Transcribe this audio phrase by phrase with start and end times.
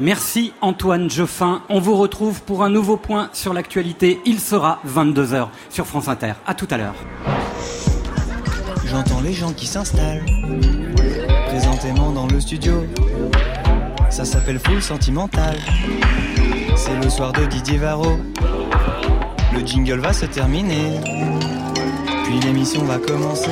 [0.00, 1.62] Merci Antoine Geoffin.
[1.68, 4.20] On vous retrouve pour un nouveau point sur l'actualité.
[4.24, 6.32] Il sera 22h sur France Inter.
[6.46, 6.94] À tout à l'heure.
[8.86, 10.24] J'entends les gens qui s'installent
[11.46, 12.84] présentément dans le studio.
[14.08, 15.56] Ça s'appelle Full Sentimental.
[16.74, 18.18] C'est le soir de Didier Varro.
[19.52, 21.00] Le jingle va se terminer.
[22.24, 23.50] Puis l'émission va commencer.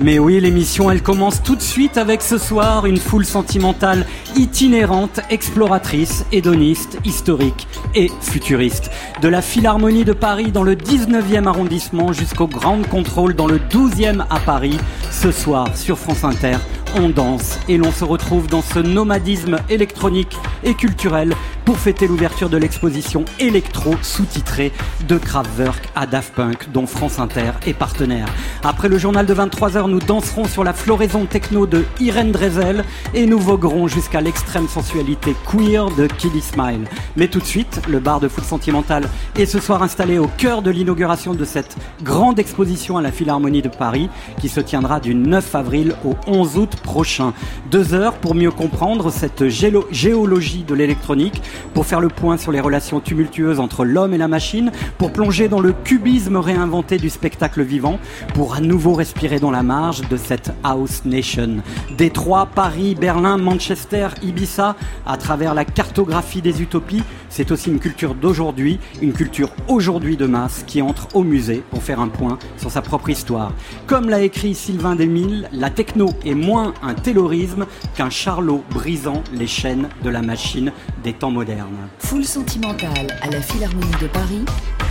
[0.00, 4.06] Mais oui, l'émission, elle commence tout de suite avec ce soir une foule sentimentale
[4.36, 8.92] itinérante, exploratrice, hédoniste, historique et futuriste.
[9.22, 14.24] De la Philharmonie de Paris dans le 19e arrondissement jusqu'au Grand Contrôle dans le 12e
[14.30, 14.78] à Paris,
[15.10, 16.58] ce soir sur France Inter,
[16.94, 21.34] on danse et l'on se retrouve dans ce nomadisme électronique et culturel
[21.68, 24.72] pour fêter l'ouverture de l'exposition électro sous-titrée
[25.06, 28.26] de Kraftwerk à Daft Punk dont France Inter est partenaire.
[28.64, 33.26] Après le journal de 23h, nous danserons sur la floraison techno de Irene Drezel et
[33.26, 36.86] nous voguerons jusqu'à l'extrême sensualité queer de Kiddy Smile.
[37.16, 40.62] Mais tout de suite, le bar de foot sentimental est ce soir installé au cœur
[40.62, 44.08] de l'inauguration de cette grande exposition à la Philharmonie de Paris
[44.40, 47.34] qui se tiendra du 9 avril au 11 août prochain.
[47.70, 51.42] Deux heures pour mieux comprendre cette géologie de l'électronique,
[51.74, 55.48] pour faire le point sur les relations tumultueuses entre l'homme et la machine, pour plonger
[55.48, 57.98] dans le cubisme réinventé du spectacle vivant,
[58.34, 61.58] pour à nouveau respirer dans la marge de cette House Nation.
[61.96, 68.14] Détroit, Paris, Berlin, Manchester, Ibiza, à travers la cartographie des utopies, c'est aussi une culture
[68.14, 72.70] d'aujourd'hui, une culture aujourd'hui de masse qui entre au musée pour faire un point sur
[72.70, 73.52] sa propre histoire.
[73.86, 79.46] Comme l'a écrit Sylvain Desmille, la techno est moins un taylorisme qu'un charlot brisant les
[79.46, 80.72] chaînes de la machine
[81.04, 81.88] des temps modernes.
[81.98, 84.44] Foule sentimentale à la Philharmonie de Paris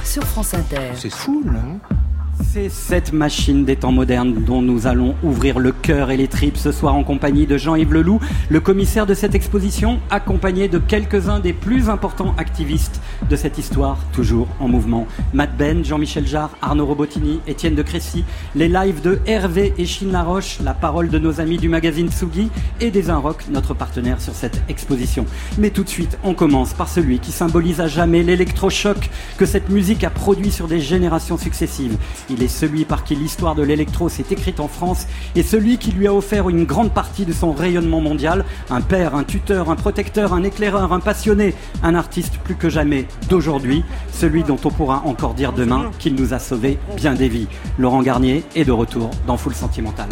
[0.03, 0.91] sur France Inter.
[0.95, 1.97] C'est fou, hein?
[2.43, 6.57] C'est cette machine des temps modernes dont nous allons ouvrir le cœur et les tripes
[6.57, 11.39] ce soir en compagnie de Jean-Yves Leloup, le commissaire de cette exposition, accompagné de quelques-uns
[11.39, 15.08] des plus importants activistes de cette histoire, toujours en mouvement.
[15.33, 18.23] Matt Ben, Jean-Michel Jarre, Arnaud Robotini, Étienne de Crécy,
[18.55, 22.49] les lives de Hervé et Chine Laroche, la parole de nos amis du magazine Tsugi
[22.80, 25.26] et des Rock, notre partenaire sur cette exposition.
[25.58, 29.70] Mais tout de suite, on commence par celui qui symbolise à jamais l'électrochoc que cette
[29.70, 31.97] musique a produit sur des générations successives.
[32.30, 35.92] Il est celui par qui l'histoire de l'électro s'est écrite en France et celui qui
[35.92, 38.45] lui a offert une grande partie de son rayonnement mondial.
[38.70, 43.08] Un père, un tuteur, un protecteur, un éclaireur, un passionné, un artiste plus que jamais
[43.30, 47.48] d'aujourd'hui, celui dont on pourra encore dire demain qu'il nous a sauvé bien des vies.
[47.77, 50.09] Laurent Garnier est de retour dans Foule Sentimentale.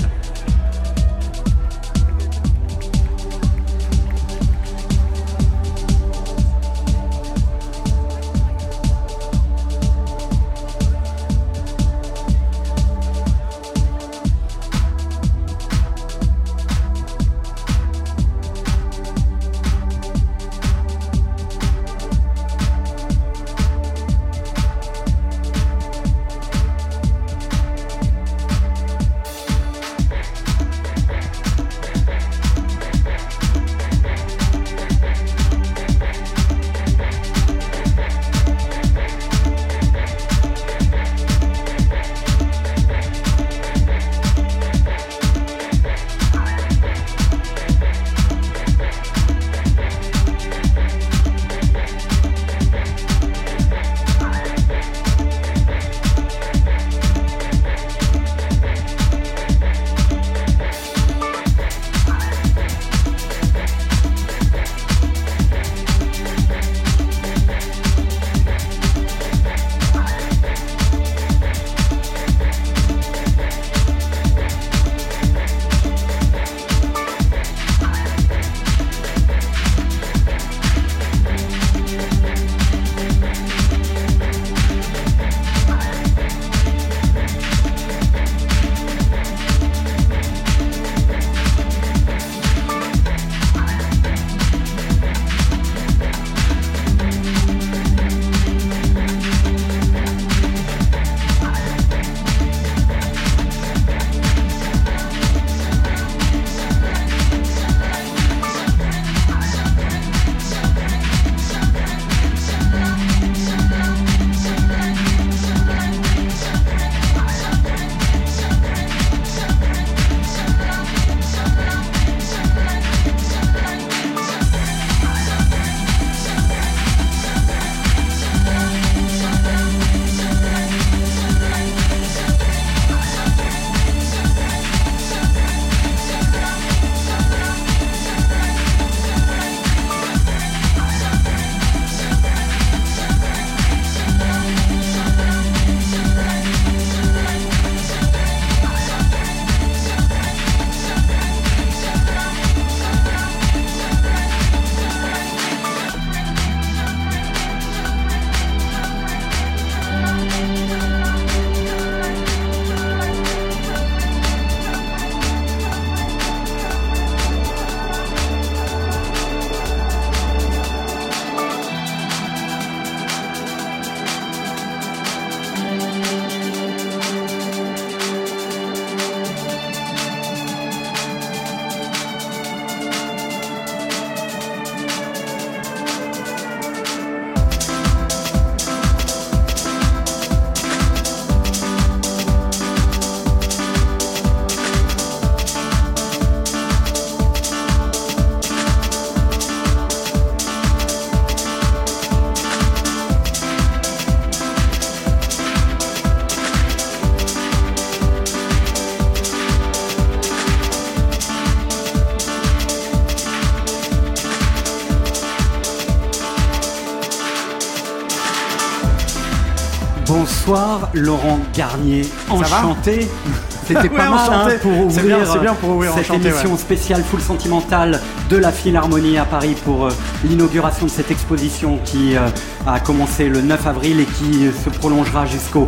[220.45, 223.07] Bonsoir Laurent Garnier, enchanté.
[223.67, 227.99] C'était pas mal hein, pour ouvrir, bien, pour ouvrir cette émission spéciale full sentimentale
[228.29, 229.91] de la Philharmonie à Paris pour euh,
[230.23, 232.27] l'inauguration de cette exposition qui euh,
[232.67, 235.65] a commencé le 9 avril et qui se prolongera jusqu'au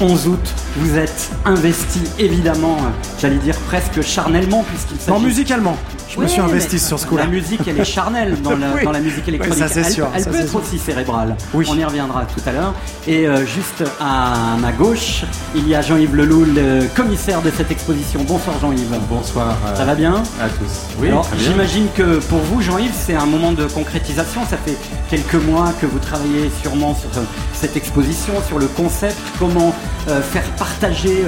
[0.00, 5.10] 11 août, vous êtes investi évidemment, euh, j'allais dire presque charnellement, puisqu'il s'agit.
[5.10, 5.76] Non, musicalement.
[6.14, 7.24] Je me suis investi sur ce coup-là.
[7.24, 9.58] La musique, elle est charnelle dans, la, musique électronique.
[9.58, 11.36] ça, elle, sûr, elle peut être aussi cérébrale.
[11.52, 11.66] Oui.
[11.68, 12.72] On y reviendra tout à l'heure.
[13.08, 15.24] Et euh, juste à ma gauche,
[15.56, 18.22] il y a Jean-Yves Leloup, le commissaire de cette exposition.
[18.22, 18.96] Bonsoir Jean-Yves.
[19.08, 19.56] Bonsoir.
[19.66, 20.22] Euh, ça va bien?
[20.40, 21.00] À tous.
[21.00, 21.08] Oui.
[21.38, 24.42] J'imagine que pour vous, Jean-Yves, c'est un moment de concrétisation.
[24.48, 24.76] Ça fait
[25.10, 27.10] quelques mois que vous travaillez sûrement sur
[27.52, 29.74] cette exposition, sur le concept, comment
[30.06, 31.24] faire partager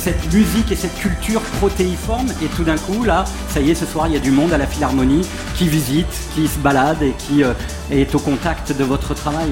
[0.00, 2.28] cette musique et cette culture protéiforme.
[2.42, 4.52] Et tout d'un coup, là, ça y est, ce soir, il y a du monde
[4.52, 7.52] à la Philharmonie qui visite, qui se balade et qui euh,
[7.90, 9.50] est au contact de votre travail.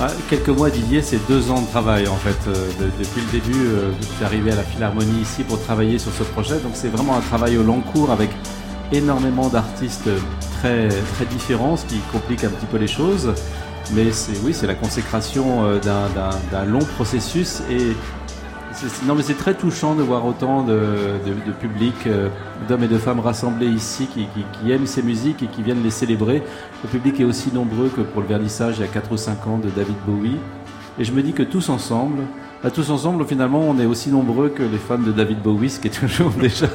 [0.00, 2.36] Ah, quelques mois, Didier, c'est deux ans de travail en fait.
[2.48, 6.12] Euh, depuis le début, euh, je suis arrivé à la Philharmonie ici pour travailler sur
[6.12, 6.58] ce projet.
[6.58, 8.30] Donc c'est vraiment un travail au long cours avec
[8.90, 10.08] énormément d'artistes
[10.58, 13.32] très, très différents, ce qui complique un petit peu les choses.
[13.92, 17.94] Mais c'est oui, c'est la consécration d'un long processus et
[19.06, 21.18] non, mais c'est très touchant de voir autant de,
[21.60, 22.28] public, euh,
[22.68, 26.42] d'hommes et de femmes rassemblés ici qui, aiment ces musiques et qui viennent les célébrer.
[26.82, 29.46] Le public est aussi nombreux que pour le vernissage il y a 4 ou 5
[29.46, 30.36] ans de David Bowie.
[30.98, 32.22] Et je me dis que tous ensemble,
[32.62, 35.80] à tous ensemble, finalement, on est aussi nombreux que les fans de David Bowie, ce
[35.80, 36.66] qui est toujours déjà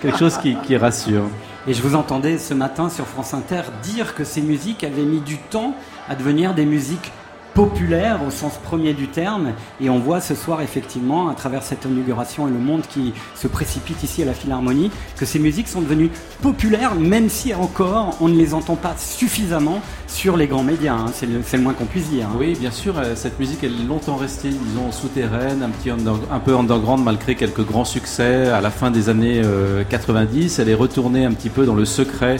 [0.00, 1.24] quelque chose qui, qui rassure.
[1.66, 5.20] Et je vous entendais ce matin sur France Inter dire que ces musiques avaient mis
[5.20, 5.74] du temps
[6.10, 7.12] à devenir des musiques
[7.54, 9.52] populaire au sens premier du terme.
[9.80, 13.48] Et on voit ce soir, effectivement, à travers cette inauguration et le monde qui se
[13.48, 16.10] précipite ici à la Philharmonie, que ces musiques sont devenues
[16.42, 20.94] populaires, même si encore on ne les entend pas suffisamment sur les grands médias.
[20.94, 21.06] Hein.
[21.12, 22.28] C'est le, moins qu'on puisse dire.
[22.28, 22.36] Hein.
[22.38, 26.38] Oui, bien sûr, euh, cette musique, elle est longtemps restée, disons, souterraine, un, petit un
[26.40, 29.42] peu underground, malgré quelques grands succès à la fin des années
[29.88, 30.58] 90.
[30.58, 32.36] Euh, elle est retournée un petit peu dans le secret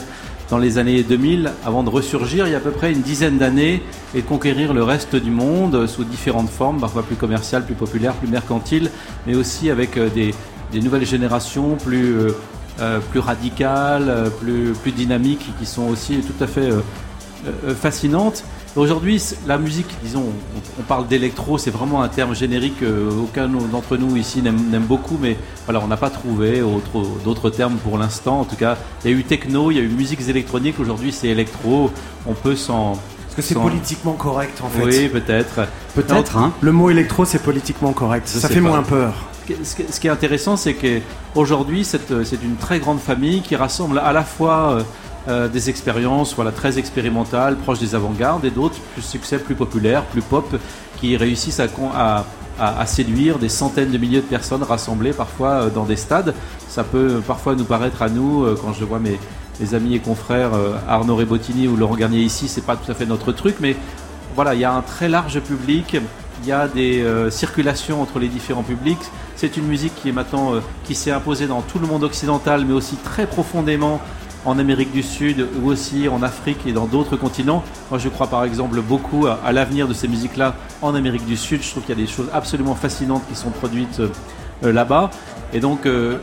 [0.51, 3.37] dans les années 2000 avant de ressurgir il y a à peu près une dizaine
[3.37, 3.81] d'années
[4.13, 8.27] et conquérir le reste du monde sous différentes formes, parfois plus commerciales, plus populaires, plus
[8.27, 8.91] mercantiles,
[9.25, 10.33] mais aussi avec euh, des,
[10.81, 12.31] nouvelles générations plus, euh,
[12.81, 16.69] euh, radicales, plus dynamiques, qui sont aussi tout à fait
[17.75, 18.43] fascinantes.
[18.77, 20.23] Aujourd'hui, la musique, disons,
[20.79, 25.37] on, parle d'électro, c'est vraiment un terme générique qu'aucun d'entre nous ici n'aime beaucoup, mais
[25.65, 26.63] voilà, on n'a pas trouvé
[27.25, 28.39] d'autres termes pour l'instant.
[28.39, 31.11] En tout cas, il y a eu techno, il y a eu musiques électroniques, aujourd'hui
[31.11, 31.91] c'est électro,
[32.25, 32.93] on peut s'en...
[32.93, 35.67] Est-ce que c'est politiquement correct en fait Oui, peut-être.
[35.93, 38.27] Peut-être, hein Le mot électro, c'est politiquement correct.
[38.27, 39.13] Ça fait moins peur.
[39.63, 42.09] Ce qui est intéressant, c'est qu'aujourd'hui, c'est
[42.41, 44.79] une très grande famille qui rassemble à la fois
[45.27, 50.03] euh, des expériences voilà, très expérimentales, proches des avant-gardes, et d'autres plus succès, plus populaires,
[50.05, 50.55] plus pop,
[50.99, 52.25] qui réussissent à,
[52.87, 56.33] séduire des centaines de milliers de personnes rassemblées parfois euh, dans des stades.
[56.67, 59.19] Ça peut parfois nous paraître à nous, euh, quand je vois mes,
[59.59, 60.53] mes amis et confrères
[60.87, 63.75] Arnaud Rebottini ou Laurent Garnier ici, c'est pas tout à fait notre truc, mais
[64.35, 65.97] voilà, il y a un très large public,
[66.41, 69.01] il y a des circulations entre les différents publics.
[69.35, 70.53] C'est une musique qui est maintenant,
[70.85, 74.01] qui s'est imposée dans tout le monde occidental, mais aussi très profondément
[74.45, 77.63] en Amérique du Sud ou aussi en Afrique et dans d'autres continents.
[77.89, 81.61] Moi, je crois par exemple beaucoup à, l'avenir de ces musiques-là en Amérique du Sud.
[81.61, 85.11] Je trouve qu'il y a des choses absolument fascinantes qui sont produites euh, là-bas.
[85.53, 86.17] Et donc, euh,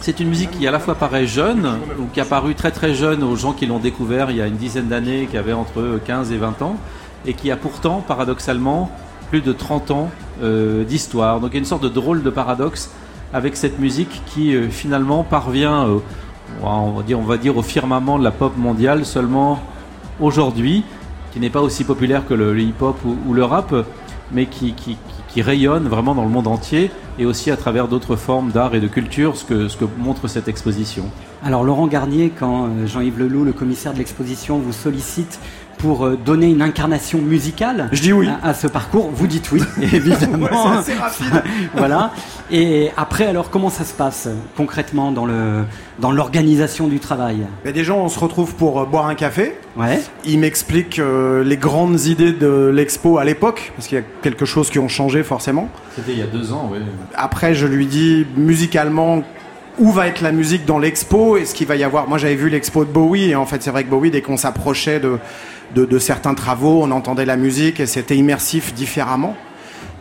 [0.00, 2.94] c'est une musique qui à la fois paraît jeune, ou qui a paru très très
[2.94, 5.98] jeune aux gens qui l'ont découvert il y a une dizaine d'années, qui avaient entre
[6.04, 6.76] 15 et 20 ans,
[7.26, 8.90] et qui a pourtant, paradoxalement,
[9.30, 10.10] plus de 30 ans
[10.42, 11.40] euh, d'histoire.
[11.40, 12.90] Donc il y a une sorte de drôle de paradoxe
[13.32, 15.88] avec cette musique qui finalement parvient
[16.62, 19.60] on va dire, au firmament de la pop mondiale seulement
[20.20, 20.84] aujourd'hui,
[21.32, 23.74] qui n'est pas aussi populaire que le, hip-hop ou, le rap,
[24.32, 24.74] mais qui,
[25.36, 28.86] rayonne vraiment dans le monde entier et aussi à travers d'autres formes d'art et de
[28.86, 31.10] culture, ce que, ce que montre cette exposition.
[31.44, 35.40] Alors Laurent Garnier, quand euh, Jean-Yves Leloup, le commissaire de l'exposition, vous sollicite
[35.78, 38.28] pour euh, donner une incarnation musicale Je dis oui.
[38.42, 39.10] à, ce parcours.
[39.12, 40.82] Vous dites oui, évidemment.
[40.82, 41.42] c'est rapide.
[41.76, 42.12] voilà.
[42.50, 45.64] Et après, alors, comment ça se passe concrètement dans le
[45.98, 47.46] dans l'organisation du travail?
[47.64, 49.56] Mais Des gens, on se retrouve pour euh, boire un café.
[49.76, 50.00] Ouais.
[50.24, 54.44] Il m'explique euh, les grandes idées de l'expo à l'époque, parce qu'il y a quelque
[54.44, 55.68] chose qui ont changé forcément.
[55.94, 56.78] C'était il y a deux ans, oui.
[57.14, 59.22] Après, je lui dis musicalement
[59.78, 62.08] où va être la musique dans l'expo et ce qu'il va y avoir.
[62.08, 64.36] Moi, j'avais vu l'expo de Bowie et en fait, c'est vrai que Bowie, dès qu'on
[64.36, 65.18] s'approchait de
[65.74, 69.36] de, certains travaux, on entendait la musique et c'était immersif différemment.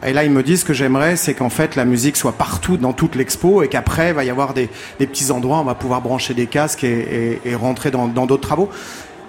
[0.05, 2.91] Et là, ils me disent que j'aimerais, c'est qu'en fait, la musique soit partout dans
[2.91, 6.01] toute l'expo et qu'après, il va y avoir des, petits endroits où on va pouvoir
[6.01, 8.69] brancher des casques et, rentrer dans d'autres travaux.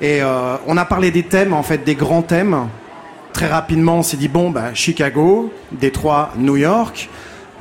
[0.00, 2.68] Et euh, on a parlé des thèmes, en fait, des grands thèmes.
[3.32, 7.08] très rapidement, on s'est dit bon, bah, Chicago, Détroit, New York.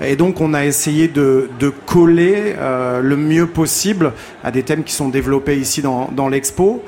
[0.02, 4.84] Et donc on a essayé de, de coller euh, le mieux possible à des thèmes
[4.84, 6.84] qui sont développés ici dans, dans l'expo.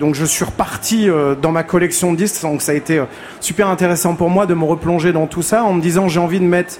[0.00, 3.04] Donc je suis reparti euh, dans ma collection de disques, donc ça a été euh,
[3.40, 6.40] super intéressant pour moi de me replonger dans tout ça en me disant j'ai envie
[6.40, 6.74] de mettre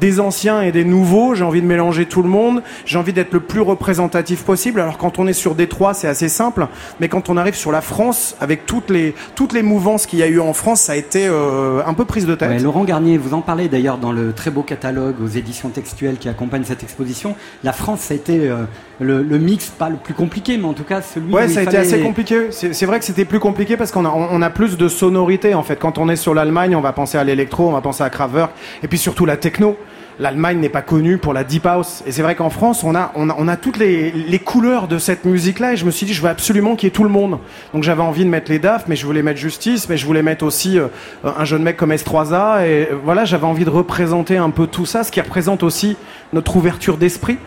[0.00, 3.32] des anciens et des nouveaux, j'ai envie de mélanger tout le monde, j'ai envie d'être
[3.32, 4.80] le plus représentatif possible.
[4.80, 6.66] Alors quand on est sur Détroit, c'est assez simple,
[7.00, 10.22] mais quand on arrive sur la France, avec toutes les, toutes les mouvances qu'il y
[10.22, 12.48] a eu en France, ça a été euh, un peu prise de tête.
[12.50, 16.16] Ouais, Laurent Garnier, vous en parlez d'ailleurs dans le très beau catalogue aux éditions textuelles
[16.18, 17.34] qui accompagne cette exposition.
[17.64, 18.64] La France, ça a été euh,
[19.00, 21.60] le, le mix, pas le plus compliqué, mais en tout cas celui Ouais, où ça
[21.60, 22.46] a été fallait- assez compliqué.
[22.50, 25.54] C'est c'est vrai que c'était plus compliqué parce qu'on a, on a plus de sonorité
[25.54, 25.76] en fait.
[25.76, 28.50] Quand on est sur l'Allemagne, on va penser à l'électro, on va penser à Kraftwerk,
[28.82, 29.76] et puis surtout la techno.
[30.18, 32.02] L'Allemagne n'est pas connue pour la deep house.
[32.06, 34.86] Et c'est vrai qu'en France, on a, on a, on a toutes les, les couleurs
[34.86, 35.72] de cette musique-là.
[35.72, 37.38] Et je me suis dit, je veux absolument qu'il y ait tout le monde.
[37.72, 40.22] Donc j'avais envie de mettre les DAF, mais je voulais mettre Justice, mais je voulais
[40.22, 40.88] mettre aussi euh,
[41.24, 42.66] un jeune mec comme S3A.
[42.66, 45.96] Et euh, voilà, j'avais envie de représenter un peu tout ça, ce qui représente aussi
[46.32, 47.38] notre ouverture d'esprit.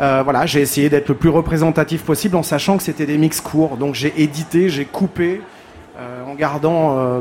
[0.00, 3.40] Euh, voilà, j'ai essayé d'être le plus représentatif possible en sachant que c'était des mix
[3.40, 3.76] courts.
[3.76, 5.40] Donc j'ai édité, j'ai coupé,
[6.28, 7.20] en gardant,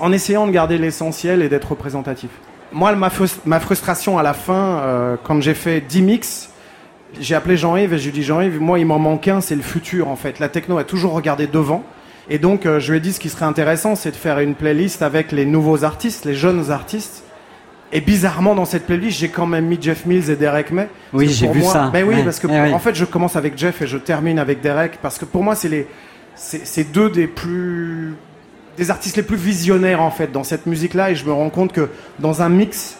[0.00, 2.28] en essayant de garder l'essentiel et d'être représentatif.
[2.74, 6.50] Moi, ma, frus- ma frustration à la fin, euh, quand j'ai fait 10 mix,
[7.20, 9.54] j'ai appelé Jean-Yves et je lui ai dit Jean-Yves, moi il m'en manque un, c'est
[9.54, 10.40] le futur en fait.
[10.40, 11.84] La techno a toujours regardé devant.
[12.28, 14.54] Et donc euh, je lui ai dit ce qui serait intéressant, c'est de faire une
[14.56, 17.22] playlist avec les nouveaux artistes, les jeunes artistes.
[17.92, 20.88] Et bizarrement, dans cette playlist, j'ai quand même mis Jeff Mills et Derek May.
[21.12, 21.90] Oui, j'ai pour vu moi- ça.
[21.92, 22.24] Ben oui, Ouais.
[22.24, 22.72] parce que Eh oui.
[22.72, 25.54] en fait, je commence avec Jeff et je termine avec Derek parce que pour moi,
[25.54, 25.86] c'est les,
[26.34, 28.14] c'est deux des plus,
[28.76, 31.10] des artistes les plus visionnaires en fait dans cette musique-là.
[31.10, 31.88] Et je me rends compte que
[32.18, 32.96] dans un mix,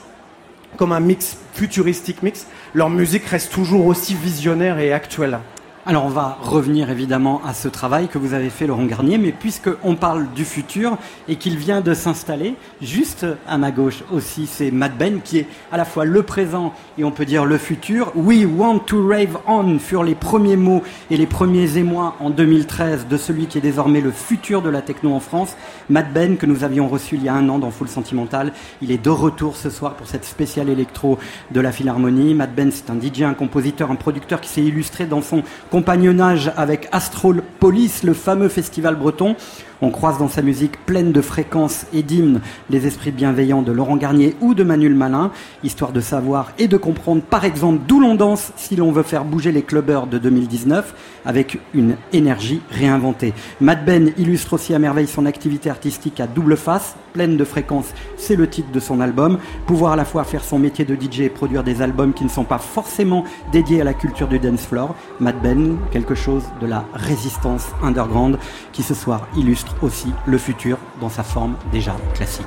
[0.77, 5.39] comme un mix futuristique mix, leur musique reste toujours aussi visionnaire et actuelle.
[5.87, 9.33] Alors on va revenir évidemment à ce travail que vous avez fait Laurent Garnier, mais
[9.33, 10.97] puisque on parle du futur
[11.29, 15.47] et qu'il vient de s'installer, juste à ma gauche aussi, c'est Matt Ben qui est
[15.71, 18.13] à la fois le présent et on peut dire le futur.
[18.15, 23.07] We want to rave on furent les premiers mots et les premiers émois en 2013
[23.07, 25.55] de celui qui est désormais le futur de la techno en France,
[25.91, 28.55] Matt Ben que nous avions reçu il y a un an dans Full Sentimental.
[28.81, 31.19] Il est de retour ce soir pour cette spéciale électro
[31.51, 32.33] de la Philharmonie.
[32.33, 35.43] Matt Ben c'est un DJ, un compositeur, un producteur qui s'est illustré dans son
[35.75, 39.35] compagnonnage avec Astropolis, le fameux festival breton.
[39.83, 42.41] On croise dans sa musique pleine de fréquences et d'hymnes
[42.71, 45.31] les esprits bienveillants de Laurent Garnier ou de Manuel Malin,
[45.63, 49.25] histoire de savoir et de comprendre par exemple d'où l'on danse si l'on veut faire
[49.25, 53.35] bouger les clubbers de 2019 avec une énergie réinventée.
[53.61, 57.93] Matt Ben illustre aussi à merveille son activité artistique à double face, pleine de fréquences,
[58.17, 59.39] c'est le titre de son album.
[59.67, 62.29] Pouvoir à la fois faire son métier de DJ et produire des albums qui ne
[62.29, 64.95] sont pas forcément dédiés à la culture du dance floor.
[65.21, 68.39] Matt Ben, quelque chose de la résistance underground
[68.73, 72.47] qui ce soir illustre aussi le futur dans sa forme déjà classique.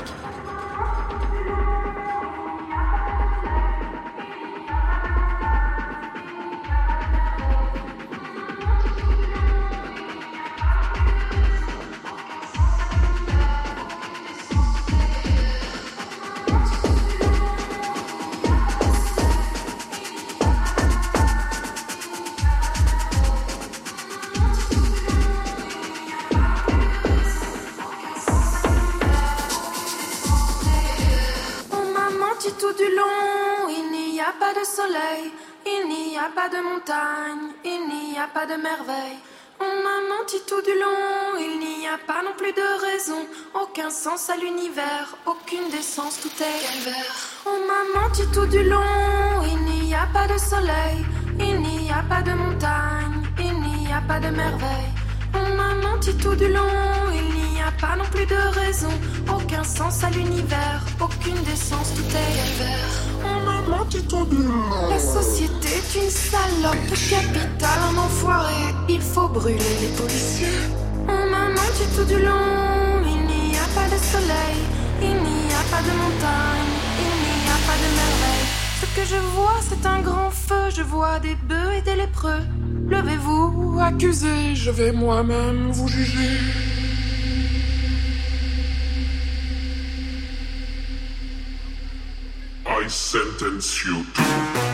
[44.42, 47.16] L'univers, aucune décence, tout est calvaire.
[47.46, 51.06] On m'a menti tout du long, il n'y a pas de soleil,
[51.40, 54.92] il n'y a pas de montagne, il n'y a pas de merveille.
[55.34, 56.78] On m'a menti tout du long,
[57.14, 58.92] il n'y a pas non plus de raison,
[59.34, 62.94] aucun sens à l'univers, aucune décence, tout est calvaire.
[63.26, 64.90] On m'a menti tout du long.
[64.90, 68.54] La société est une salope, le capital un enfoiré,
[68.90, 70.60] il faut brûler les policiers.
[71.08, 73.27] On m'a menti tout du long, il
[75.02, 78.48] il n'y a pas de montagne, il n'y a pas de merveille.
[78.82, 82.44] Ce que je vois, c'est un grand feu, je vois des bœufs et des lépreux.
[82.90, 86.40] Levez-vous, accusez, je vais moi-même vous juger.
[92.66, 94.67] I sentence you to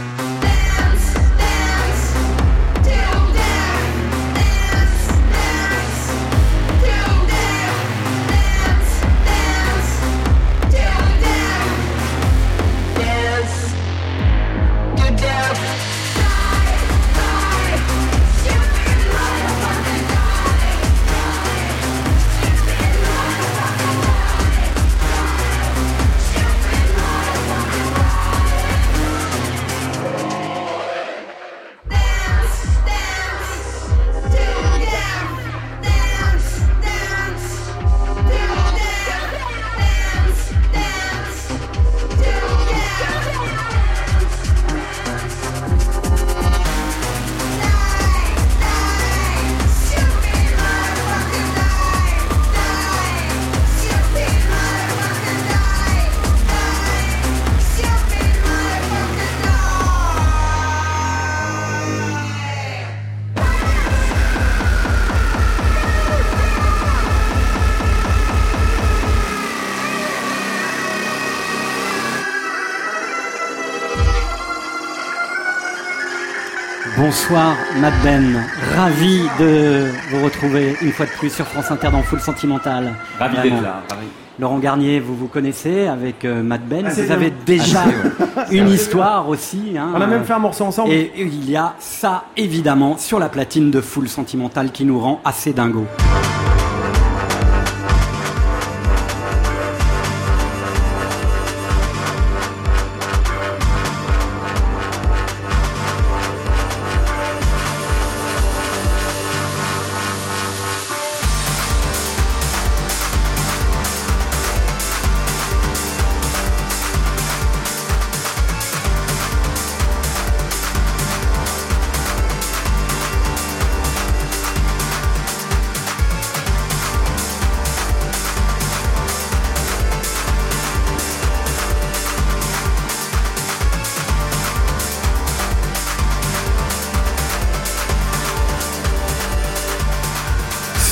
[77.16, 78.44] Bonsoir Matt Ben,
[78.76, 82.92] ravi de vous retrouver une fois de plus sur France Inter dans Full Sentimental.
[83.20, 83.84] Ravi d'être là.
[83.88, 84.08] ravi.
[84.40, 87.16] Laurent Garnier, vous vous connaissez avec euh, Matt Ben, Assez vous bien.
[87.16, 87.84] avez déjà
[88.52, 89.76] une histoire aussi.
[89.78, 90.92] hein, On a même fait un morceau ensemble.
[90.92, 95.22] Et il y a ça évidemment sur la platine de Full Sentimental qui nous rend
[95.24, 95.86] assez dingo.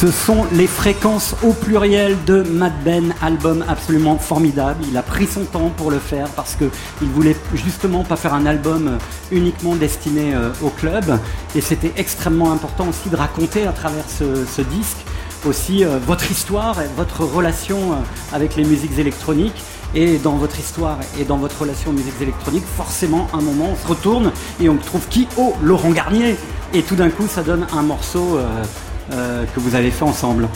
[0.02, 4.84] Ce sont les fréquences au pluriel de Mad Ben, album absolument formidable.
[4.90, 6.66] Il a pris son temps pour le faire parce que
[7.04, 8.98] il voulait justement pas faire un album euh,
[9.30, 11.20] uniquement destiné euh, au club.
[11.54, 15.06] Et c'était extrêmement important aussi de raconter à travers ce, disque
[15.46, 17.92] aussi euh, votre histoire et votre relation
[18.34, 19.62] avec les musiques électroniques.
[19.94, 23.76] Et dans votre histoire et dans votre relation aux musiques électroniques, forcément, un moment, on
[23.76, 26.38] se retourne et on trouve qui Oh, Laurent Garnier
[26.74, 28.40] Et tout d'un coup, ça donne un morceau
[29.12, 30.48] euh, que vous avez fait ensemble.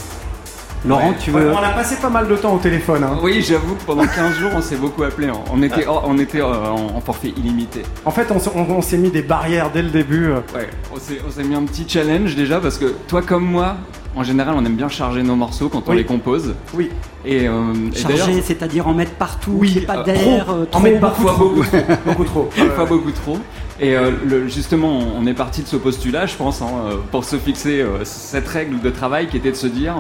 [0.88, 1.52] Laurent, tu veux...
[1.52, 3.04] On a passé pas mal de temps au téléphone.
[3.04, 3.18] hein.
[3.24, 5.30] Oui, j'avoue que pendant 15 jours, on s'est beaucoup appelé.
[5.52, 7.82] On était, on était euh, en, en forfait illimité.
[8.06, 10.26] En fait, on, s- on- on s'est mis des barrières dès le début.
[10.28, 10.42] euh.
[10.54, 11.00] Ouais, on
[11.32, 13.78] s'est, mis un petit challenge déjà parce que toi comme moi,
[14.16, 15.98] en général, on aime bien charger nos morceaux quand on Oui.
[15.98, 16.54] les compose.
[16.76, 16.92] Oui.
[17.26, 20.56] Et, euh, Chargé, c'est-à-dire en mettre partout, Oui, qu'il y ait pas euh, d'air, trop.
[20.56, 21.78] euh, En mettre parfois beaucoup trop.
[22.06, 22.44] Beaucoup trop.
[22.56, 23.40] Parfois beaucoup trop.
[23.80, 27.26] Et euh, le- justement, on est parti de ce postulat, je pense, hein, euh, pour
[27.26, 29.96] se fixer euh, cette règle de travail qui était de se dire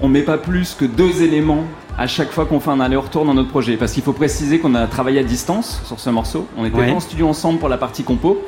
[0.00, 1.64] on met pas plus que deux éléments
[1.96, 3.76] à chaque fois qu'on fait un aller-retour dans notre projet.
[3.76, 6.46] Parce qu'il faut préciser qu'on a travaillé à distance sur ce morceau.
[6.56, 6.90] On était Ouais.
[6.90, 8.40] en studio ensemble pour la partie compo.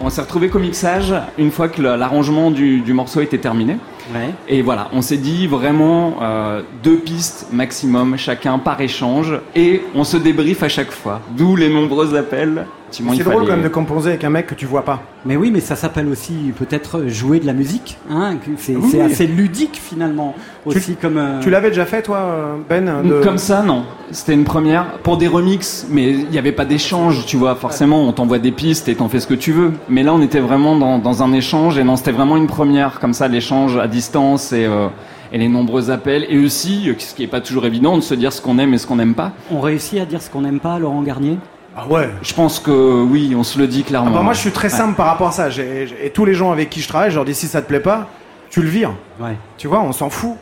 [0.00, 3.76] On s'est retrouvé qu'au mixage une fois que l'arrangement du, du morceau était terminé.
[4.12, 4.30] Ouais.
[4.48, 10.04] Et voilà, on s'est dit vraiment euh, deux pistes maximum, chacun par échange, et on
[10.04, 11.20] se débriefe à chaque fois.
[11.36, 12.66] D'où les nombreux appels.
[12.90, 15.02] C'est drôle fallait- quand même de composer avec un mec que tu vois pas.
[15.26, 17.98] Mais oui, mais ça s'appelle aussi peut-être jouer de la musique.
[18.08, 20.36] Hein c'est Oui, assez ludique finalement.
[20.64, 21.16] Aussi comme.
[21.18, 23.82] euh, Tu l'avais déjà fait, toi, Ben de- Comme ça, non.
[24.12, 27.56] C'était une première pour des remixes, mais il n'y avait pas d'échange, tu vois.
[27.56, 29.72] Forcément, on t'envoie des pistes et t'en fais ce que tu veux.
[29.88, 33.00] Mais là, on était vraiment dans, dans un échange, et non, c'était vraiment une première,
[33.00, 34.88] comme ça, l'échange à distance et, euh,
[35.32, 36.26] et les nombreux appels.
[36.28, 38.74] Et aussi, euh, ce qui n'est pas toujours évident, de se dire ce qu'on aime
[38.74, 39.32] et ce qu'on n'aime pas.
[39.50, 41.38] On réussit à dire ce qu'on n'aime pas, Laurent Garnier?
[41.76, 42.08] Ah ouais.
[42.22, 44.10] Je pense que oui, on se le dit Ah clairement.
[44.12, 45.50] bah, moi, je suis très simple par rapport à ça.
[45.50, 47.62] J'ai- j'ai- et tous les gens avec qui je travaille, je leur dis si ça
[47.62, 48.08] te plaît pas,
[48.50, 48.94] tu le vires.
[49.20, 49.36] Ouais.
[49.56, 50.34] Tu vois, on s'en fout.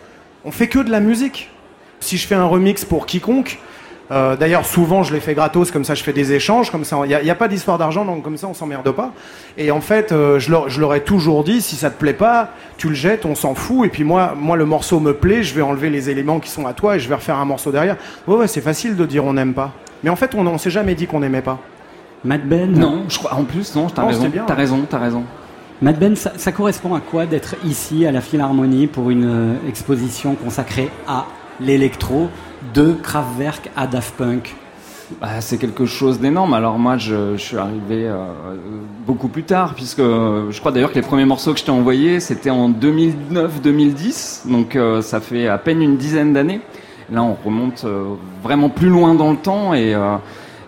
[0.44, 1.48] On fait que de la musique.
[2.00, 3.58] Si je fais un remix pour quiconque,
[4.12, 6.98] euh, d'ailleurs souvent je les fais gratos, comme ça je fais des échanges, comme ça
[7.04, 9.12] il n'y a, il y a pas d'histoire d'argent, donc comme ça on s'emmerde pas.
[9.56, 12.12] Et en fait, euh, je, leur, je leur ai toujours dit, si ça te plaît
[12.12, 13.86] pas, tu le jettes, on s'en fout.
[13.86, 16.66] Et puis moi, moi le morceau me plaît, je vais enlever les éléments qui sont
[16.66, 17.96] à toi et je vais refaire un morceau derrière.
[18.28, 19.72] Ouais, ouais, c'est facile de dire on n'aime pas.
[20.04, 21.58] Mais en fait, on, on s'est jamais dit qu'on n'aimait pas.
[22.24, 23.34] Mad Ben Non, je crois.
[23.34, 24.30] En plus, non, t'as raison.
[24.30, 24.54] T'as ouais.
[24.54, 25.24] raison, t'as raison.
[25.80, 29.68] Mad Ben, ça, ça correspond à quoi d'être ici à la Philharmonie pour une euh,
[29.68, 31.26] exposition consacrée à
[31.60, 32.28] l'électro
[32.74, 34.54] de Kraftwerk à Daft Punk
[35.20, 36.54] Bah, c'est quelque chose d'énorme.
[36.54, 38.24] Alors moi, je, suis arrivé euh,
[39.06, 42.20] beaucoup plus tard, puisque je crois d'ailleurs que les premiers morceaux que je t'ai envoyés,
[42.20, 46.60] c'était en 2009-2010, donc euh, ça fait à peine une dizaine d'années.
[47.10, 49.94] Là, on remonte euh, vraiment plus loin dans le temps, et,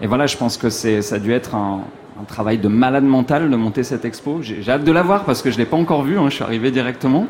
[0.03, 1.81] et voilà, je pense que ça a dû être un,
[2.25, 4.39] un travail de malade mental de monter cette expo.
[4.41, 6.19] J'ai, hâte de la voir parce que je l'ai pas encore vue.
[6.19, 7.27] hein, je suis arrivé directement.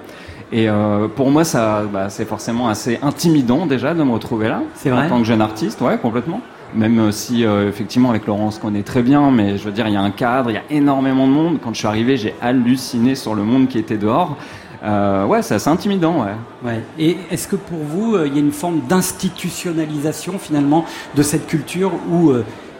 [0.52, 4.62] Et euh, pour moi, ça, bah, c'est forcément assez intimidant déjà de me retrouver là.
[4.74, 6.40] C'est vrai En tant que jeune artiste, ouais, complètement.
[6.76, 9.72] Même euh, si, euh, effectivement, avec Laurence, on se connaît très bien, mais je veux
[9.72, 11.59] dire, il y a un cadre, il y a énormément de monde.
[11.62, 14.37] Quand je suis arrivé, j'ai halluciné sur le monde qui était dehors.
[14.85, 16.35] Euh, ouais, c'est assez intimidant, ouais.
[16.64, 16.83] Ouais.
[17.00, 20.85] Et est-ce que pour vous, il y a une forme d'institutionnalisation finalement
[21.16, 22.33] de cette culture où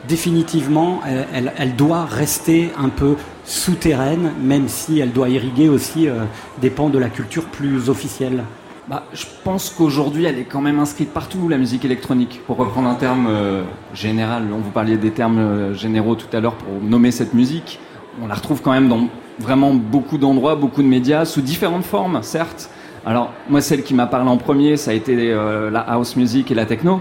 [0.09, 1.01] définitivement
[1.33, 6.25] elle, doit rester un peu souterraine, même si elle doit irriguer aussi euh,
[6.61, 8.45] des pans de la culture plus officielle
[8.89, 12.41] Bah, je pense qu'aujourd'hui, elle est quand même inscrite partout, la musique électronique.
[12.47, 13.63] Pour reprendre un terme euh,
[13.93, 17.81] général, on vous parliez des termes euh, généraux tout à l'heure pour nommer cette musique.
[18.23, 22.23] On la retrouve quand même dans vraiment beaucoup d'endroits, beaucoup de médias, sous différentes formes,
[22.23, 22.71] certes.
[23.05, 26.55] Alors, moi, celle qui m'a parlé en premier, ça a été la house music et
[26.55, 27.01] la techno.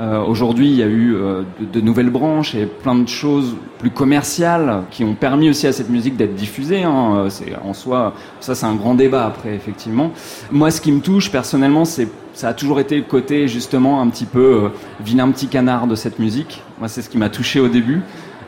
[0.00, 3.54] Euh, Aujourd'hui, il y a eu euh, de, de nouvelles branches et plein de choses
[3.78, 6.82] plus commerciales qui ont permis aussi à cette musique d'être diffusée.
[6.84, 7.14] Hein.
[7.16, 10.12] Euh, C'est en soi, ça c'est un grand débat après effectivement.
[10.50, 14.08] Moi, ce qui me touche personnellement, c'est ça a toujours été le côté justement un
[14.08, 14.68] petit peu euh,
[15.04, 16.62] vilain petit canard de cette musique.
[16.78, 18.00] Moi, c'est ce qui m'a touché au début.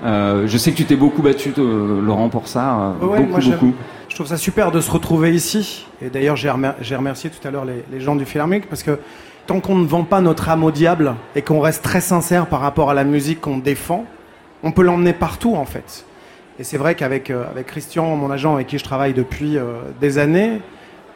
[0.04, 2.94] Euh, je sais que tu t'es beaucoup battu, euh, Laurent, pour ça.
[3.02, 3.74] euh, Ouais, beaucoup, moi, beaucoup.
[4.08, 5.86] Je trouve ça super de se retrouver ici.
[6.00, 8.82] Et d'ailleurs, j'ai remer- j'ai remercié tout à l'heure les, les gens du Philharmonique parce
[8.82, 8.98] que
[9.46, 12.60] tant qu'on ne vend pas notre âme au diable et qu'on reste très sincère par
[12.60, 14.04] rapport à la musique qu'on défend,
[14.62, 16.04] on peut l'emmener partout en fait.
[16.58, 19.80] Et c'est vrai qu'avec euh, avec Christian, mon agent avec qui je travaille depuis euh,
[20.00, 20.60] des années,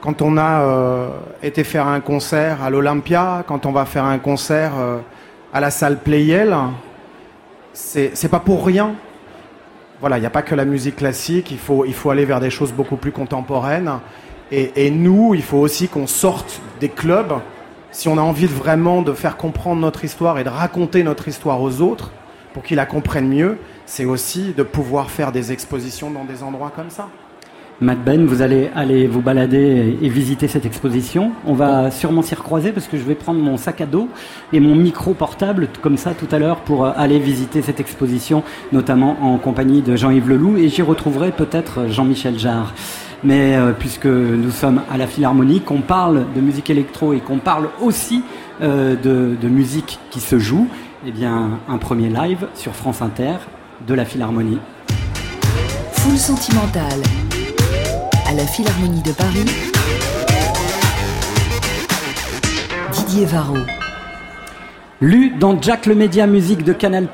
[0.01, 1.09] quand on a euh,
[1.43, 4.73] été faire un concert à l'Olympia, quand on va faire un concert
[5.53, 6.55] à la salle Playel,
[7.73, 8.95] c'est pas pour rien
[10.01, 12.41] voilà, il n'y a pas que la musique classique, il faut, il faut aller vers
[12.41, 13.91] des choses beaucoup plus contemporaines.
[14.53, 17.33] Et nous, il faut aussi qu'on sorte des clubs.
[17.91, 21.29] Si on a envie de vraiment de faire comprendre notre histoire et de raconter notre
[21.29, 22.11] histoire aux autres,
[22.53, 26.73] pour qu'ils la comprennent mieux, c'est aussi de pouvoir faire des expositions dans des endroits
[26.75, 27.09] comme ça.
[27.83, 31.33] Matt Ben, vous allez aller vous balader et visiter cette exposition.
[31.47, 34.09] On va sûrement s'y recroiser parce que je vais prendre mon sac à dos
[34.55, 38.43] et mon micro portable comme ça tout à l'heure pour euh, aller visiter cette exposition,
[38.73, 42.73] notamment en compagnie de Jean-Yves Leloup et j'y retrouverai peut-être Jean-Michel Jarre.
[43.25, 47.39] Mais euh, puisque nous sommes à la Philharmonie, qu'on parle de musique électro et qu'on
[47.39, 48.23] parle aussi
[48.61, 50.69] euh, de, de musique qui se joue,
[51.07, 53.35] eh bien un premier live sur France Inter
[53.87, 54.59] de la Philharmonie.
[55.93, 57.03] Foule sentimentale
[58.29, 59.45] à la Philharmonie de Paris.
[62.93, 63.59] Didier Varro.
[65.01, 67.09] Lu dans Jack le Média Musique de Canal+,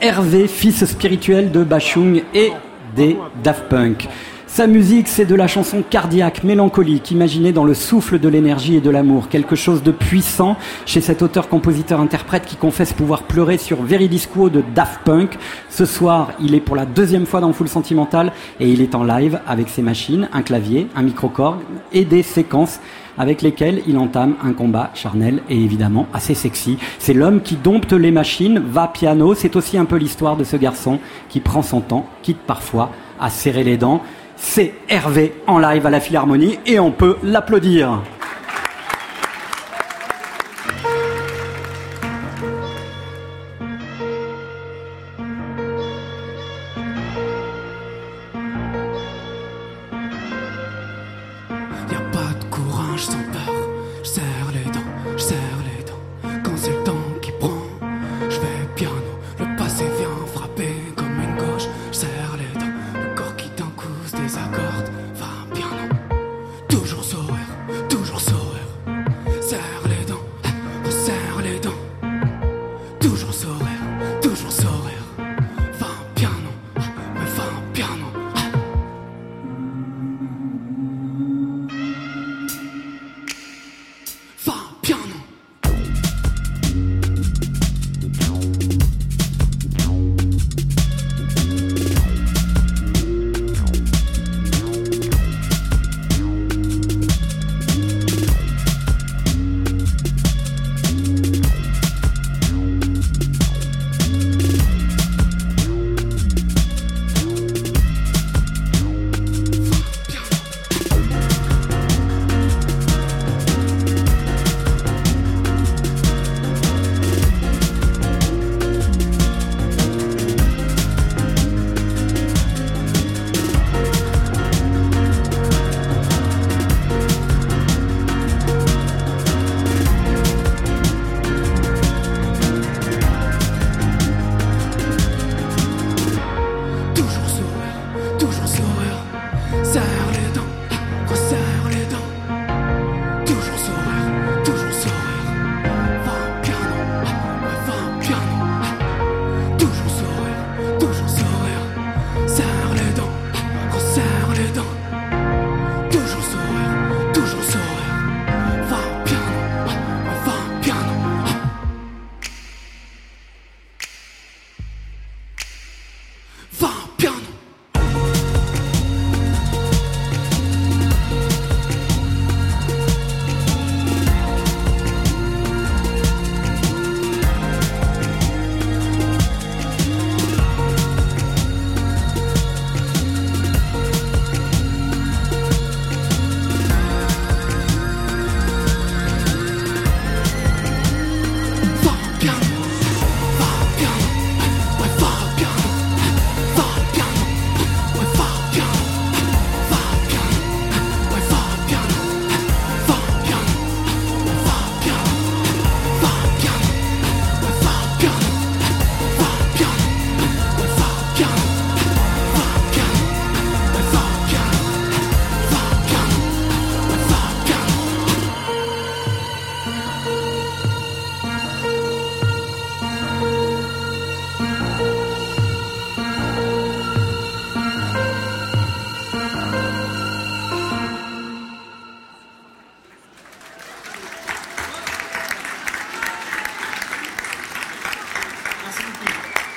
[0.00, 2.52] Hervé, fils spirituel de Bachung et
[2.94, 4.08] des Daft Punk.
[4.56, 8.80] Sa musique, c'est de la chanson cardiaque, mélancolique, imaginée dans le souffle de l'énergie et
[8.80, 9.28] de l'amour.
[9.28, 15.00] Quelque chose de puissant chez cet auteur-compositeur-interprète qui confesse pouvoir pleurer sur Veridisquo de Daft
[15.04, 15.36] Punk.
[15.68, 19.04] Ce soir, il est pour la deuxième fois dans Full Sentimental et il est en
[19.04, 21.60] live avec ses machines, un clavier, un microcorgue
[21.92, 22.80] et des séquences
[23.18, 26.78] avec lesquels il entame un combat charnel et évidemment assez sexy.
[26.98, 30.56] C'est l'homme qui dompte les machines, va piano, c'est aussi un peu l'histoire de ce
[30.56, 32.90] garçon qui prend son temps, quitte parfois
[33.20, 34.02] à serrer les dents.
[34.36, 38.02] C'est Hervé en live à la Philharmonie et on peut l'applaudir.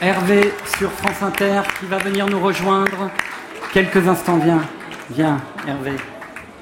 [0.10, 3.12] Hervé sur France Inter qui va venir nous rejoindre.
[3.72, 4.62] Quelques instants, viens.
[5.12, 5.91] Viens, Hervé.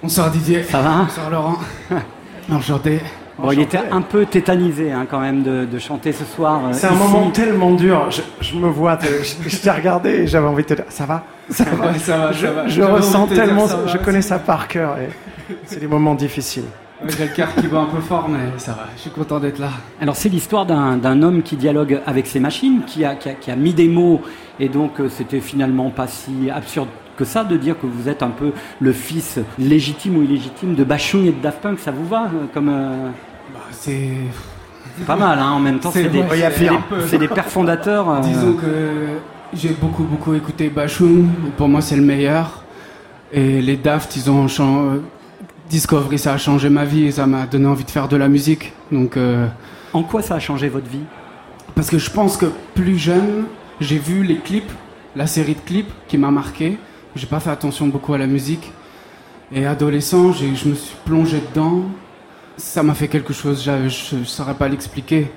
[0.04, 0.64] Bonsoir Didier.
[0.64, 1.58] Ça va Bonsoir Laurent.
[2.52, 3.00] Enchanté.
[3.40, 6.60] Bon, il était un peu tétanisé hein, quand même de, de chanter ce soir.
[6.66, 7.00] euh, C'est un ici.
[7.02, 8.12] moment tellement dur.
[8.12, 11.06] Je, je me vois, je, je t'ai regardé et j'avais envie de te dire, ça
[11.06, 11.24] va?
[11.50, 12.68] Ça va Ouais, ça va, Je, ça va.
[12.68, 15.08] je ressens tellement, je connais ça par cœur et
[15.68, 16.66] c'est des moments difficiles.
[17.18, 18.88] J'ai le cœur qui bat un peu fort, mais ça va.
[18.96, 19.70] Je suis content d'être là.
[20.02, 23.52] Alors c'est l'histoire d'un homme qui dialogue avec ses machines, qui a, qui a, qui
[23.52, 24.22] a mis des mots,
[24.60, 28.22] et donc euh, c'était finalement pas si absurde que ça de dire que vous êtes
[28.22, 32.06] un peu le fils légitime ou illégitime de Bachung et de Daft Punk, ça vous
[32.06, 33.10] va euh, comme euh,
[33.54, 34.10] Bah, c'est.
[35.08, 36.22] pas mal hein, en même temps, C'est des,
[37.18, 38.10] des- pères fondateurs.
[38.10, 38.68] euh, Disons que
[39.54, 41.26] j'ai beaucoup, beaucoup écouté Bashung.
[41.58, 42.64] Pour moi, c'est le meilleur.
[43.34, 44.46] Et les Daft, ils ont.
[45.70, 48.28] Discovery, ça a changé ma vie et ça m'a donné envie de faire de la
[48.30, 48.74] musique.
[48.92, 49.18] Donc.
[49.18, 49.48] euh,
[49.94, 51.04] En quoi ça a changé votre vie?
[51.76, 53.46] Parce que je pense que plus jeune,
[53.82, 54.72] j'ai vu les clips,
[55.16, 56.78] la série de clips qui m'a marqué.
[57.16, 58.72] J'ai pas fait attention beaucoup à la musique.
[59.52, 61.84] Et adolescent, j'ai- je me suis plongé dedans.
[62.58, 65.32] Ça m'a fait quelque chose, je ne saurais pas l'expliquer.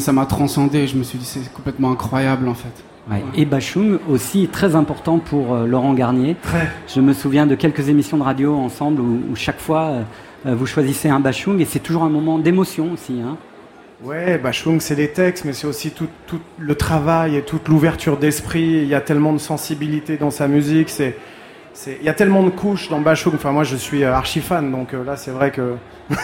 [0.00, 0.86] Ça m'a transcendé.
[0.86, 2.72] Je me suis dit, c'est complètement incroyable en fait.
[3.08, 3.22] Ouais.
[3.34, 6.36] Et Bachung aussi est très important pour euh, Laurent Garnier.
[6.42, 6.68] Très.
[6.86, 10.02] Je me souviens de quelques émissions de radio ensemble où, où chaque fois euh,
[10.46, 13.20] euh, vous choisissez un Bachung et c'est toujours un moment d'émotion aussi.
[13.20, 13.36] Hein.
[14.02, 18.16] Ouais, Bachung, c'est les textes, mais c'est aussi tout, tout le travail et toute l'ouverture
[18.16, 18.80] d'esprit.
[18.82, 20.88] Il y a tellement de sensibilité dans sa musique.
[20.88, 21.16] C'est,
[21.86, 23.34] il y a tellement de couches dans Bachung.
[23.34, 25.74] Enfin, moi, je suis archi fan, donc euh, là, c'est vrai que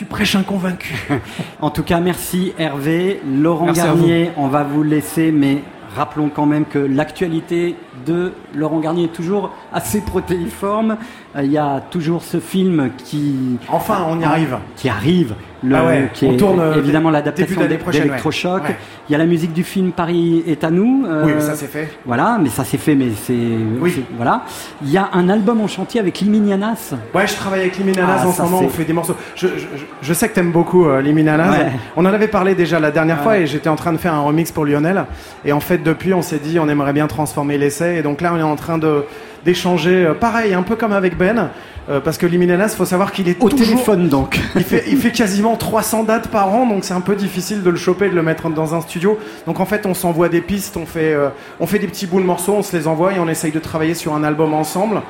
[0.00, 0.94] tu prêches un convaincu.
[1.60, 3.20] En tout cas, merci Hervé.
[3.22, 5.58] Laurent Merci Garnier, on va vous laisser, mais
[5.94, 10.96] rappelons quand même que l'actualité de Laurent Garnier est toujours assez protéiforme.
[11.36, 14.56] Euh, Il y a toujours ce film qui, Enfin, on y arrive.
[14.74, 18.64] qui arrive, le- Ah ouais, qui on est tourne, euh, évidemment l'adaptation d'Electrochoc.
[18.64, 18.76] Ouais.
[19.08, 21.04] Il y a la musique du film Paris est à nous.
[21.06, 21.88] euh, Oui, mais ça c'est fait.
[22.04, 23.32] Voilà, mais ça c'est fait, mais c'est
[23.80, 24.02] Oui.
[24.16, 24.42] voilà.
[24.82, 26.94] Il y a un album en chantier avec Liminianas.
[27.14, 29.14] Ouais, je travaille avec Liminanas Ah, en ce moment, on fait des morceaux.
[29.36, 31.50] Je, je, je- je sais que t'aimes beaucoup euh, Liminanas.
[31.52, 31.66] Ouais.
[31.96, 34.22] On en avait parlé déjà la dernière fois et j'étais en train de faire un
[34.22, 35.04] remix pour Lionel.
[35.44, 37.96] Et en fait, depuis, on s'est dit, on aimerait bien transformer l'essai.
[37.98, 39.04] Et donc là, on est en train de
[39.44, 41.48] d'échanger, euh, pareil, un peu comme avec Ben,
[41.88, 44.38] euh, parce que Liminanas, faut savoir qu'il est Au toujours- téléphone donc.
[44.56, 47.70] Il fait, il fait quasiment 300 dates par an, donc c'est un peu difficile de
[47.70, 49.18] le choper, de le mettre dans un studio.
[49.46, 52.20] Donc en fait, on s'envoie des pistes, on fait, euh, on fait des petits bouts
[52.20, 55.02] de morceaux, on se les envoie et on essaye de travailler sur un album ensemble.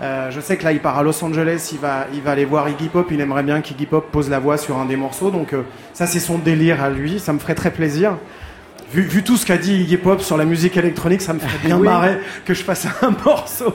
[0.00, 2.44] Euh, je sais que là, il part à Los Angeles, il va, il va aller
[2.44, 5.30] voir Iggy Pop, il aimerait bien qu'Iggy Pop pose la voix sur un des morceaux,
[5.32, 8.12] donc euh, ça c'est son délire à lui, ça me ferait très plaisir.
[8.90, 11.58] Vu, vu tout ce qu'a dit Iggy Pop sur la musique électronique, ça me ferait
[11.62, 11.86] bien Oui.
[11.86, 13.74] marrer que je fasse un morceau.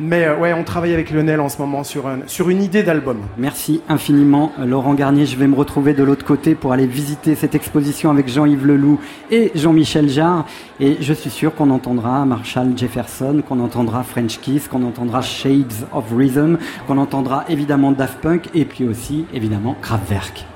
[0.00, 2.82] Mais euh, ouais, on travaille avec Lionel en ce moment sur, un- sur une idée
[2.82, 3.18] d'album.
[3.36, 5.26] Merci infiniment, Laurent Garnier.
[5.26, 8.98] Je vais me retrouver de l'autre côté pour aller visiter cette exposition avec Jean-Yves Leloup
[9.30, 10.46] et Jean-Michel Jarre.
[10.80, 15.84] Et je suis sûr qu'on entendra Marshall Jefferson, qu'on entendra French Kiss, qu'on entendra Shades
[15.92, 16.56] of Rhythm,
[16.86, 20.46] qu'on entendra évidemment Daft Punk et puis aussi évidemment Kraftwerk.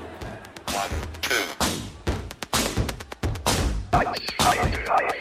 [4.05, 4.19] はい。
[4.37, 5.05] はい。
[5.05, 5.12] は。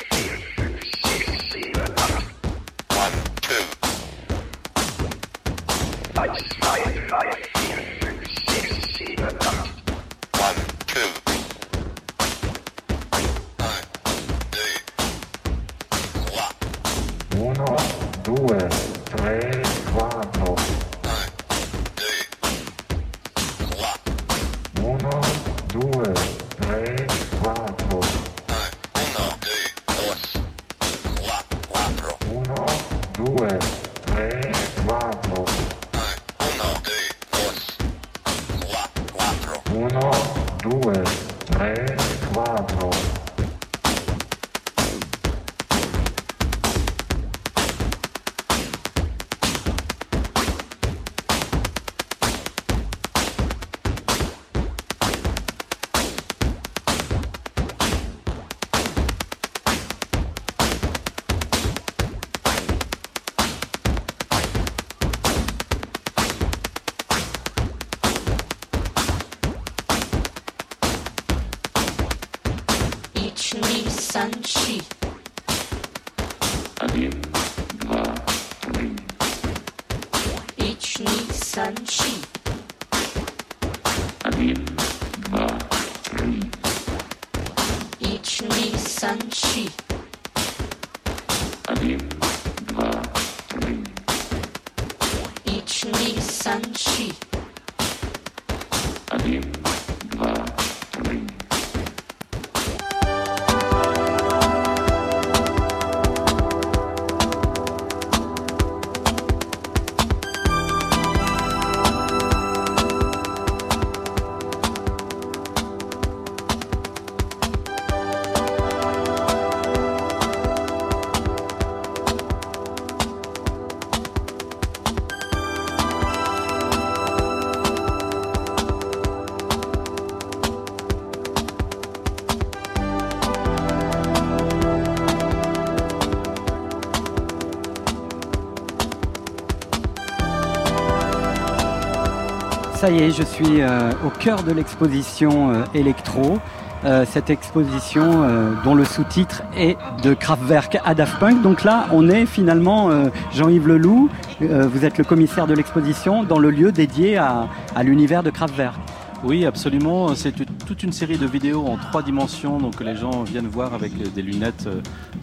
[142.98, 146.38] Je suis euh, au cœur de l'exposition euh, Electro.
[146.84, 148.26] Euh, cette exposition
[148.64, 151.40] dont le sous-titre est de Kraftwerk à Daft Punk.
[151.40, 152.90] Donc là, on est finalement,
[153.32, 154.08] Jean-Yves Leloup,
[154.40, 157.46] vous êtes le commissaire de l'exposition, dans le lieu dédié à,
[157.84, 158.74] l'univers de Kraftwerk.
[159.22, 160.16] Oui, absolument.
[160.16, 163.46] C'est tout- toute une série de vidéos en trois dimensions donc que les gens viennent
[163.46, 164.80] voir avec des lunettes euh,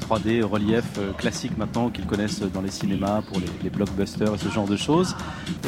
[0.08, 0.86] 3D relief
[1.18, 5.18] classiques maintenant qu'ils connaissent dans les cinémas pour les blockbusters et ce genre de choses.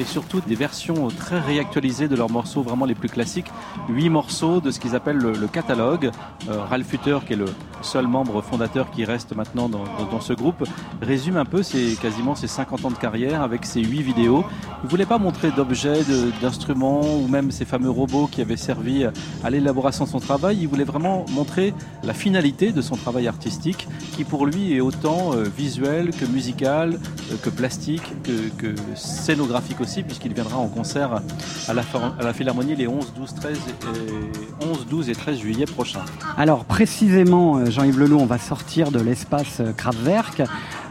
[0.02, 3.52] Et surtout des versions très réactualisées de leurs morceaux vraiment les plus classiques.
[3.88, 6.10] Huit morceaux de ce qu'ils appellent le, catalogue.
[6.50, 7.46] Euh, Ralph Hutter, qui est le
[7.84, 10.68] seul membre fondateur qui reste maintenant dans, ce groupe,
[11.04, 14.44] résume un peu ses, quasiment ses 50 ans de carrière avec ces huit vidéos.
[14.84, 16.02] Il voulait pas montrer d'objets,
[16.42, 19.06] d'instruments ou même ces fameux robots qui avaient servi
[19.44, 20.58] à l'élaboration de son travail?
[20.62, 21.74] Il voulait vraiment montrer
[22.04, 27.00] la finalité de son travail artistique qui pour lui est autant euh, visuel que musical,
[27.32, 31.22] euh, que plastique, que, que scénographique aussi puisqu'il viendra en concert
[31.68, 36.06] à la, Philharmonie les 11, 12, 13 et 11, 12 et 13 juillet prochains.
[36.38, 40.44] Alors précisément, euh, Jean-Yves Leloup, on va sortir de l'espace euh, Kraftwerk.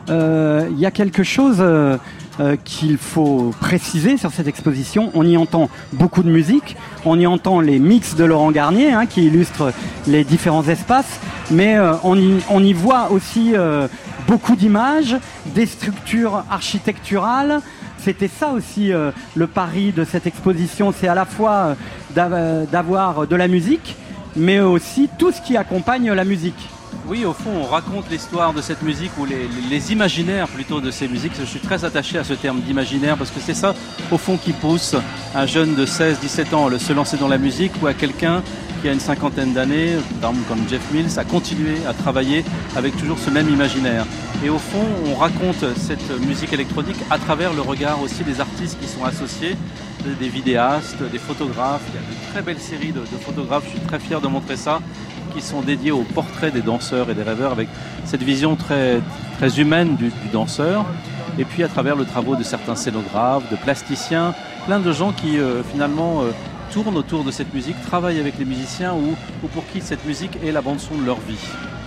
[0.09, 1.63] Euh, Il y a quelque chose
[2.39, 5.11] euh, qu'il faut préciser sur cette exposition.
[5.15, 9.07] On y entend beaucoup de musique, on y entend les mix de Laurent Garnier hein,
[9.07, 9.73] qui illustrent
[10.07, 11.19] les différents espaces,
[11.51, 12.17] mais euh, on,
[12.63, 13.89] y, voit aussi euh,
[14.29, 15.17] beaucoup d'images,
[15.55, 17.61] des structures architecturales.
[17.99, 18.93] C'était ça aussi
[19.35, 21.77] le pari de cette exposition, c'est à la fois
[22.15, 23.95] d'av- d'avoir de la musique,
[24.37, 26.69] mais aussi tout ce qui accompagne la musique.
[27.11, 31.09] Oui, au fond, on raconte l'histoire de cette musique ou les, imaginaires plutôt de ces
[31.09, 31.33] musiques.
[31.41, 33.75] Je suis très attaché à ce terme d'imaginaire parce que c'est ça,
[34.13, 34.95] au fond, qui pousse
[35.35, 38.45] un jeune de 16-17 ans à se lancer dans la musique ou à quelqu'un
[38.81, 42.45] qui a une cinquantaine d'années, comme Jeff Mills, à continuer à travailler
[42.77, 44.07] avec toujours ce même imaginaire.
[44.45, 48.79] Et au fond, on raconte cette musique électronique à travers le regard aussi des artistes
[48.81, 49.57] qui sont associés,
[50.07, 51.83] de- des vidéastes, des photographes.
[51.89, 54.57] Il y a de très belles séries de photographes, je suis très fier de montrer
[54.57, 54.81] ça,
[55.31, 57.69] qui sont dédiés au portrait des danseurs et des rêveurs avec
[58.05, 59.01] cette vision très,
[59.39, 60.85] très humaine du, danseur.
[61.39, 64.35] Et puis à travers le travail de certains scénographes, de plasticiens,
[64.67, 66.33] plein de gens qui euh, finalement euh,
[66.73, 70.39] tournent autour de cette musique, travaillent avec les musiciens ou, ou pour qui cette musique
[70.45, 71.39] est la bande-son de leur vie.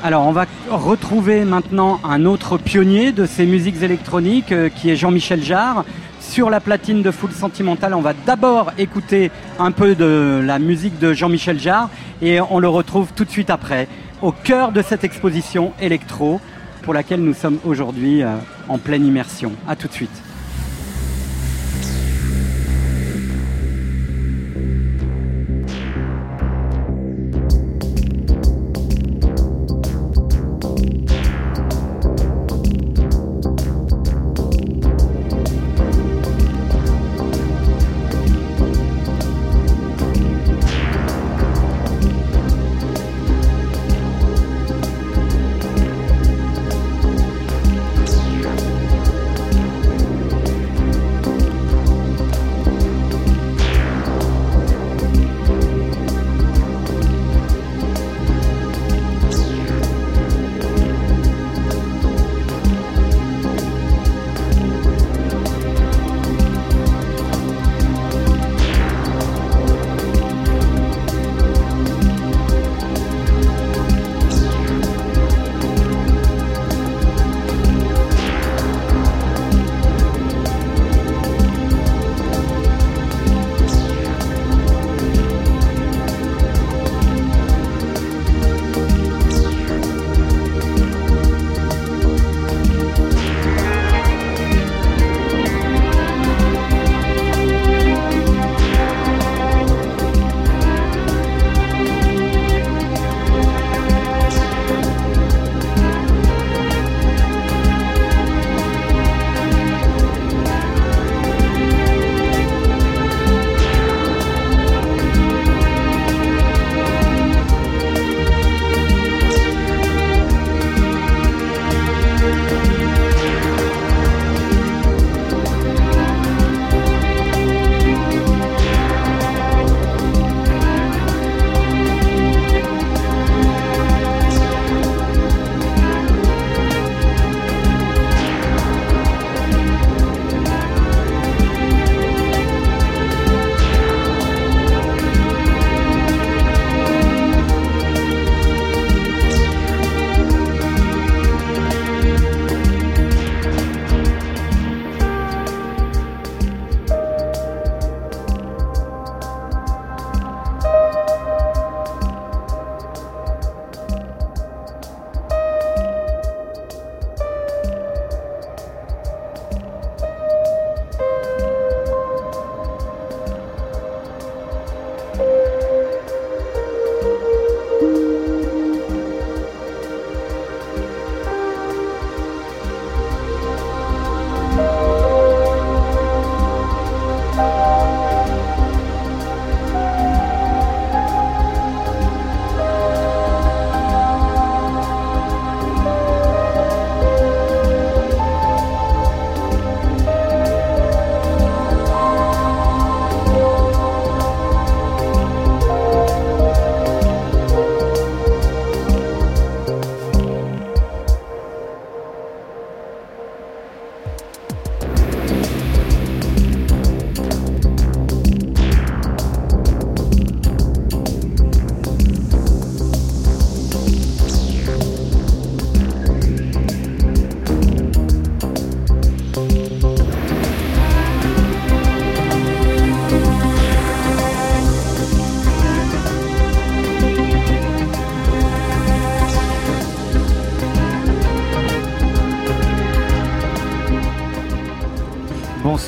[0.04, 4.98] Alors on va retrouver maintenant un autre pionnier de ces musiques électroniques euh, qui est
[4.98, 5.86] Jean-Michel Jarre.
[6.30, 10.98] Sur la platine de Full Sentimental, on va d'abord écouter un peu de la musique
[10.98, 11.90] de Jean-Michel Jarre
[12.24, 13.88] et on le retrouve tout de suite après
[14.24, 16.42] au cœur de cette exposition électro
[16.82, 18.36] pour laquelle nous sommes aujourd'hui euh,
[18.68, 19.52] en pleine immersion.
[19.68, 20.33] A tout de suite.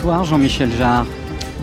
[0.05, 1.07] Bonsoir Jean-Michel Jarre.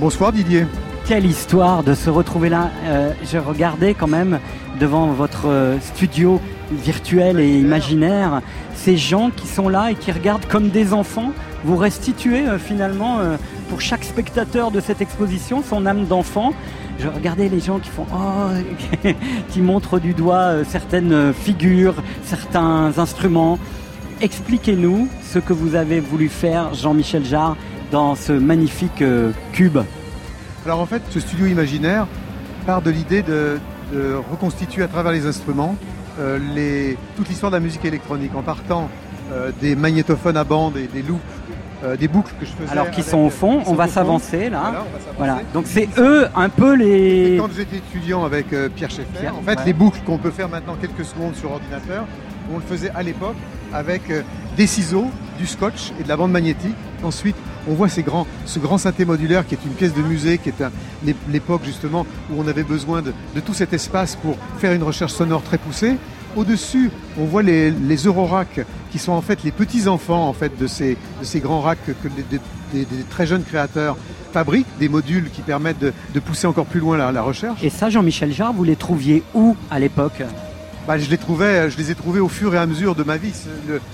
[0.01, 0.67] Bonsoir Didier.
[1.07, 2.73] Quelle histoire de se retrouver là.
[2.87, 4.41] Euh, je regardais quand même
[4.81, 6.41] devant votre euh, studio
[6.73, 8.43] virtuel et imaginaire
[8.75, 11.31] ces gens qui sont là et qui regardent comme des enfants.
[11.63, 13.37] Vous restituez euh, finalement euh,
[13.69, 16.53] pour chaque spectateur de cette exposition son âme d'enfant.
[16.99, 19.09] Je regardais les gens qui font oh,
[19.51, 23.61] qui montrent du doigt certaines figures, certains instruments.
[24.21, 27.57] Expliquez-nous ce que vous avez voulu faire, Jean-Michel Jarre,
[27.93, 29.79] dans ce magnifique euh, cube.
[30.65, 32.07] Alors en fait, ce studio imaginaire
[32.67, 33.59] part de l'idée de,
[33.93, 35.77] de reconstituer à travers les instruments
[36.19, 38.91] euh, les, toute l'histoire de la musique électronique en partant
[39.33, 41.21] euh, des magnétophones à bande et des loops,
[41.85, 42.71] euh, des boucles que je faisais.
[42.71, 44.85] Alors qui sont au fond, on va s'avancer là.
[45.17, 45.41] Voilà.
[45.55, 47.35] Donc c'est eux un peu les.
[47.35, 49.65] Et quand j'étais étudiant avec Pierre Schaeffer, Pierre, en fait, ouais.
[49.65, 52.05] les boucles qu'on peut faire maintenant quelques secondes sur ordinateur,
[52.53, 53.37] on le faisait à l'époque
[53.73, 54.03] avec
[54.57, 56.77] des ciseaux, du scotch et de la bande magnétique.
[57.03, 57.37] Ensuite,
[57.69, 60.51] on voit ces grands, ce grand synthé modulaire qui est une pièce de musée, qui
[60.51, 63.13] est l'époque justement où on avait besoin de,
[63.45, 65.97] tout cet espace pour faire une recherche sonore très poussée.
[66.35, 68.61] Au-dessus, on voit les, les Euroracks
[68.91, 70.97] qui sont en fait les petits enfants en fait de ces,
[71.37, 72.41] grands racks que, des-
[73.11, 73.99] très jeunes créateurs
[74.33, 77.63] fabriquent, des modules qui permettent de, de pousser encore plus loin la, la recherche.
[77.63, 80.23] Et ça, Jean-Michel Jarre, vous les trouviez où à l'époque?
[80.87, 83.17] Bah, je les trouvais, je les ai trouvés au fur et à mesure de ma
[83.17, 83.33] vie.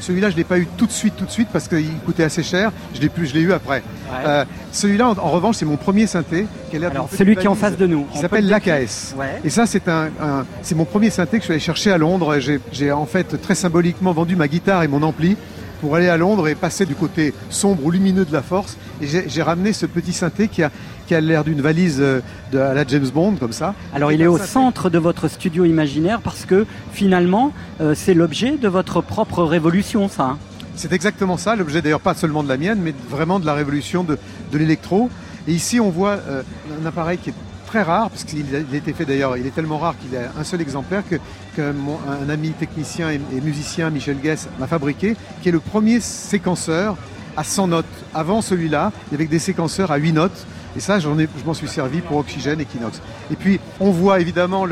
[0.01, 2.43] Celui-là, je l'ai pas eu tout de suite, tout de suite parce qu'il coûtait assez
[2.43, 2.73] cher.
[2.95, 3.83] Je l'ai plus, je l'ai eu après.
[4.25, 6.47] Euh, celui-là, en, en revanche, c'est mon premier synthé.
[6.71, 8.05] Qui a Alors, celui qui est en face de nous.
[8.05, 9.15] Qui peut s'appelle l'AKS.
[9.19, 9.41] Ouais.
[9.45, 11.99] Et ça, c'est un, un- c'est mon premier synthé que je suis allé chercher à
[11.99, 12.39] Londres.
[12.73, 15.37] J'ai en fait très symboliquement vendu ma guitare et mon ampli
[15.81, 18.77] pour aller à Londres et passer du côté sombre ou lumineux de la force.
[19.01, 20.71] Et j'ai, ramené ce petit synthé qui a,
[21.07, 22.21] qui a l'air d'une valise euh,
[22.53, 23.75] de, à la James Bond, comme ça.
[23.95, 28.15] Alors il est au synthé- centre de votre studio imaginaire parce que finalement euh, c'est
[28.15, 30.25] l'objet de votre propre révolution ça.
[30.25, 30.39] hein.
[30.75, 34.05] C'est exactement ça, l'objet d'ailleurs pas seulement de la mienne, mais vraiment de la révolution
[34.05, 34.17] de,
[34.53, 35.11] de l'électro.
[35.49, 36.43] Et ici, on voit euh,
[36.83, 37.35] un appareil qui est
[37.69, 40.45] très rare, parce qu'il a, été fait d'ailleurs, il est tellement rare qu'il a un
[40.45, 45.53] seul exemplaire que, mon- un ami technicien et, musicien, Michel Guess, m'a fabriqué, qui est
[45.53, 46.97] le premier séquenceur
[47.37, 47.85] à 100 notes.
[48.15, 50.47] Avant celui-là, il y avait des séquenceurs à 8 notes.
[50.77, 53.01] Et ça, j'en ai, je m'en suis servi pour Oxygène et Kinox.
[53.31, 54.65] Et puis, on voit évidemment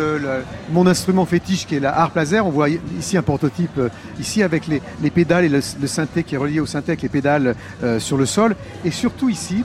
[0.72, 2.46] mon instrument fétiche qui est la harpe laser.
[2.46, 2.68] On voit
[2.98, 3.88] ici un prototype, euh,
[4.20, 7.02] ici avec les, les pédales et le, le synthé qui est relié au synthé avec
[7.02, 8.56] les pédales euh, sur le sol.
[8.84, 9.64] Et surtout ici,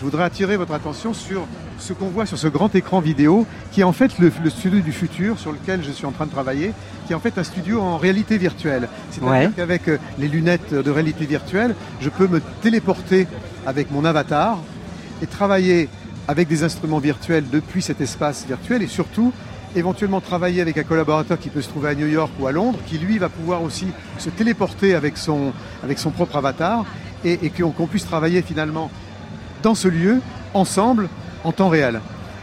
[0.00, 1.46] je voudrais attirer votre attention sur
[1.78, 4.80] ce qu'on voit sur ce grand écran vidéo, qui est en fait le, le studio
[4.80, 6.72] du futur sur lequel je suis en train de travailler,
[7.06, 8.88] qui est en fait un studio en réalité virtuelle.
[9.10, 9.50] C'est-à-dire Ouais.
[9.54, 13.26] qu'avec euh, les lunettes de réalité virtuelle, je peux me téléporter
[13.66, 14.58] avec mon avatar
[15.20, 15.90] et travailler
[16.28, 19.34] avec des instruments virtuels depuis cet espace virtuel et surtout
[19.76, 22.78] éventuellement travailler avec un collaborateur qui peut se trouver à New York ou à Londres,
[22.86, 25.52] qui lui va pouvoir aussi se téléporter avec son,
[25.84, 26.86] avec son propre avatar
[27.22, 28.90] et, qu'on puisse travailler finalement
[29.62, 30.20] dans ce lieu,
[30.54, 31.08] ensemble,
[31.44, 32.00] en temps réel.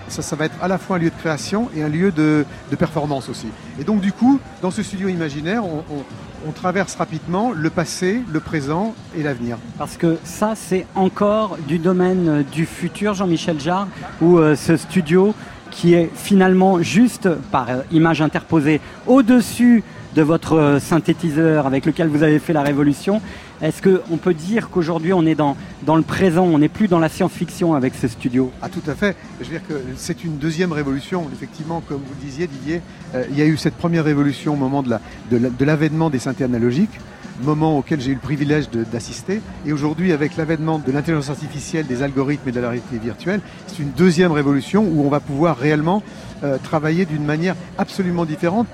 [0.07, 2.45] Ça, va être à la fois un lieu de création et un lieu de,
[2.80, 3.47] performance aussi.
[3.80, 5.63] Et donc du coup, dans ce studio imaginaire,
[6.45, 9.57] on traverse rapidement le passé, le présent et l'avenir.
[9.78, 13.88] Parce que ça c'est encore du domaine euh, du futur Jean-Michel Jarre
[14.22, 15.34] où euh, ce studio
[15.72, 19.84] qui est finalement juste par euh, image interposée au-dessus
[20.18, 23.22] de votre euh, synthétiseur avec lequel vous avez fait la révolution.
[23.61, 25.55] Est-ce qu'on peut dire qu'aujourd'hui on est dans,
[25.86, 28.51] dans le présent, on n'est plus dans la science-fiction avec ce studio?
[28.63, 29.15] Ah tout à fait.
[29.39, 31.24] Je veux dire que c'est une deuxième révolution.
[31.32, 32.82] Effectivement, comme vous le disiez, Didier,
[33.13, 35.65] euh, il y a eu cette première révolution au moment de la- de la- de
[35.65, 36.99] l'avènement des synthés analogiques,
[37.43, 39.39] moment auquel j'ai eu le privilège d'assister.
[39.68, 43.78] Et aujourd'hui, avec l'avènement de l'intelligence artificielle, des algorithmes et de la réalité virtuelle, c'est
[43.84, 46.01] une deuxième révolution où on va pouvoir réellement
[46.43, 48.68] euh, travailler d'une manière absolument différente.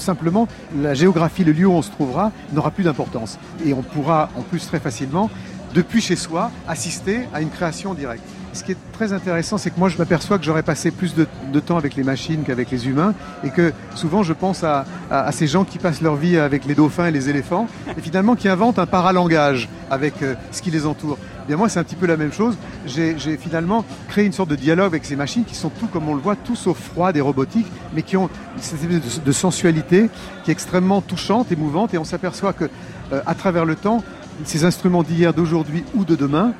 [0.00, 3.38] Simplement, la géographie, le lieu où on se trouvera, n'aura plus d'importance.
[3.64, 5.30] Et on pourra, en plus, très facilement,
[5.74, 8.24] depuis chez soi, assister à une création directe.
[8.52, 11.26] Ce qui est très intéressant, c'est que moi, je m'aperçois que j'aurais passé plus de,
[11.60, 14.84] temps avec les machines qu'avec les humains, et que souvent, je pense à,
[15.32, 18.48] ces gens qui passent leur vie avec les dauphins et les éléphants, et finalement qui
[18.48, 21.18] inventent un paralangage avec euh, ce qui les entoure.
[21.48, 22.56] Eh moi, c'est un petit peu la même chose.
[22.86, 26.14] J'ai finalement créé une sorte de dialogue avec ces machines qui sont tout, comme on
[26.14, 30.08] le voit, tout sauf froides et robotiques, mais qui ont cette espèce de, de sensualité
[30.44, 32.66] qui est extrêmement touchante, émouvante, et on s'aperçoit que
[33.12, 34.02] euh, à travers le temps,
[34.44, 36.52] ces instruments d'hier, d'aujourd'hui ou de demain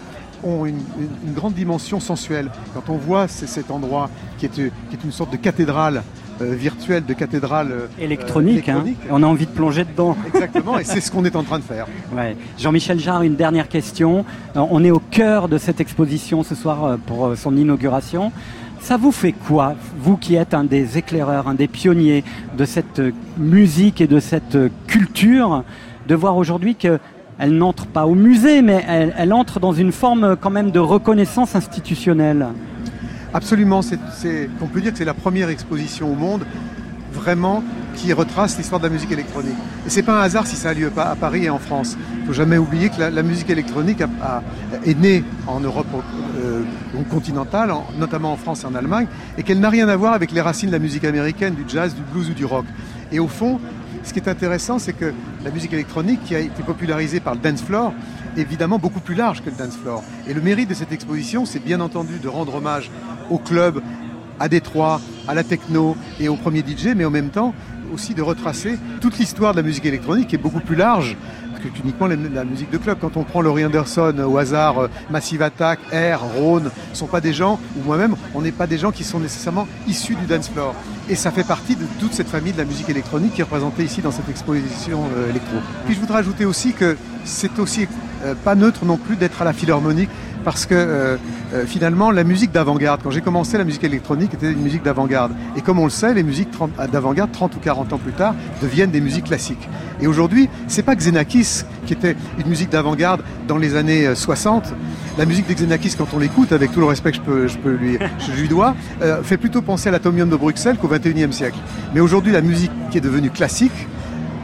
[0.45, 0.81] ont une,
[1.35, 2.51] grande dimension sensuelle.
[2.75, 6.03] Quand on voit cet endroit qui est, qui est une sorte de cathédrale
[6.41, 8.83] euh, virtuelle, de cathédrale euh, Électronique, hein.
[8.83, 8.99] électronique.
[9.11, 10.17] on a envie de plonger dedans.
[10.35, 11.87] Exactement, et c'est ce qu'on est en train de faire.
[12.17, 12.35] Ouais.
[12.59, 14.25] Jean-Michel Jarre, une dernière question.
[14.57, 18.33] Euh, On est au cœur de cette exposition ce soir pour son inauguration.
[18.81, 22.25] Ça vous fait quoi, vous qui êtes un des éclaireurs, un des pionniers
[22.57, 23.03] de cette
[23.37, 25.65] musique et de cette culture,
[26.09, 26.99] de voir aujourd'hui que
[27.41, 30.79] elle n'entre pas au musée, mais elle, entre dans une forme euh, quand même de
[30.79, 32.49] reconnaissance institutionnelle.
[33.33, 33.99] Absolument, c'est-
[34.61, 36.45] on peut dire que c'est la première exposition au monde
[37.13, 37.63] vraiment
[37.97, 39.55] qui retrace l'histoire de la musique électronique.
[39.87, 41.97] Et c'est pas un hasard si ça a lieu à Paris et en France.
[42.21, 44.01] Il faut jamais oublier que la, musique électronique
[44.87, 45.87] est née en Europe
[46.39, 46.63] euh,
[47.11, 49.07] continentale, en- notamment en France et en Allemagne,
[49.39, 51.95] et qu'elle n'a rien à voir avec les racines de la musique américaine, du jazz,
[51.95, 52.65] du blues ou du rock.
[53.13, 53.59] Et au fond,
[54.03, 55.13] ce qui est intéressant, c'est que
[55.45, 57.93] la musique électronique, qui a été popularisée par le dance floor,
[58.37, 60.03] est évidemment beaucoup plus large que le dance floor.
[60.27, 62.91] Et le mérite de cette exposition, c'est bien entendu de rendre hommage
[63.31, 63.83] au club,
[64.39, 67.55] à Détroit, à la techno et au premier DJ, mais en même temps
[67.93, 71.17] aussi de retracer toute l'histoire de la musique électronique qui est beaucoup plus large
[71.61, 72.99] que uniquement la, musique de club.
[73.01, 77.33] Quand on prend Laurie Anderson au hasard, euh, Massive Attack, Air, Rhône, sont pas des
[77.33, 80.75] gens, ou moi-même, on n'est pas des gens qui sont nécessairement issus du dance floor.
[81.09, 83.85] Et ça fait partie de toute cette famille de la musique électronique qui est représentée
[83.85, 85.57] ici dans cette exposition euh, électro.
[85.87, 87.87] Puis je voudrais ajouter aussi que c'est aussi
[88.25, 90.11] euh, pas neutre non plus d'être à la philharmonique
[90.45, 91.17] parce que euh,
[91.55, 95.33] euh, finalement la musique d'avant-garde, quand j'ai commencé la musique électronique, était une musique d'avant-garde.
[95.57, 98.35] Et comme on le sait, les musiques 30 d'avant-garde, 30 ou 40 ans plus tard,
[98.63, 99.69] deviennent des musiques classiques.
[100.01, 104.73] Et aujourd'hui, c'est pas Xenakis qui était une musique d'avant-garde dans les années euh, 60.
[105.19, 107.99] La musique de Xenakis, quand on l'écoute, avec tout le respect que je, peux, lui,
[108.49, 111.59] dois, euh, fait plutôt penser à l'atomium de Bruxelles qu'au 21e siècle.
[111.95, 113.73] Mais aujourd'hui, la musique qui est devenue classique,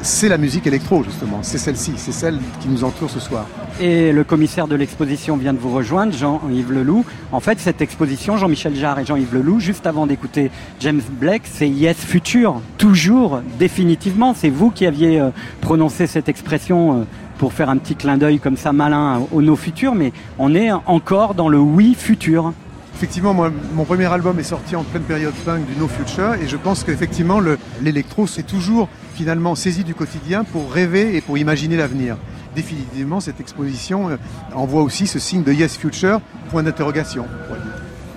[0.07, 1.41] c'est la musique électro, justement.
[1.43, 3.47] C'est celle-ci, c'est celle qui nous entoure ce soir.
[3.81, 7.05] Et le commissaire de l'exposition vient de vous rejoindre, Jean-Yves Leloup.
[7.33, 10.51] En fait, cette exposition, Jean-Michel Jarre et Jean-Yves Leloup, juste avant d'écouter
[10.81, 12.61] James Blake, c'est Yes Future.
[12.79, 14.33] Toujours, définitivement.
[14.35, 15.31] C'est vous qui aviez euh,
[15.61, 17.05] prononcé cette expression euh,
[17.39, 20.71] pour faire un petit clin d'œil comme ça malin au No Futur, mais on est
[20.73, 22.53] encore dans le oui futur.
[22.97, 26.57] Effectivement, mon premier album est sorti en pleine période punk du No Future et je
[26.57, 31.77] pense qu'effectivement le- l'électro s'est toujours finalement saisi du quotidien pour rêver et pour imaginer
[31.77, 32.17] l'avenir.
[32.55, 34.17] Définitivement, cette exposition euh,
[34.55, 37.27] envoie aussi ce signe de Yes Future, point d'interrogation.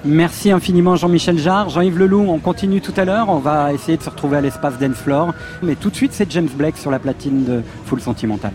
[0.06, 1.68] Merci infiniment Jean-Michel Jarre.
[1.70, 3.28] Jean-Yves Leloup, on continue tout à l'heure.
[3.28, 5.34] On va essayer de se retrouver à l'espace Dance Floor.
[5.62, 8.54] Mais tout de suite, c'est James Blake sur la platine de Full Sentimental.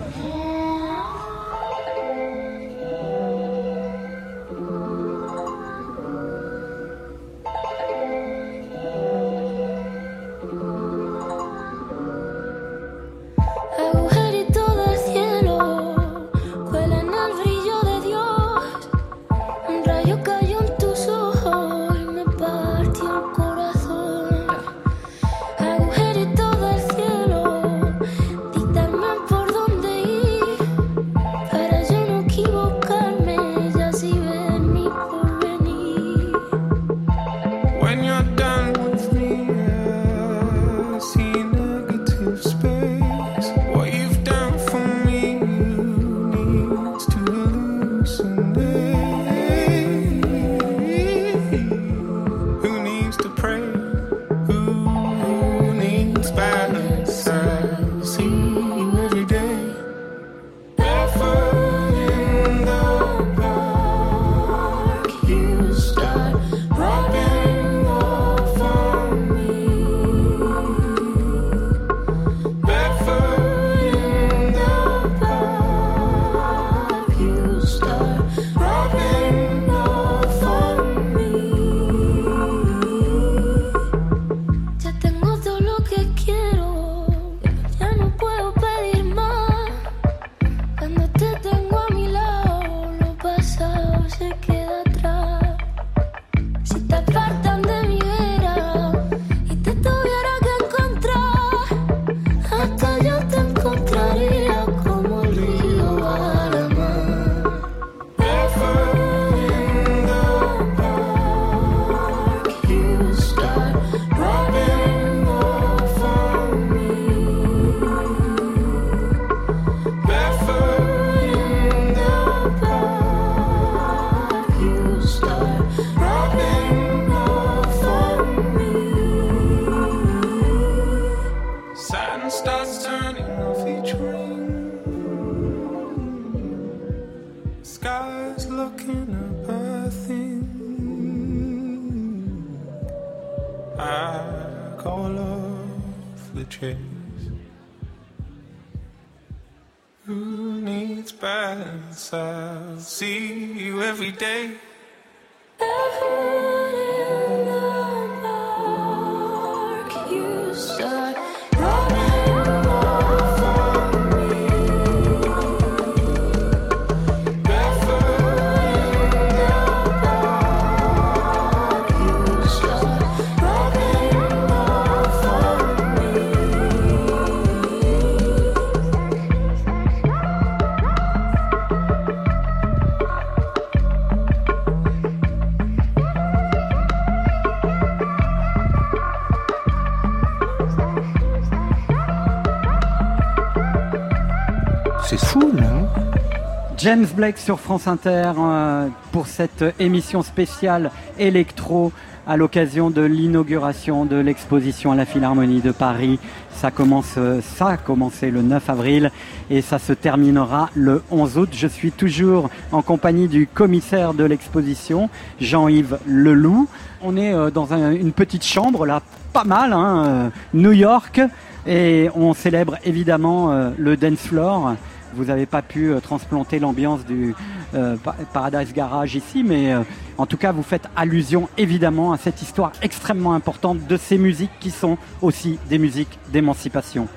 [196.84, 201.92] James Blake sur France Inter euh, pour cette émission spéciale électro
[202.26, 206.18] à l'occasion de l'inauguration de l'exposition à la Philharmonie de Paris.
[206.50, 209.10] Ça commence, euh, ça a commencé le 9 avril
[209.48, 211.48] et ça se terminera le 11 août.
[211.52, 215.08] Je suis toujours en compagnie du commissaire de l'exposition,
[215.40, 216.68] Jean-Yves Leloup.
[217.02, 219.00] On est euh, dans un- une petite chambre là,
[219.32, 221.18] pas mal, hein, New York,
[221.66, 224.74] et on célèbre évidemment le dance floor.
[225.14, 227.34] Vous n'avez pas pu euh, transplanter l'ambiance du
[227.74, 229.80] euh, Pa- Paradise Garage ici, mais euh,
[230.18, 234.50] en tout cas, vous faites allusion évidemment à cette histoire extrêmement importante de ces musiques
[234.60, 237.08] qui sont aussi des musiques d'émancipation.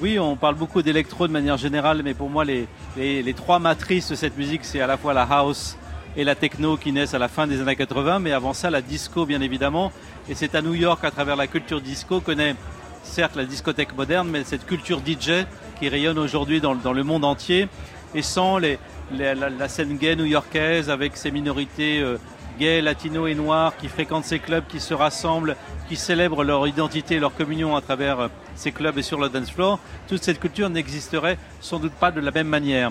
[0.00, 4.10] Oui, on parle beaucoup d'électro de manière générale, mais pour moi, les, les, trois matrices
[4.10, 5.76] de cette musique, c'est à la fois la house
[6.18, 8.82] et la techno qui naissent à la fin des années 80, mais avant ça, la
[8.82, 9.92] disco, bien évidemment.
[10.28, 12.56] Et c'est à New York, à travers la culture disco, qu'on est
[13.04, 15.46] certes la discothèque moderne, mais cette culture DJ
[15.78, 17.68] qui rayonne aujourd'hui dans, dans le monde entier.
[18.14, 18.78] Et sans les,
[19.12, 22.18] la, scène gay new-yorkaise, avec ses minorités euh,
[22.58, 25.56] gays, latinos et noirs qui fréquentent ces clubs, qui se rassemblent,
[25.88, 29.50] qui célèbrent leur identité, leur communion à travers euh, ces clubs et sur le dance
[29.50, 32.90] floor, toute cette culture n'existerait sans doute pas de la même manière.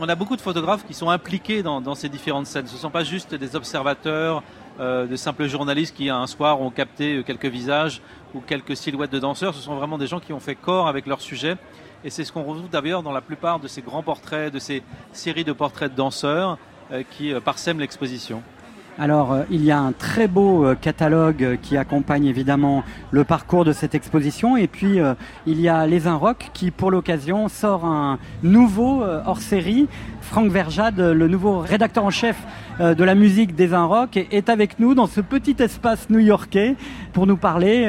[0.00, 2.66] On a beaucoup de photographes qui sont impliqués dans ces différentes scènes.
[2.66, 4.42] Ce ne sont pas juste des observateurs,
[4.80, 8.00] euh, de simples journalistes qui un soir ont capté quelques visages
[8.34, 9.54] ou quelques silhouettes de danseurs.
[9.54, 11.56] Ce sont vraiment des gens qui ont fait corps avec leur sujet.
[12.04, 14.82] Et c'est ce qu'on retrouve d'ailleurs dans la plupart de ces grands portraits, de ces
[15.12, 16.58] séries de portraits de danseurs
[16.92, 18.42] euh, qui euh, parsèment l'exposition.
[18.96, 23.24] Alors, euh, il y a un très beau euh, catalogue euh, qui accompagne évidemment le
[23.24, 24.56] parcours de cette exposition.
[24.56, 24.98] Et puis,
[25.46, 29.88] il y a Les Inrocks qui, pour l'occasion, sort un nouveau hors-série.
[30.20, 32.36] Franck Verjade, le nouveau rédacteur en chef
[32.80, 36.74] de la musique des Inrocks, est- est avec nous dans ce petit espace new-yorkais
[37.12, 37.88] pour nous parler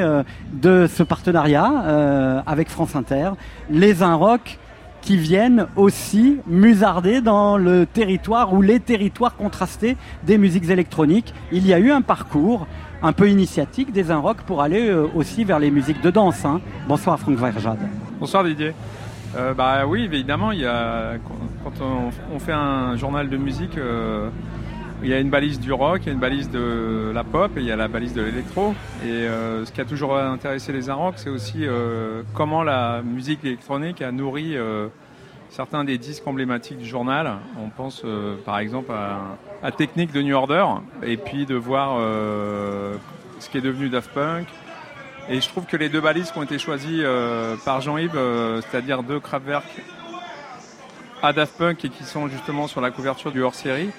[0.52, 3.30] de ce partenariat avec France Inter.
[3.70, 4.58] Les Inrocks
[5.06, 11.32] qui viennent aussi musarder dans le territoire ou les territoires contrastés des musiques électroniques.
[11.52, 12.66] Il y a eu un parcours
[13.02, 16.44] un peu initiatique des Inrocks pour aller euh, aussi vers les musiques de danse.
[16.44, 16.60] hein.
[16.88, 17.78] Bonsoir Franck Verjade.
[18.18, 18.72] Bonsoir Didier.
[19.36, 21.12] Euh, bah oui, évidemment, il y a,
[21.62, 24.28] quand on, on fait un journal de musique, euh,
[25.02, 27.50] il y a une balise du rock, il y a une balise de la pop
[27.56, 28.74] et il y a la balise de l'électro.
[29.04, 33.44] Et euh, ce qui a toujours intéressé les Inrocks, c'est aussi euh, comment la musique
[33.44, 34.88] électronique a nourri euh,
[35.50, 37.30] certains des disques emblématiques du journal.
[37.62, 38.04] On pense
[38.44, 40.64] par exemple à, Technique de New Order
[41.02, 41.98] et puis de voir
[43.38, 44.46] ce qui est devenu Daft Punk,
[45.28, 47.02] et je trouve que les deux balises qui ont été choisies
[47.64, 48.18] par Jean-Yves,
[48.62, 49.64] c'est-à-dire deux Kraftwerk
[51.22, 53.90] à Daft Punk et qui sont justement sur la couverture du hors-série,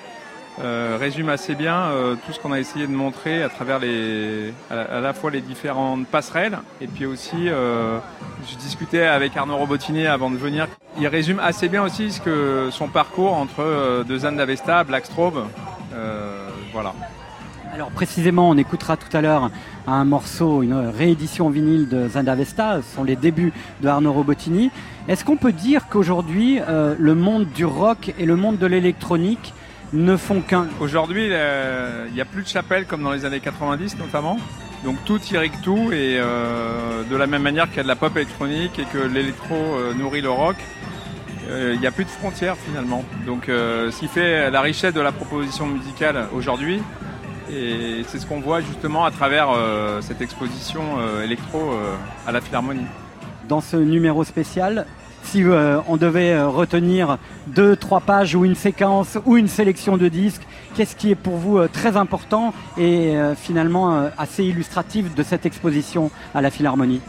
[0.60, 4.53] euh, résument assez bien euh, tout ce qu'on a essayé de montrer à travers les,
[4.72, 7.99] à, la- fois les différentes passerelles et puis aussi, euh,
[8.49, 10.68] je discutais avec Arnaud Robotini avant de venir.
[10.99, 15.45] Il résume assez bien aussi ce que son parcours entre De Zan d'Avesta, Blackstrobe,
[16.74, 16.93] voilà.
[17.74, 19.51] Alors précisément, on écoutera tout à l'heure
[19.86, 24.72] un morceau, une réédition vinyle de Zandavesta, ce sont les débuts de Arnaud Robotini.
[25.08, 29.53] Est-ce qu'on peut dire qu'aujourd'hui, le monde du rock et le monde de l'électronique
[29.94, 33.40] ne font qu'un Aujourd'hui, euh, il n'y a plus de chapelle comme dans les années
[33.40, 34.38] 90 notamment.
[34.84, 37.96] Donc tout irrigue tout et euh, de la même manière qu'il y a de la
[37.96, 40.56] pop électronique et que l'électro euh, nourrit le rock,
[41.50, 43.06] il n'y a plus de frontières finalement.
[43.26, 46.82] Donc ce qui fait la richesse de la proposition musicale aujourd'hui.
[47.50, 49.48] Et c'est ce qu'on voit justement à travers
[50.02, 50.84] cette exposition
[51.24, 51.72] électro
[52.28, 52.86] à la Philharmonie.
[53.48, 54.86] dans ce numéro spécial.
[55.24, 59.97] Si euh, on devait euh, retenir deux, trois pages ou une séquence ou une sélection
[59.97, 60.43] de disques,
[60.76, 66.11] qu'est-ce qui est pour vous euh, très important et finalement assez illustratif de cette exposition
[66.34, 67.01] à la Philharmonie?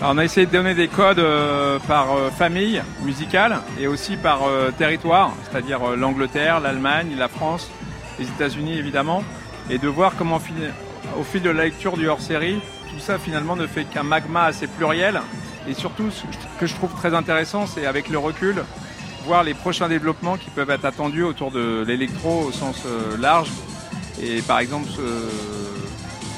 [0.00, 1.22] On a essayé de donner des codes
[1.86, 4.40] par famille musicale et aussi par
[4.78, 7.70] territoire, c'est-à-dire l'Angleterre, l'Allemagne, la France,
[8.18, 9.22] les États-Unis évidemment,
[9.70, 10.40] et de voir comment
[11.18, 14.66] au fil de la lecture du hors-série, tout ça finalement ne fait qu'un magma assez
[14.66, 15.20] pluriel.
[15.68, 16.22] Et surtout, ce
[16.58, 18.64] que je trouve très intéressant, c'est avec le recul,
[19.24, 23.50] voir les prochains développements qui peuvent être attendus autour de l'électro au sens euh, large.
[24.20, 24.88] Et par exemple,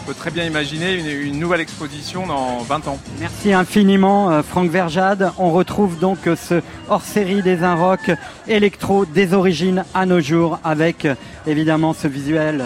[0.04, 2.98] on peut très bien imaginer une, nouvelle exposition dans 20 ans.
[3.20, 5.32] Merci infiniment euh, Franck Verjade.
[5.38, 6.60] On retrouve donc euh, ce
[6.90, 8.10] hors-série des Inrock
[8.46, 11.08] électro des origines à nos jours avec
[11.46, 12.62] évidemment ce visuel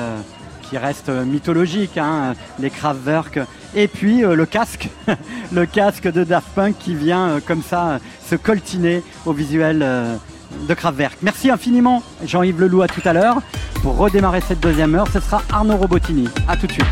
[0.69, 3.39] qui reste mythologique, hein, les Kraftwerk
[3.75, 4.89] et puis euh, le casque,
[5.53, 7.99] le casque de Daft Punk qui vient euh, comme ça euh,
[8.29, 9.79] se coltiner au visuel
[10.69, 11.19] de Kraftwerk.
[11.23, 13.39] Merci infiniment Jean-Yves Leloup à tout à l'heure.
[13.83, 16.29] Pour redémarrer cette deuxième heure, ce sera Arnaud Robotini.
[16.47, 16.87] À tout de suite.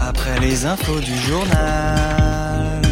[0.00, 2.82] Après les infos du journal,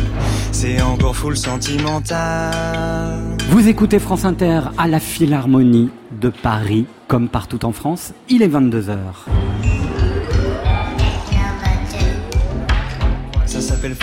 [0.52, 3.20] C'est encore full sentimental.
[3.48, 8.12] Vous écoutez France Inter à la Philharmonie de Paris, comme partout en France.
[8.28, 8.96] Il est 22h.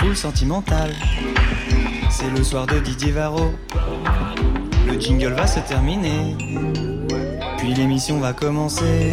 [0.00, 0.90] Ça s'appelle full sentimental.
[2.10, 3.52] C'est le soir de Didier Varro.
[4.86, 6.36] Le jingle va se terminer.
[7.58, 9.12] Puis l'émission va commencer.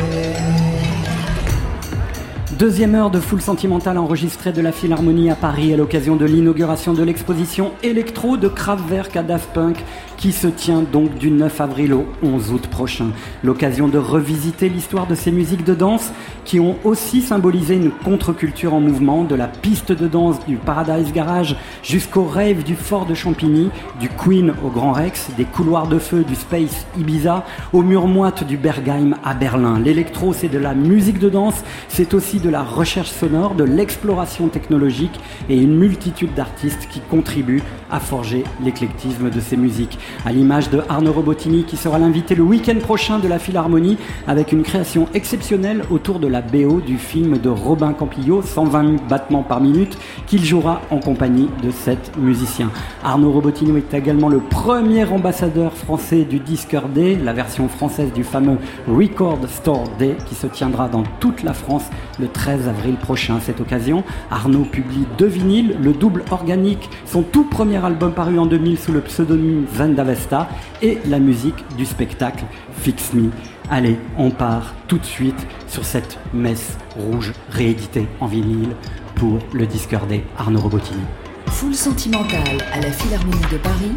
[2.58, 6.94] Deuxième heure de Full Sentimental enregistrée de la Philharmonie à Paris à l'occasion de l'inauguration
[6.94, 9.84] de l'exposition Electro de Kraftwerk à Daft Punk
[10.18, 13.12] qui se tient donc du 9 avril au 11 août prochain.
[13.44, 16.12] L'occasion de revisiter l'histoire de ces musiques de danse
[16.44, 21.14] qui ont aussi symbolisé une contre-culture en mouvement, de la piste de danse du Paradise
[21.14, 26.00] Garage jusqu'au rave du Fort de Champigny, du Queen au Grand Rex, des couloirs de
[26.00, 29.80] feu du Space Ibiza, au mur moite du Bergheim à Berlin.
[29.80, 34.48] L'électro, c'est de la musique de danse, c'est aussi de la recherche sonore, de l'exploration
[34.48, 40.00] technologique et une multitude d'artistes qui contribuent à forger l'éclectisme de ces musiques.
[40.26, 43.98] À l'image de Arnaud Robotini qui sera l'invité le week-end prochain de la Philharmonie
[44.28, 49.44] avec une création exceptionnelle autour de la BO du film de Robin Campillo, 120 battements
[49.44, 52.72] par minute, qu'il jouera en compagnie de sept musiciens.
[53.04, 58.24] Arnaud Robotini est également le premier ambassadeur français du Disqueur Day, la version française du
[58.24, 61.86] fameux Record Store Day qui se tiendra dans toute la France
[62.20, 63.38] le 13 avril prochain.
[63.38, 68.40] À cette occasion, Arnaud publie deux vinyles, le double organique, son tout premier album paru
[68.40, 69.66] en 2000 sous le pseudonyme
[69.98, 70.48] Zendavesta
[70.84, 72.46] et la musique du spectacle
[72.82, 73.32] Fix Me.
[73.70, 78.76] Allez, on part tout de suite sur cette messe rouge rééditée en vinyle
[79.16, 81.02] pour le Disqueur Day Arnaud Robotini.
[81.48, 83.96] Full sentimental à la Philharmonie de Paris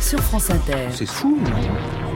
[0.00, 0.88] sur France Inter.
[0.90, 2.11] C'est fou, Bonsoir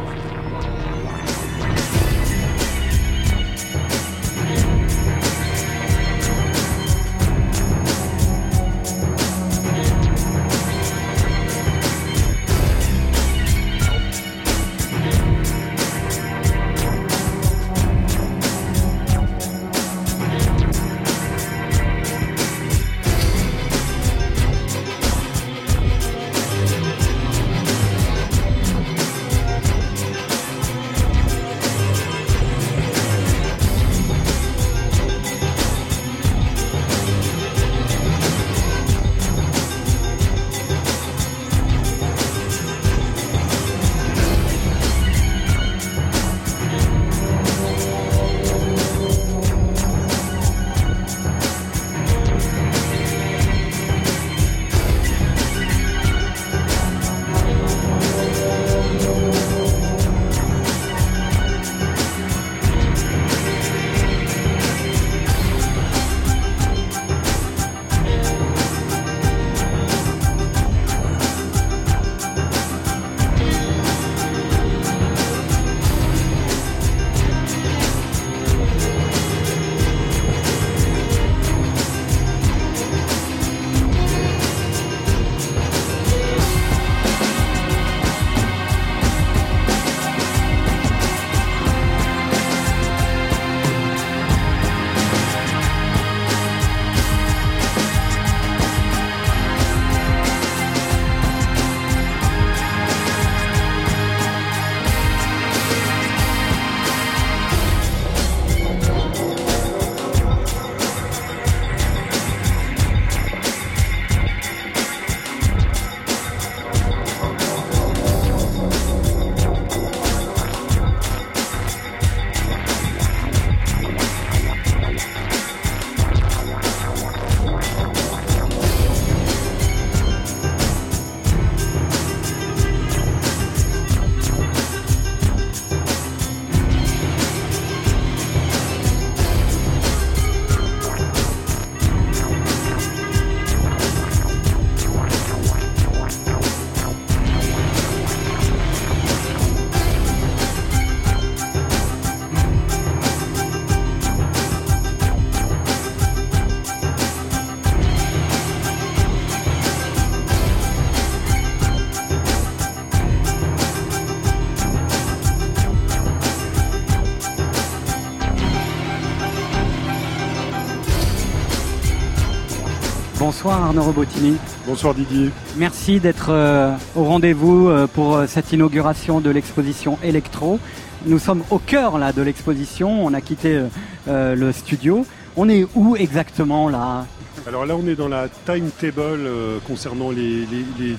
[173.77, 174.37] Arnaud Robotini.
[174.67, 175.31] Bonsoir Didier.
[175.59, 180.59] Merci d'être euh, au rendez-vous euh, pour euh, cette inauguration de l'exposition Electro.
[181.05, 183.05] Nous sommes au cœur là de l'exposition.
[183.05, 183.61] On a quitté
[184.07, 185.05] le studio.
[185.37, 187.05] On est où exactement là?
[187.47, 189.29] Alors là, on est dans la timetable
[189.67, 190.97] concernant les, les- les-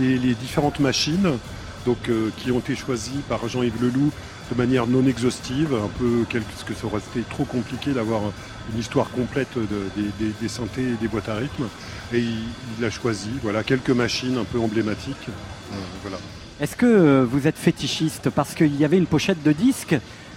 [0.00, 1.30] les- les différentes machines
[1.86, 4.10] donc, euh, qui ont été choisies par Jean-Yves Leloup
[4.50, 8.20] de manière non exhaustive, un peu parce que ça aurait été trop compliqué d'avoir
[8.74, 9.62] une histoire complète de-
[9.96, 11.64] des, des- des synthés et des boîtes à rythme.
[12.12, 12.38] Et il,
[12.78, 15.28] il a choisi voilà, quelques machines un peu emblématiques.
[15.28, 16.18] Euh, voilà.
[16.60, 18.30] Est-ce que euh, vous êtes fétichiste?
[18.30, 19.96] Parce qu'il y avait une pochette de disque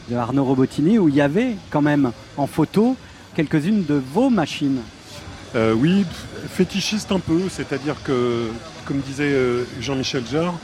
[0.10, 2.98] de Arnaud Robotini où il y avait quand même en photo
[3.36, 4.82] quelques-unes de vos machines.
[5.56, 6.06] Euh, oui,
[6.52, 8.48] fétichiste un peu, c'est-à-dire que,
[8.86, 9.36] comme disait
[9.80, 10.56] Jean-Michel Jarre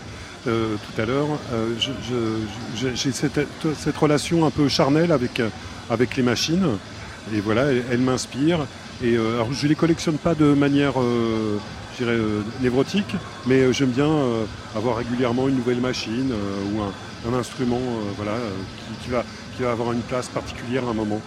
[0.48, 1.74] euh, tout à l'heure, euh,
[2.94, 3.40] j'ai cette,
[3.78, 5.42] cette relation un peu charnelle avec,
[5.90, 6.68] avec les machines,
[7.34, 8.68] et voilà, elles, elles m'inspirent.
[9.04, 11.60] Et euh, alors, je les collectionne pas de manière, euh,
[12.02, 13.16] euh, névrotique,
[13.46, 14.10] mais euh, j'aime bien
[14.76, 16.32] avoir régulièrement une nouvelle machine
[16.74, 17.80] ou un, instrument,
[18.18, 18.34] voilà,
[19.02, 19.24] qui, va,
[19.56, 21.20] qui va avoir une place particulière à un moment.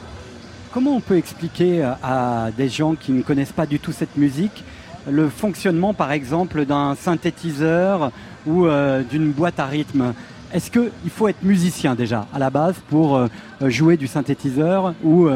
[0.73, 4.65] Comment on peut expliquer à des gens qui ne connaissent pas du tout cette musique
[5.11, 8.13] le fonctionnement par exemple d'un synthétiseur
[8.47, 8.69] ou
[9.11, 10.15] d'une boîte à rythme?
[10.53, 13.21] Est-ce qu'il faut être musicien déjà à la base pour
[13.63, 15.29] jouer du synthétiseur ou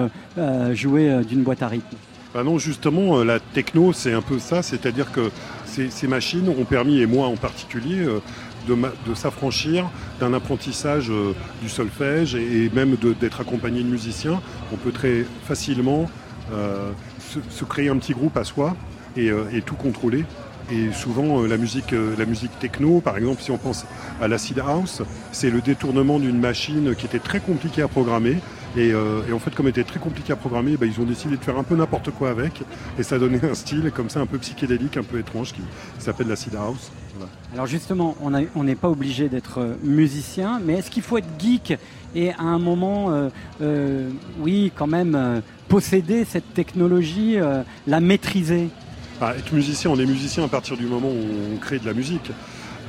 [0.74, 1.96] jouer d'une boîte à rythme?
[2.34, 5.30] Bah non, justement, euh, la techno, c'est un peu ça, c'est-à-dire que
[5.66, 8.20] ces, machines ont permis, et moi en particulier, euh,
[8.66, 14.40] de, s'affranchir d'un apprentissage euh, du solfège et, même d'être accompagné de musiciens.
[14.72, 16.08] On peut très facilement
[17.50, 18.76] se, créer un petit groupe à soi
[19.16, 20.24] et tout contrôler.
[20.72, 23.84] Et souvent, euh, la, musique, euh, la musique techno, par exemple, si on pense
[24.22, 28.38] à l'acid house, c'est le détournement d'une machine qui était très compliquée à programmer.
[28.74, 31.36] Et, euh, en fait, comme elle était très compliqué à programmer, bah, ils ont décidé
[31.36, 32.62] de faire un peu n'importe quoi avec.
[32.98, 35.60] Et ça donnait un style comme ça un peu psychédélique, un peu étrange, qui,
[35.98, 36.90] s'appelle l'acid house.
[37.16, 37.30] Voilà.
[37.52, 41.74] Alors justement, on n'est pas obligé d'être musicien, mais est-ce qu'il faut être geek
[42.14, 43.28] et à un moment,
[44.40, 47.36] oui, quand même, posséder cette technologie,
[47.86, 48.70] la maîtriser?
[49.24, 51.94] Ah, être musicien, on est musicien à partir du moment où on crée de la
[51.94, 52.32] musique.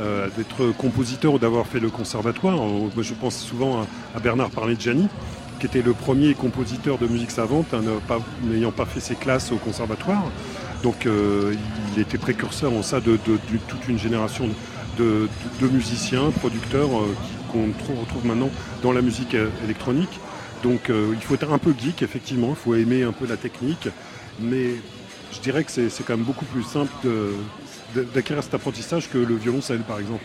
[0.02, 2.58] Euh, d'être compositeur ou d'avoir fait le conservatoire.
[2.60, 5.08] Euh, je pense souvent à, Bernard Parmigiani,
[5.60, 7.84] qui était le premier compositeur de musique savante, hein,
[8.44, 10.24] n'ayant pas fait ses classes au conservatoire.
[10.82, 11.54] Donc euh,
[11.96, 14.50] il était précurseur en ça de, toute une génération
[14.98, 15.30] de,
[15.62, 16.90] musiciens, producteurs
[17.52, 18.50] qu'on trou- retrouve maintenant
[18.82, 20.20] dans la musique électronique.
[20.64, 23.90] Donc il faut être un peu geek, effectivement, il faut aimer un peu la technique,
[24.40, 24.78] mais
[25.34, 26.92] je dirais que c'est quand même beaucoup plus simple
[28.14, 30.24] d'acquérir cet apprentissage que le violoncelle, par exemple.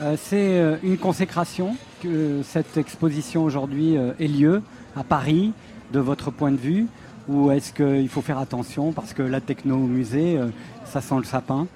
[0.00, 4.62] Euh, C'est euh, une consécration que cette exposition aujourd'hui euh, ait lieu
[4.96, 5.52] à Paris,
[5.92, 6.86] de votre point de vue,
[7.28, 10.38] ou est-ce qu'il faut faire attention parce que la techno au musée,
[10.84, 11.66] ça sent le sapin?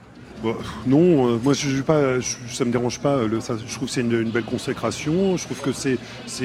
[0.87, 3.25] Non, euh, moi je, je, pas, je- ça me dérange pas.
[3.25, 5.37] le- ça- je trouve que c'est une, une belle consécration.
[5.37, 5.99] Je trouve que c'est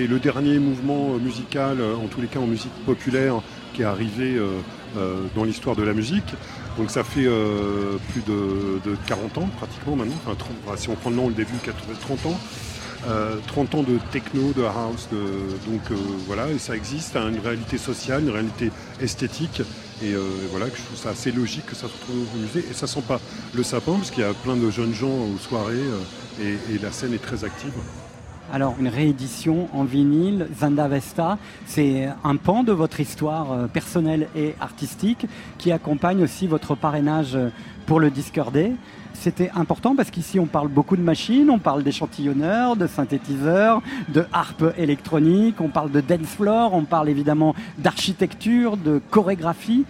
[0.07, 3.41] le dernier mouvement musical, en tous les cas en musique populaire,
[3.73, 4.47] qui est arrivé euh,
[5.35, 6.33] dans l'histoire de la musique.
[6.77, 10.15] Donc ça fait euh, plus de, de 40 ans pratiquement maintenant.
[10.25, 12.39] Enfin, 30, enfin, si on prend le nom, le début, 80, 30 ans.
[13.07, 15.95] Euh, 30 ans de techno, de house, de- donc euh,
[16.27, 19.61] voilà, et ça existe, à une réalité sociale, une réalité esthétique,
[20.03, 20.19] et euh,
[20.51, 23.03] voilà, je trouve ça assez logique que ça se retrouve au musée, et ça sent
[23.07, 23.21] pas
[23.55, 26.77] le sapin, parce qu'il y a plein de jeunes gens aux soirées, euh, et, et
[26.79, 27.71] la scène est très active.
[28.51, 31.37] Alors, une réédition en vinyle, Zanda Vesta,
[31.67, 35.27] c'est un pan de votre histoire euh, personnelle et artistique
[35.59, 37.49] qui accompagne aussi votre parrainage euh,
[37.85, 38.71] pour le Discord Day.
[39.13, 44.25] C'était important parce qu'ici on parle beaucoup de machines, on parle d'échantillonneurs, de synthétiseurs, de
[44.33, 49.85] harpe électronique, on parle de dance floor, on parle évidemment d'architecture, de chorégraphie.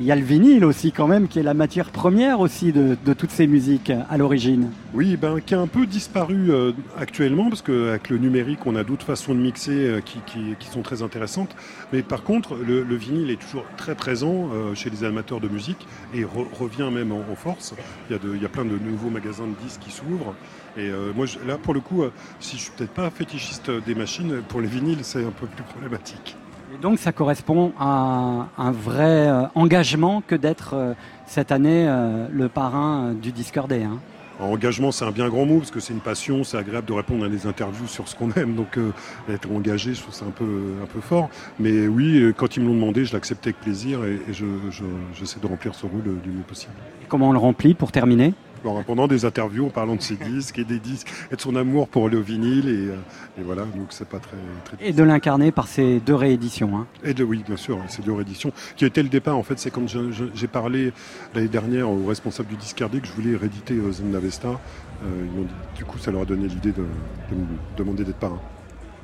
[0.00, 2.96] Il y a le vinyle aussi quand même qui est la matière première aussi de,
[3.14, 4.72] toutes ces musiques euh, à l'origine.
[4.92, 8.82] Oui, ben, qui a un peu disparu euh, actuellement, parce qu'avec le numérique, on a
[8.82, 11.54] d'autres façons de mixer euh, qui, sont très intéressantes.
[11.92, 15.86] Mais par contre, le, le vinyle est toujours très présent chez les amateurs de musique
[16.12, 17.74] et re- revient même en, force.
[18.08, 20.34] Il y, a de- il y a plein de nouveaux magasins de disques qui s'ouvrent.
[20.76, 22.02] Et moi, là, pour le coup,
[22.40, 25.62] si je suis peut-être pas fétichiste des machines, pour les vinyles, c'est un peu plus
[25.62, 26.36] problématique.
[26.84, 30.92] Donc ça correspond à un vrai euh, engagement que d'être euh,
[31.24, 33.84] cette année euh, le parrain du Discord Day.
[33.84, 34.00] hein.
[34.38, 36.92] En engagement, c'est un bien grand mot parce que c'est une passion, c'est agréable de
[36.92, 38.54] répondre à des interviews sur ce qu'on aime.
[38.56, 38.90] Donc euh,
[39.30, 40.44] être engagé, je trouve ça un peu,
[40.82, 41.30] un peu fort.
[41.58, 44.84] Mais oui, quand ils me l'ont demandé, je l'acceptais avec plaisir et, et je, je-
[45.14, 46.74] j'essaie de remplir ce rôle du mieux possible.
[47.02, 48.34] Et comment on le remplit pour terminer?
[48.66, 51.54] En pendant des interviews en parlant de ses disques et des disques et de son
[51.56, 52.96] amour pour le vinyle et, euh,
[53.38, 56.76] et voilà, donc c'est pas très, très Et de l'incarner par ces deux rééditions.
[56.76, 56.86] hein.
[57.04, 58.52] Et de, oui, bien sûr, c'est deux rééditions.
[58.76, 60.92] Qui a été le départ, en fait, c'est quand j'ai parlé
[61.34, 64.48] l'année dernière au responsable du Discardé que je voulais rééditer euh, Zenda Vesta.
[64.48, 66.84] Euh, ils m'ont dit- du coup, ça leur a donné l'idée de,
[67.30, 67.46] de me
[67.76, 68.40] demander d'être parrain.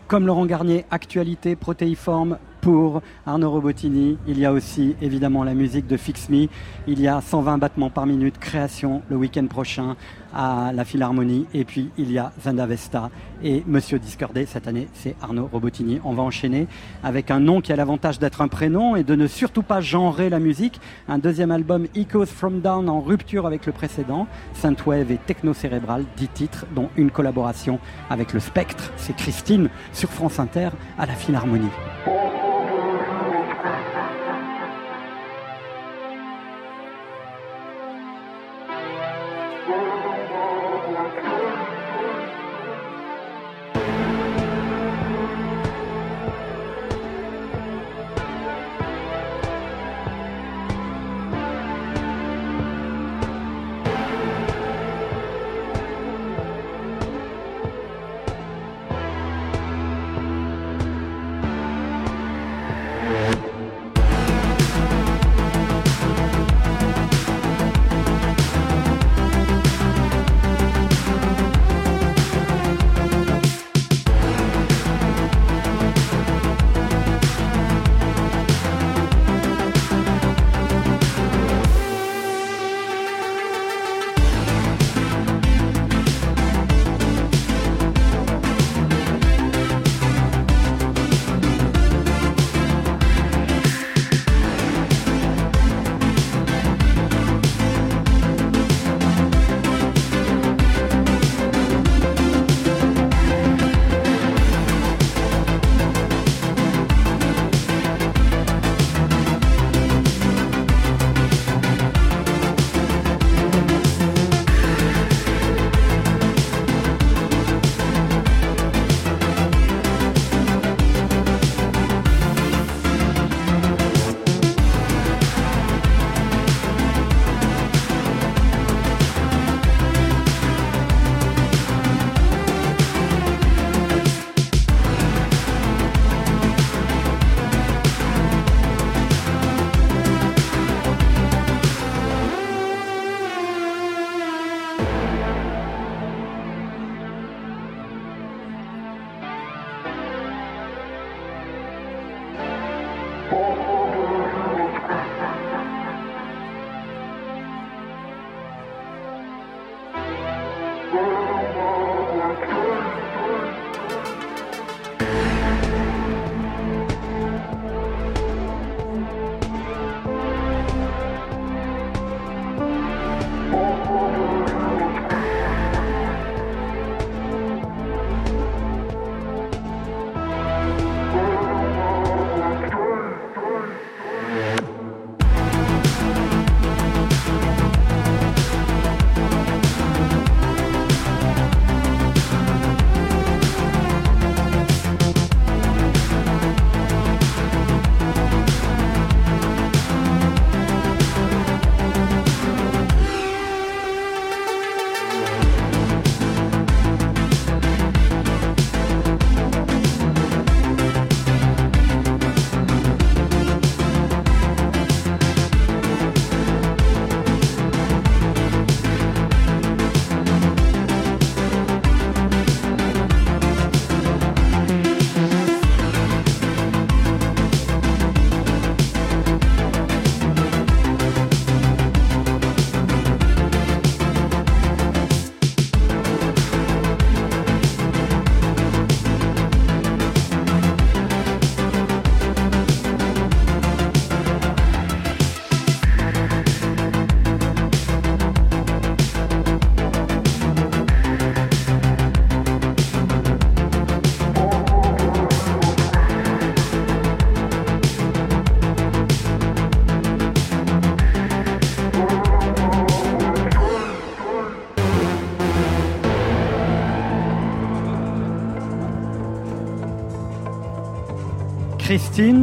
[0.08, 4.18] Comme Laurent Garnier, actualité protéiforme pour Arnaud Robotini.
[4.26, 6.48] Il y a aussi évidemment la musique de Fix Me.
[6.86, 9.96] Il y a 120 battements par minute, création le week-end prochain
[10.34, 11.46] à la Philharmonie.
[11.54, 13.11] Et puis il y a Zanda Vesta
[13.42, 14.46] et Monsieur Discordé.
[14.46, 16.00] Cette année, c'est Arnaud Robotini.
[16.04, 16.66] On va enchaîner
[17.02, 20.28] avec un nom qui a l'avantage d'être un prénom et de ne surtout pas genrer
[20.30, 20.80] la musique.
[21.08, 24.26] Un deuxième album, Echoes from Down, en rupture avec le précédent.
[24.54, 28.92] Synthwave et techno cérébral, 10 titres, dont une collaboration avec le Spectre.
[28.96, 31.70] C'est Christine sur France Inter à la Philharmonie.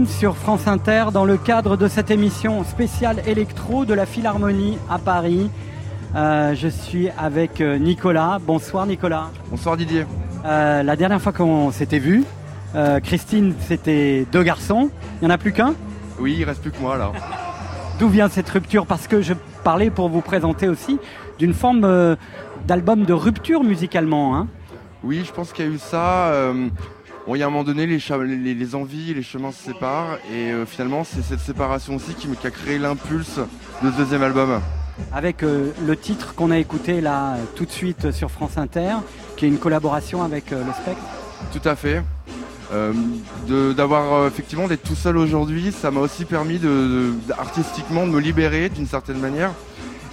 [0.07, 4.97] Sur France Inter dans le cadre de cette émission spéciale électro de la Philharmonie à
[4.97, 5.49] Paris.
[6.15, 8.39] Euh, je suis avec euh, Nicolas.
[8.41, 9.29] Bonsoir Nicolas.
[9.51, 10.05] Bonsoir Didier.
[10.45, 12.23] Euh, la dernière fois qu'on s'était vu,
[12.75, 14.89] euh, Christine, c'était deux garçons.
[15.21, 15.73] Il n'y en a plus qu'un?
[16.19, 17.11] Oui, il reste plus que moi là.
[17.99, 18.85] D'où vient cette rupture?
[18.85, 20.99] Parce que je parlais pour vous présenter aussi
[21.38, 22.15] d'une forme
[22.67, 24.35] d'album de rupture musicalement.
[24.38, 24.47] hein.
[25.03, 26.31] Oui, je pense qu'il y a eu ça.
[27.27, 29.61] Bon, il y a un moment donné, les, cha- les, les envies, les chemins se
[29.61, 33.39] séparent et euh, finalement, c'est cette séparation aussi qui, a créé l'impulse
[33.83, 34.61] de ce deuxième album.
[35.11, 38.93] Avec euh, le titre qu'on a écouté là tout de suite euh, sur France Inter,
[39.35, 41.01] qui est une collaboration avec euh, le Spectre.
[41.51, 42.01] Tout à fait.
[43.75, 46.67] D'avoir effectivement d'être tout seul aujourd'hui, ça m'a aussi permis de,
[47.27, 49.51] de- artistiquement de me libérer d'une certaine manière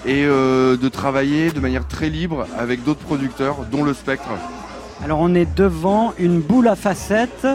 [0.07, 4.29] et de travailler de manière très libre avec d'autres producteurs, dont le Spectre.
[5.05, 7.47] Alors on est devant une boule à facettes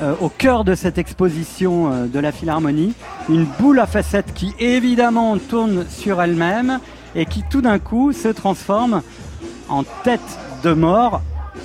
[0.00, 2.94] euh, au cœur de cette exposition euh, de la Philharmonie.
[3.28, 6.78] Une boule à facettes qui évidemment tourne sur elle-même
[7.14, 9.02] et qui tout d'un coup se transforme
[9.68, 10.20] en tête
[10.62, 11.22] de mort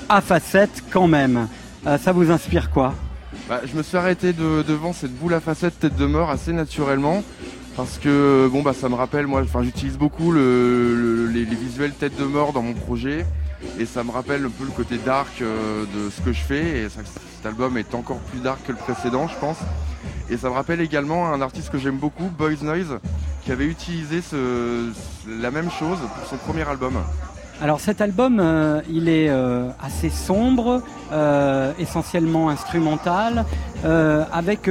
[0.09, 1.47] à facettes quand même.
[1.85, 2.93] Euh, ça vous inspire quoi?
[3.47, 6.51] Bah, je me suis arrêté de- devant cette boule à facettes tête de mort assez
[6.51, 7.23] naturellement
[7.75, 11.91] parce que bon bah ça me rappelle moi j'utilise beaucoup le- le- les, les visuels
[11.91, 13.23] tête de mort dans mon projet
[13.79, 16.79] et ça me rappelle un peu le côté dark euh, de ce que je fais
[16.79, 19.57] et cet album est encore plus dark que le précédent je pense
[20.29, 22.99] et ça me rappelle également un artiste que j'aime beaucoup Boys Noise
[23.43, 24.91] qui avait utilisé ce-
[25.41, 26.93] la même chose pour son premier album.
[27.61, 30.83] Alors cet album, euh, il est euh, assez sombre,
[31.79, 33.45] essentiellement instrumental,
[34.31, 34.69] avec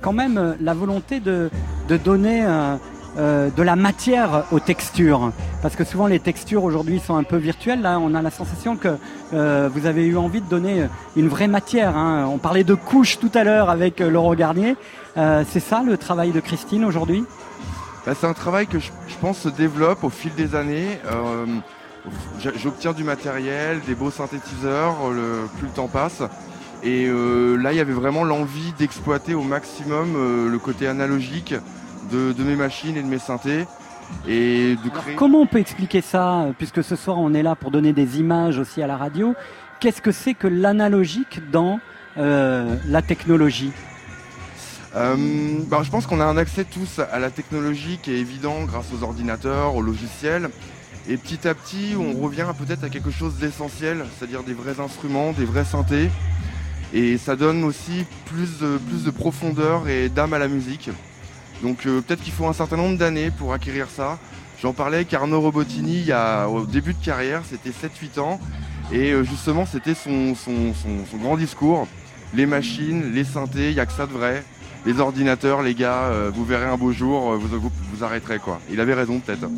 [0.00, 1.50] quand même la volonté de,
[1.88, 2.76] de donner euh,
[3.16, 5.32] euh, de la matière aux textures.
[5.62, 7.80] Parce que souvent les textures aujourd'hui sont un peu virtuelles.
[7.80, 8.96] Là, on a la sensation que
[9.32, 10.86] euh, vous avez eu envie de donner
[11.16, 11.96] une vraie matière.
[11.96, 12.28] hein.
[12.30, 14.76] On parlait de couches tout à l'heure avec euh, Laurent Garnier.
[15.16, 17.24] Euh, C'est ça le travail de Christine aujourd'hui?
[18.04, 20.98] Bah, c'est un travail que je, pense se développe au fil des années.
[22.56, 24.96] J'obtiens du matériel, des beaux synthétiseurs,
[25.56, 26.22] plus le temps passe.
[26.82, 31.54] Et là, il y avait vraiment l'envie d'exploiter au maximum le côté analogique
[32.10, 33.66] de, de mes machines et de mes synthés.
[34.28, 35.14] Et de créer...
[35.16, 38.20] Comment on peut expliquer ça, euh, puisque ce soir on est là pour donner des
[38.20, 39.34] images aussi à la radio?
[39.80, 41.80] Qu'est-ce que c'est que l'analogique dans
[42.18, 43.72] euh, la technologie?
[44.94, 45.16] Euh,
[45.66, 48.86] bah, je pense qu'on a un accès tous à la technologie qui est évident grâce
[48.92, 50.50] aux ordinateurs, aux logiciels.
[51.08, 55.32] Et petit à petit, on revient peut-être à quelque chose d'essentiel, c'est-à-dire des vrais instruments,
[55.32, 56.10] des vrais synthés.
[56.92, 60.90] Et ça donne aussi plus de, plus de profondeur et d'âme à la musique.
[61.62, 64.18] Donc euh, peut-être qu'il faut un certain nombre d'années pour acquérir ça.
[64.62, 68.40] J'en parlais avec Arnaud Robotini il y a, au début de carrière, c'était 7-8 ans.
[68.92, 71.86] Et euh, justement, c'était son, son- son- grand discours.
[72.34, 74.44] Les machines, les synthés, il n'y a que ça de vrai.
[74.86, 78.60] Les ordinateurs, les gars, euh, vous verrez un beau jour, vous, vous, vous arrêterez quoi.
[78.70, 79.48] Il avait raison peut-être.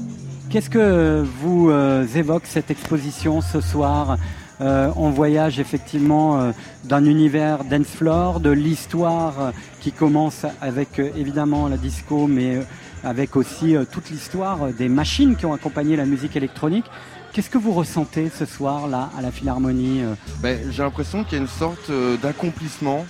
[0.51, 1.71] Qu'est-ce que vous
[2.15, 4.17] évoque cette exposition ce soir?
[4.61, 6.53] Euh, On voyage effectivement euh,
[6.85, 9.51] d'un univers dance floor, de l'histoire euh,
[9.81, 12.63] qui commence avec euh, évidemment la disco, mais euh,
[13.05, 16.87] avec aussi toute l'histoire des machines qui ont accompagné la musique électronique.
[17.33, 20.03] Qu'est-ce que vous ressentez ce soir là à la Philharmonie
[20.41, 23.07] Ben, J'ai l'impression qu'il y a une sorte d'accomplissement,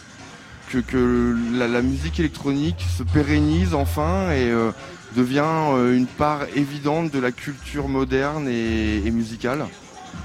[0.68, 4.52] que, la, musique électronique se pérennise enfin et
[5.16, 9.64] devient une part évidente de la culture moderne et musicale.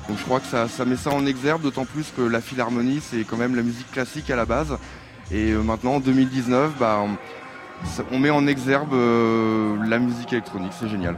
[0.07, 3.01] Donc je crois que ça, ça met ça en exergue, d'autant plus que la Philharmonie
[3.01, 4.77] c'est quand même la musique classique à la base.
[5.31, 6.99] Et euh, maintenant en 2019, bah,
[8.11, 11.15] on, met en exergue euh, la musique électronique, c'est génial.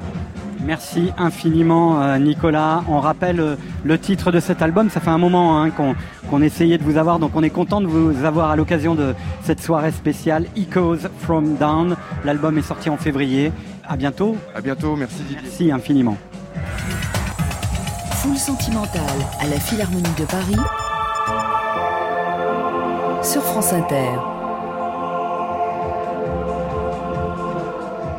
[0.64, 2.84] Merci infiniment euh, Nicolas.
[2.88, 4.90] On rappelle euh, le titre de cet album.
[4.90, 5.96] Ça fait un moment hein, qu'on
[6.30, 9.14] qu'on essayait de vous avoir, donc on est content de vous avoir à l'occasion de
[9.44, 11.96] cette soirée spéciale Echoes from Down.
[12.24, 13.52] L'album est sorti en février.
[13.86, 14.38] À bientôt.
[14.56, 15.40] À bientôt, merci Didier.
[15.44, 16.18] Merci infiniment.
[18.24, 19.02] Foule sentimentale
[19.42, 20.56] à la Philharmonie de Paris
[23.22, 24.33] sur France Inter.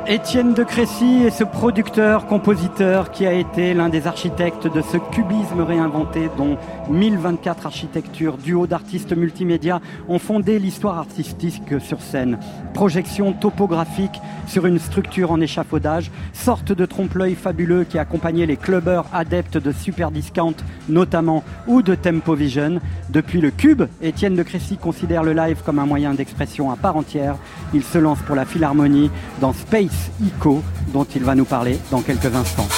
[0.07, 4.99] Étienne de Crécy est ce producteur, compositeur qui a été l'un des architectes de ce
[4.99, 6.59] cubisme réinventé dont
[6.91, 12.39] 1024 architectures, duos d'artistes multimédia ont fondé l'histoire artistique sur scène.
[12.75, 19.07] Projection topographique sur une structure en échafaudage, sorte de trompe-l'œil fabuleux qui accompagnait les clubbers
[19.15, 20.57] adeptes de Super Discount
[20.91, 22.79] notamment ou de Tempo Vision.
[23.09, 26.99] Depuis le cube, Étienne de Crécy considère le live comme un moyen d'expression à part
[26.99, 27.37] entière.
[27.73, 29.11] Il se lance pour la Philharmonie
[29.41, 29.94] dans Space
[30.25, 30.63] Eco
[30.93, 32.69] dont il va nous parler dans quelques instants.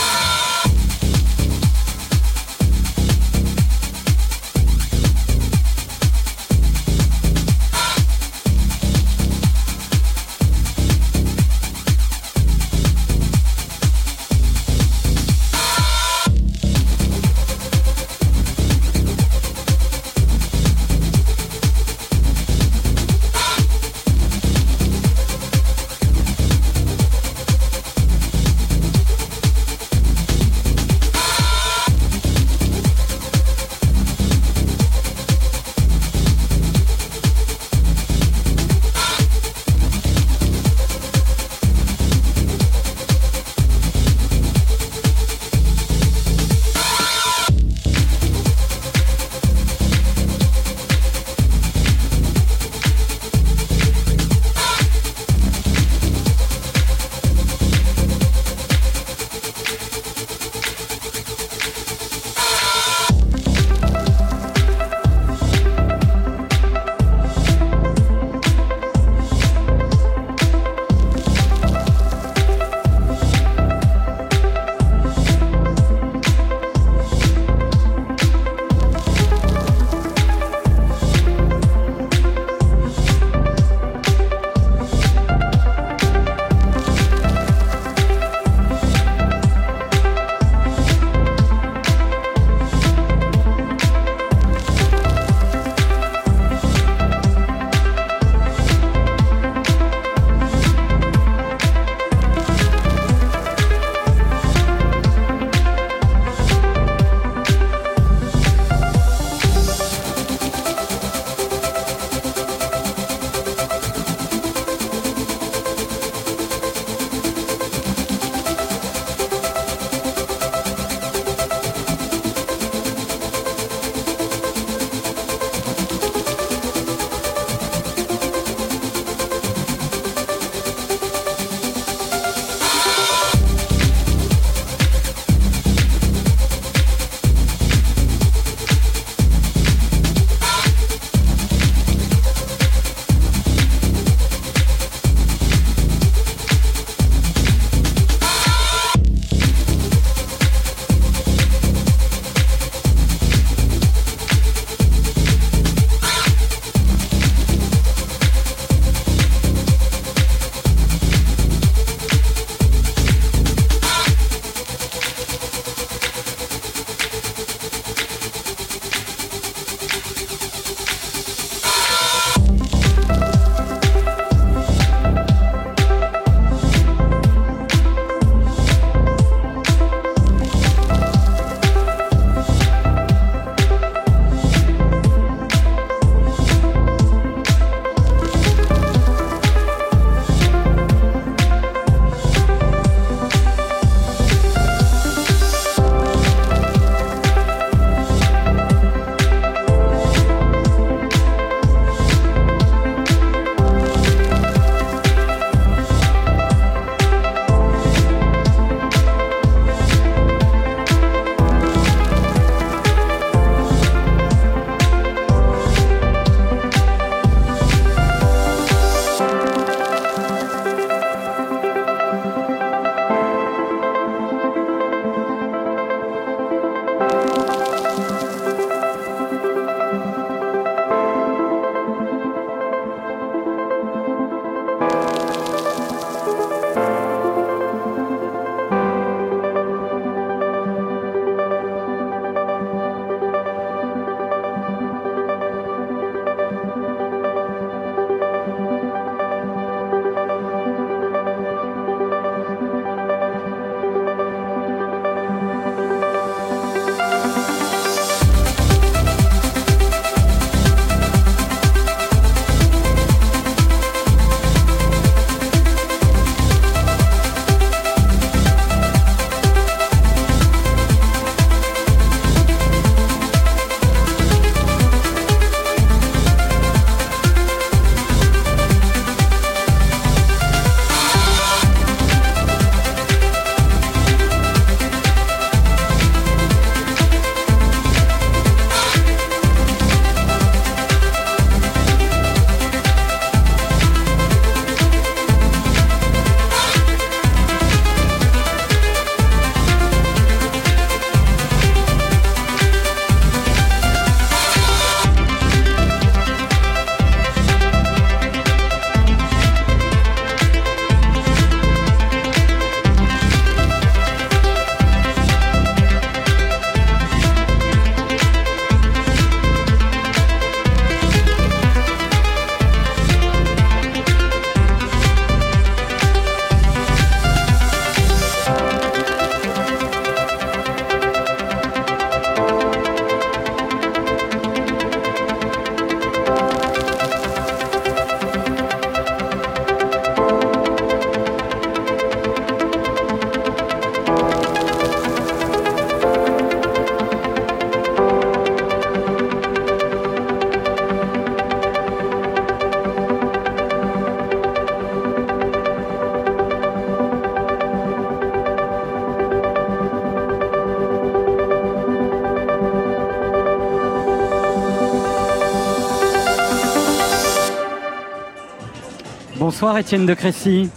[369.56, 370.68] Bonsoir Étienne de Crécy.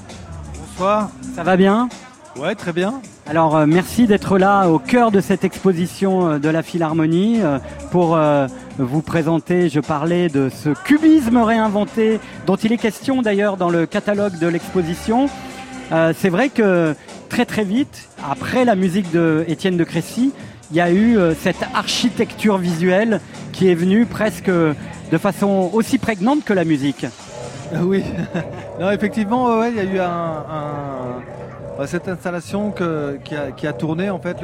[0.58, 1.10] Bonsoir.
[1.36, 1.90] Ça va bien
[2.38, 3.02] Ouais, très bien.
[3.28, 7.60] Alors euh, merci d'être là au cœur de cette exposition euh, de la Philharmonie euh,
[7.92, 8.18] pour
[8.78, 13.86] vous présenter, je parlais de ce cubisme réinventé dont il est question d'ailleurs dans le
[13.86, 15.28] catalogue de l'exposition.
[15.90, 16.96] C'est vrai que
[17.28, 20.32] très très vite, après la musique de Étienne de Crécy,
[20.72, 23.20] il y a eu cette architecture visuelle
[23.52, 27.06] qui est venue presque de façon aussi prégnante que la musique.
[27.82, 28.04] Oui.
[28.80, 30.00] Non, effectivement, il y a eu
[31.88, 34.38] cette installation qui, a, tourné en fait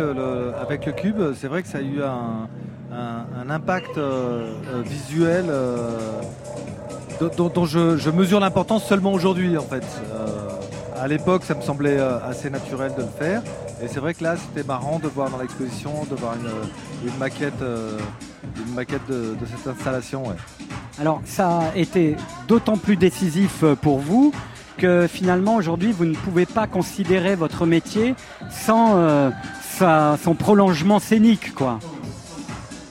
[0.61, 1.21] avec le cube.
[1.35, 5.97] C'est vrai que ça a eu un, impact euh, euh, visuel euh,
[7.37, 9.83] dont, je, mesure l'importance seulement aujourd'hui en fait.
[10.99, 13.41] À l'époque, ça me semblait assez naturel de le faire.
[13.81, 17.17] Et c'est vrai que là, c'était marrant de voir dans l'exposition, de voir une, une
[17.17, 17.97] maquette, euh,
[18.67, 20.27] une maquette de, de cette installation.
[20.27, 20.35] ouais.
[20.99, 22.15] Alors ça a été
[22.47, 24.31] d'autant plus décisif euh, pour vous
[24.77, 28.15] que finalement aujourd'hui vous ne pouvez pas considérer votre métier
[28.49, 29.29] sans euh,
[29.77, 31.79] sa- son prolongement scénique quoi.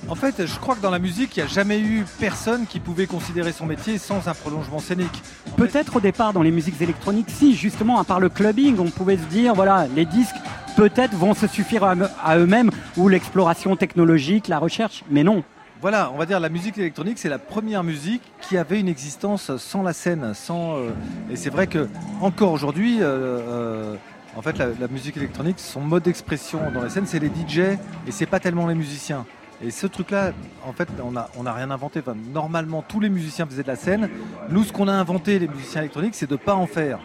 [0.06, 2.78] En fait, je crois que dans la musique, il n'y a jamais eu personne qui
[2.78, 5.22] pouvait considérer son métier sans un prolongement scénique.
[5.56, 9.16] Peut-être au départ dans les musiques électroniques, si justement à part le clubbing, on pouvait
[9.16, 10.36] se dire voilà les disques
[10.76, 15.42] peut-être vont se suffire à, eux-mêmes ou l'exploration technologique, la recherche, mais non.
[15.80, 19.56] Voilà, on va dire la musique électronique, c'est la première musique qui avait une existence
[19.56, 20.76] sans la scène, sans.
[20.76, 20.90] euh,
[21.30, 21.88] et c'est vrai que
[22.20, 23.94] encore aujourd'hui, euh, euh,
[24.36, 28.10] en fait, la, musique électronique, son mode d'expression dans la scène, c'est les DJ et
[28.10, 29.26] c'est pas tellement les musiciens.
[29.62, 30.32] Et ce truc-là,
[30.66, 32.02] en fait, on n'a on a rien inventé.
[32.32, 34.08] Normalement, tous les musiciens faisaient de la scène.
[34.50, 36.98] Nous, ce qu'on a inventé, les musiciens électroniques, c'est de pas en faire.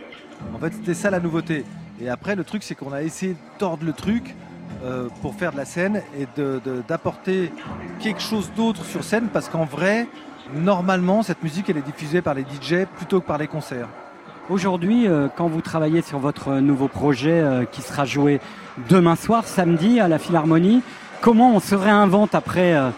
[0.53, 1.65] En fait, c'était ça la nouveauté.
[2.01, 4.35] Et après, le truc, c'est qu'on a essayé de tordre le truc
[4.83, 6.27] euh, pour faire de la scène et
[6.87, 7.51] d'apporter
[7.99, 10.07] quelque chose d'autre sur scène parce qu'en vrai,
[10.55, 13.89] normalement, cette musique, elle est diffusée par les DJ plutôt que par les concerts.
[14.49, 18.39] Aujourd'hui, euh, quand vous travaillez sur votre nouveau projet euh, qui sera joué
[18.89, 20.81] demain soir, samedi, à la Philharmonie,
[21.21, 22.89] comment on se réinvente après euh,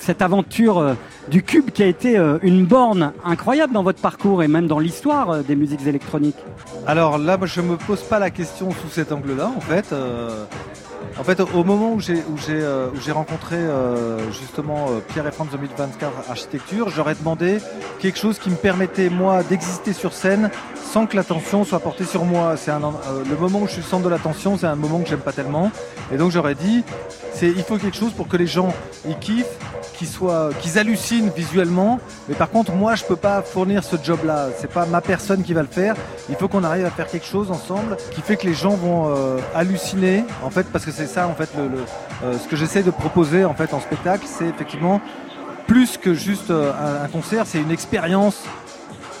[0.00, 0.94] cette aventure euh,
[1.28, 4.78] du cube qui a été euh, une borne incroyable dans votre parcours et même dans
[4.78, 6.38] l'histoire euh, des musiques électroniques
[6.86, 9.94] Alors là, je me pose pas la question sous cet angle-là, en fait.
[11.18, 16.30] En fait, au moment où j'ai euh, rencontré euh, justement euh, Pierre et France 2024
[16.30, 17.58] Architecture, j'aurais demandé
[17.98, 20.50] quelque chose qui me permettait moi d'exister sur scène
[20.82, 22.56] sans que l'attention soit portée sur moi.
[22.56, 25.32] C'est le moment où je suis centre de l'attention, c'est un moment que j'aime pas
[25.32, 25.70] tellement.
[26.12, 26.84] Et donc j'aurais dit,
[27.42, 28.74] il faut quelque chose pour que les gens
[29.08, 29.58] y kiffent,
[29.94, 30.08] qu'ils
[30.60, 32.00] qu'ils hallucinent visuellement.
[32.28, 34.48] Mais par contre, moi, je peux pas fournir ce job-là.
[34.58, 35.94] C'est pas ma personne qui va le faire.
[36.28, 39.14] Il faut qu'on arrive à faire quelque chose ensemble qui fait que les gens vont
[39.54, 40.24] halluciner.
[40.42, 43.54] En fait, parce que c'est ça, en fait, euh, ce que j'essaie de proposer en
[43.54, 45.00] fait en spectacle, c'est effectivement
[45.66, 48.42] plus que juste euh, un, concert, c'est une expérience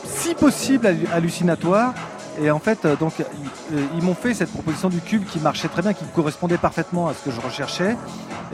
[0.04, 1.94] si possible hallu- hallucinatoire.
[2.42, 3.14] Et en fait, euh, donc,
[3.96, 7.14] ils, m'ont fait cette proposition du cube qui marchait très bien, qui correspondait parfaitement à
[7.14, 7.96] ce que je recherchais.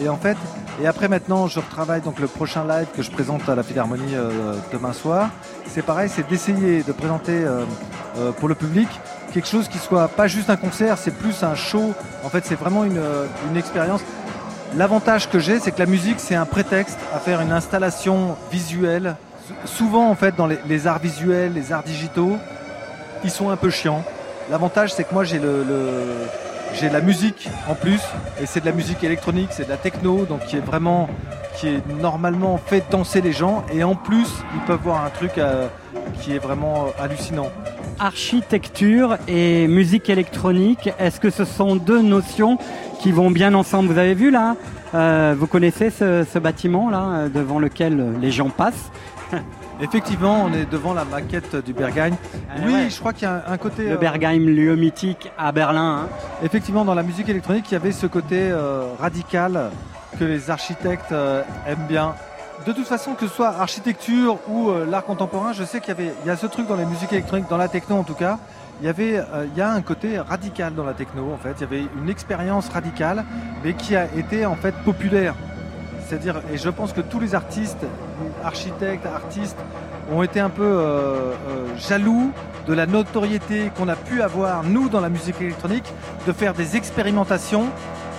[0.00, 0.36] Et en fait,
[0.82, 4.14] et après maintenant, je retravaille donc le prochain live que je présente à la Philharmonie
[4.72, 5.30] demain soir.
[5.68, 7.44] C'est pareil, c'est d'essayer de présenter
[8.38, 8.88] pour le public
[9.36, 11.92] quelque chose qui soit pas juste un concert, c'est plus un show.
[12.24, 14.00] En fait, c'est vraiment une, euh, une expérience.
[14.76, 19.14] L'avantage que j'ai, c'est que la musique, c'est un prétexte à faire une installation visuelle.
[19.66, 22.38] Souvent, en fait, dans les, arts visuels, les arts digitaux,
[23.24, 24.02] ils sont un peu chiants.
[24.50, 25.66] L'avantage, c'est que moi, j'ai le,
[26.72, 28.00] j'ai la musique en plus,
[28.40, 31.10] et c'est de la musique électronique, c'est de la techno, donc qui est vraiment,
[31.56, 35.36] qui est normalement fait danser les gens, et en plus, ils peuvent voir un truc
[35.36, 35.68] euh,
[36.22, 37.50] qui est vraiment euh, hallucinant.
[37.98, 42.58] Architecture et musique électronique, est-ce que ce sont deux notions
[43.00, 43.92] qui vont bien ensemble?
[43.92, 44.56] Vous avez vu là
[44.94, 48.90] euh, Vous connaissez ce, ce bâtiment là euh, devant lequel les gens passent?
[49.80, 52.12] Effectivement, on est devant la maquette du Berghain.
[52.64, 52.90] oui, ouais.
[52.90, 53.84] je crois qu'il y a un, côté.
[53.84, 56.04] Le euh, Bergheim, lieu mythique à Berlin.
[56.04, 56.08] hein.
[56.42, 59.70] Effectivement, dans la musique électronique, il y avait ce côté euh, radical
[60.18, 62.14] que les architectes euh, aiment bien.
[62.66, 65.92] De toute façon, que ce soit architecture ou euh, l'art contemporain, je sais qu'il y
[65.92, 68.38] avait, y a ce truc dans les musiques électroniques, dans la techno en tout cas.
[68.80, 71.54] Il y avait, euh, a un côté radical dans la techno en fait.
[71.58, 73.24] Il y avait une expérience radicale,
[73.62, 75.36] mais qui a été en fait populaire.
[76.08, 77.86] C'est-à-dire, et je pense que tous les artistes,
[78.42, 79.58] architectes, artistes,
[80.12, 81.34] ont été un peu euh,
[81.76, 82.32] jaloux
[82.66, 85.92] de la notoriété qu'on a pu avoir, nous, dans la musique électronique,
[86.26, 87.66] de faire des expérimentations.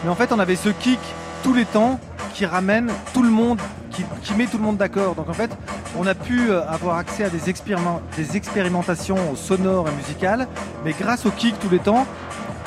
[0.06, 1.00] Mais en fait, on avait ce kick
[1.48, 1.98] tous les temps
[2.34, 3.58] qui ramène tout le monde,
[4.22, 5.16] qui, met tout le monde d'accord.
[5.16, 5.50] Donc en fait,
[5.98, 10.46] on a pu euh, avoir accès à des, expériment- des expérimentations sonores et musicales,
[10.84, 12.06] mais grâce au kick tous les temps,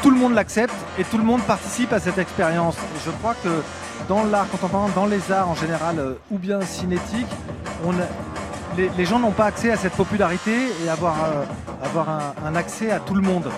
[0.03, 2.77] tout le monde l'accepte et tout le monde participe à cette expérience.
[2.79, 3.51] Et je crois que
[4.09, 7.29] dans l'art contemporain, dans les arts en général, euh, ou bien cinétique,
[7.85, 8.09] on a-
[8.81, 10.53] les, les gens n'ont pas accès à cette popularité
[10.85, 11.45] et avoir, euh,
[11.85, 13.51] avoir un, un accès à tout le monde.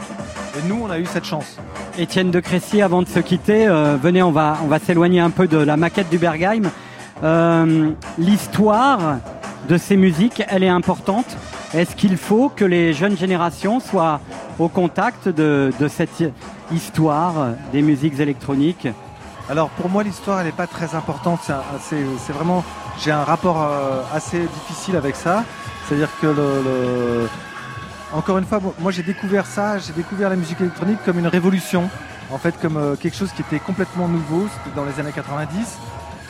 [0.58, 1.58] Et nous, on a eu cette chance.
[1.98, 5.30] Étienne de Crécy, avant de se quitter, euh, venez, on va, on va s'éloigner un
[5.30, 6.70] peu de la maquette du Bergheim.
[7.22, 9.18] Euh, L'histoire
[9.68, 11.36] de ces musiques, elle est importante.
[11.72, 14.20] Est-ce qu'il faut que les jeunes générations soient
[14.58, 16.24] au contact de, de cette
[16.72, 17.34] histoire
[17.72, 18.88] des musiques électroniques?
[19.48, 21.40] Alors pour moi, l'histoire, elle n'est pas très importante.
[21.80, 22.64] C'est vraiment,
[23.00, 25.44] j'ai un rapport euh, assez difficile avec ça.
[25.86, 27.26] C'est-à-dire que
[28.12, 31.26] encore une fois, moi- moi j'ai découvert ça, j'ai découvert la musique électronique comme une
[31.26, 31.88] révolution,
[32.30, 34.46] en fait comme euh, quelque chose qui était complètement nouveau.
[34.52, 35.78] C'était dans les années 90.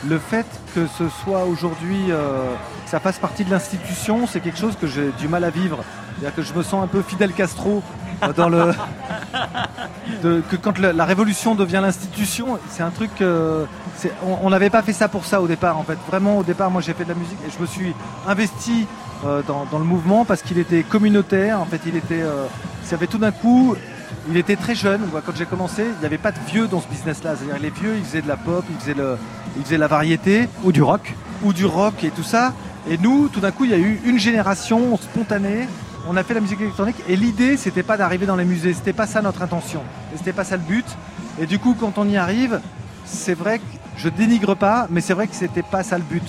[0.09, 2.55] Le fait que ce soit aujourd'hui, euh,
[2.87, 5.79] ça fasse partie de l'institution, c'est quelque chose que j'ai du mal à vivre.
[6.19, 7.83] C'est-à-dire que je me sens un peu Fidel Castro
[8.23, 8.73] euh, dans le
[10.23, 13.11] que quand la révolution devient l'institution, c'est un truc.
[13.21, 13.65] euh,
[14.23, 15.79] on n'avait pas fait ça pour ça au départ.
[15.79, 17.95] En fait, vraiment au départ, moi j'ai fait de la musique et je me suis
[18.27, 18.87] investi
[19.25, 21.61] euh, dans, dans le mouvement parce qu'il était communautaire.
[21.61, 22.23] En fait, il était.
[22.85, 23.77] Ça avait tout d'un coup.
[24.29, 25.01] Il était très jeune.
[25.27, 27.35] Quand j'ai commencé, il n'y avait pas de vieux dans ce business-là.
[27.37, 29.17] C'est-à-dire les vieux, ils faisaient de la pop, ils faisaient, le,
[29.57, 32.53] ils faisaient la variété ou du rock, ou du rock et tout ça.
[32.89, 35.69] Et nous, tout d'un coup, il y a eu une génération spontanée.
[36.09, 38.75] On a fait la musique électronique et l'idée, c'était pas d'arriver dans les musées.
[38.75, 39.83] C'était pas ça notre intention.
[40.13, 40.87] Et c'était pas ça le but.
[41.41, 42.61] Et du coup, quand on y arrive,
[43.05, 43.65] c'est vrai que
[43.97, 46.25] je dénigre pas, mais c'est vrai que c'était pas ça le but.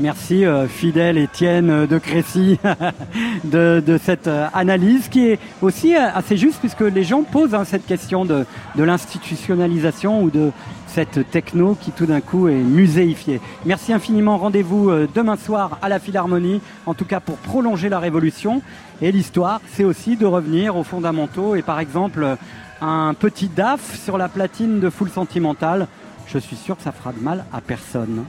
[0.00, 2.58] Merci euh, fidèle Étienne de Crécy
[3.44, 7.64] de, cette euh, analyse qui est aussi euh, assez juste puisque les gens posent hein,
[7.66, 8.46] cette question de,
[8.76, 10.52] de l'institutionnalisation ou de
[10.86, 13.42] cette techno qui tout d'un coup est muséifiée.
[13.66, 14.38] Merci infiniment.
[14.38, 18.62] Rendez-vous euh, demain soir à la Philharmonie, en tout cas pour prolonger la révolution.
[19.02, 22.38] Et l'histoire, c'est aussi de revenir aux fondamentaux et par exemple
[22.80, 25.88] un petit DAF sur la platine de Full Sentimental.
[26.26, 28.24] Je suis sûr que ça fera de mal à personne.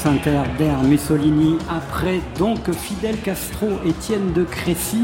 [0.00, 5.02] France Inter, Der Mussolini, après donc Fidel Castro, Étienne de Crécy,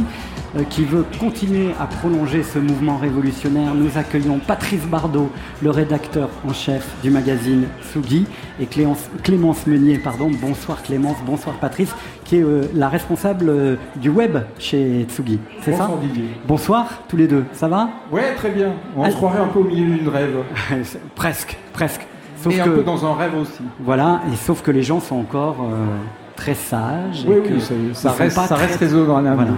[0.57, 3.75] euh, qui veut continuer à prolonger ce mouvement révolutionnaire.
[3.75, 5.31] Nous accueillons Patrice Bardot,
[5.63, 8.25] le rédacteur en chef du magazine Sugi,
[8.59, 10.31] et Clémence, Clémence Meunier, pardon.
[10.41, 11.95] Bonsoir Clémence, bonsoir Patrice,
[12.25, 15.41] qui est euh, la responsable euh, du web chez Tsugi.
[15.61, 16.29] C'est ça Bonsoir, Didier.
[16.49, 17.91] Bonsoir tous les deux, ça va?
[18.11, 18.73] Ouais, très bien.
[18.97, 19.11] On Ah.
[19.11, 20.37] se croirait un peu au milieu d'une rêve.
[21.15, 22.07] presque, presque.
[22.61, 23.63] Un peu dans un rêve aussi.
[23.81, 25.85] Voilà, et sauf que les gens sont encore euh,
[26.37, 27.25] très sages.
[27.25, 29.35] et que oui, ça- ils ça reste- très- reste raisonnable.
[29.37, 29.51] Voilà.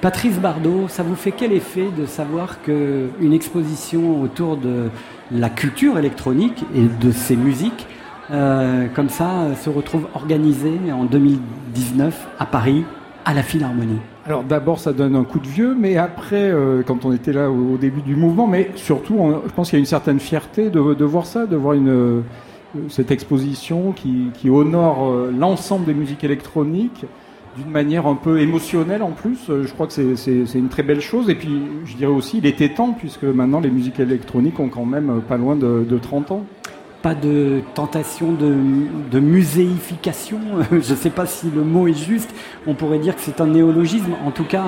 [0.00, 4.90] Patrice Bardot, ça vous fait quel effet de savoir qu'une exposition autour de
[5.32, 7.86] la culture électronique et de ses musiques,
[8.30, 12.84] euh, comme ça, se retrouve organisée en 2019 à Paris,
[13.26, 17.04] à la Philharmonie Alors d'abord, ça donne un coup de vieux, mais après, euh, quand
[17.04, 19.84] on était là au, début du mouvement, mais surtout, je pense qu'il y a une
[19.84, 22.20] certaine fierté de, voir ça, de voir euh,
[22.88, 27.04] cette exposition qui, honore euh, l'ensemble des musiques électroniques
[27.56, 29.38] d'une manière un peu émotionnelle en plus.
[29.48, 31.28] Je crois que c'est- une très belle chose.
[31.30, 34.84] Et puis, je dirais aussi, il était temps, puisque maintenant les musiques électroniques ont quand
[34.84, 36.44] même pas loin de, de 30 ans.
[37.06, 40.40] Pas de tentation de, muséification,
[40.72, 42.34] je ne sais pas si le mot est juste,
[42.66, 44.14] on pourrait dire que c'est un néologisme.
[44.26, 44.64] En tout cas,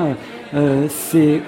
[0.55, 1.43] euh, c'est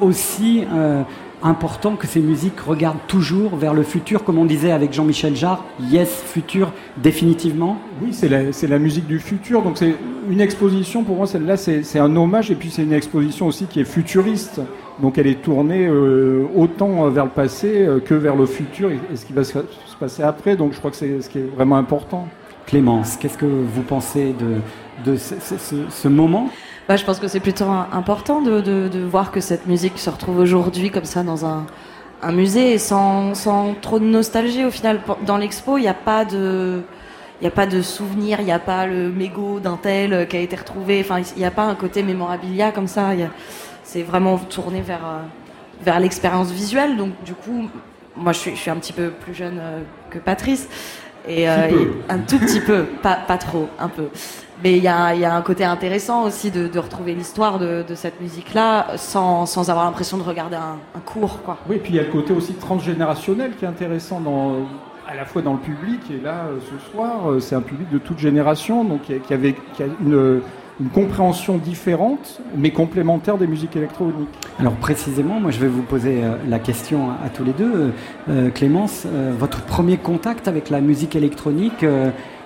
[0.00, 1.04] aussi euh,
[1.44, 5.64] important que ces musiques regardent toujours vers le futur, comme on disait avec Jean-Michel Jarre,
[5.80, 7.78] yes, futur, définitivement.
[8.02, 9.62] Oui, c'est la, musique du futur.
[9.62, 9.94] Donc c'est
[10.28, 12.50] une exposition, pour moi, celle-là, c'est un hommage.
[12.50, 14.60] Et puis c'est une exposition aussi qui est futuriste.
[15.00, 19.00] Donc elle est tournée euh, autant vers le passé euh, que vers le futur et,
[19.12, 20.56] et ce qui va se, se passer après.
[20.56, 22.28] Donc je crois que c'est ce qui est vraiment important.
[22.66, 26.48] Clémence, qu'est-ce que vous pensez de, de ce, ce- ce- ce moment?
[26.88, 30.10] Bah, je pense que c'est plutôt important de, de- de voir que cette musique se
[30.10, 31.64] retrouve aujourd'hui comme ça dans un,
[32.22, 35.00] un musée et sans, sans trop de nostalgie au final.
[35.26, 36.80] Dans l'expo, il n'y a pas de...
[37.40, 40.24] Il n'y a pas de souvenir, il n'y a pas le mégot d'un tel euh,
[40.26, 41.00] qui a été retrouvé.
[41.00, 43.14] Enfin, il n'y a pas un côté mémorabilia comme ça.
[43.14, 43.30] Il y a-
[43.84, 45.18] C'est vraiment tourné vers, euh,
[45.82, 46.96] vers l'expérience visuelle.
[46.96, 47.68] Donc, du coup,
[48.16, 49.80] moi, je suis, je suis un petit peu plus jeune euh,
[50.10, 50.68] que Patrice.
[51.28, 54.08] Et, euh, et un tout petit peu, pas, pas trop, un peu.
[54.64, 57.84] Mais il y a, y a un côté intéressant aussi de, de retrouver l'histoire de,
[57.86, 61.42] de cette musique-là sans, sans avoir l'impression de regarder un, un cours.
[61.42, 61.58] Quoi.
[61.68, 64.52] Oui, puis il y a le côté aussi transgénérationnel qui est intéressant dans,
[65.08, 67.90] à la fois dans le public et là euh, ce soir euh, c'est un public
[67.90, 70.40] de toute génération donc qui, a- qui avait qui a une,
[70.80, 74.28] une compréhension différente mais complémentaire des musiques électroniques.
[74.58, 77.72] Alors précisément, moi je vais vous poser euh, la question à, à tous les deux.
[77.74, 77.90] Euh,
[78.30, 81.84] euh, Clémence, euh, votre premier contact avec la musique électronique,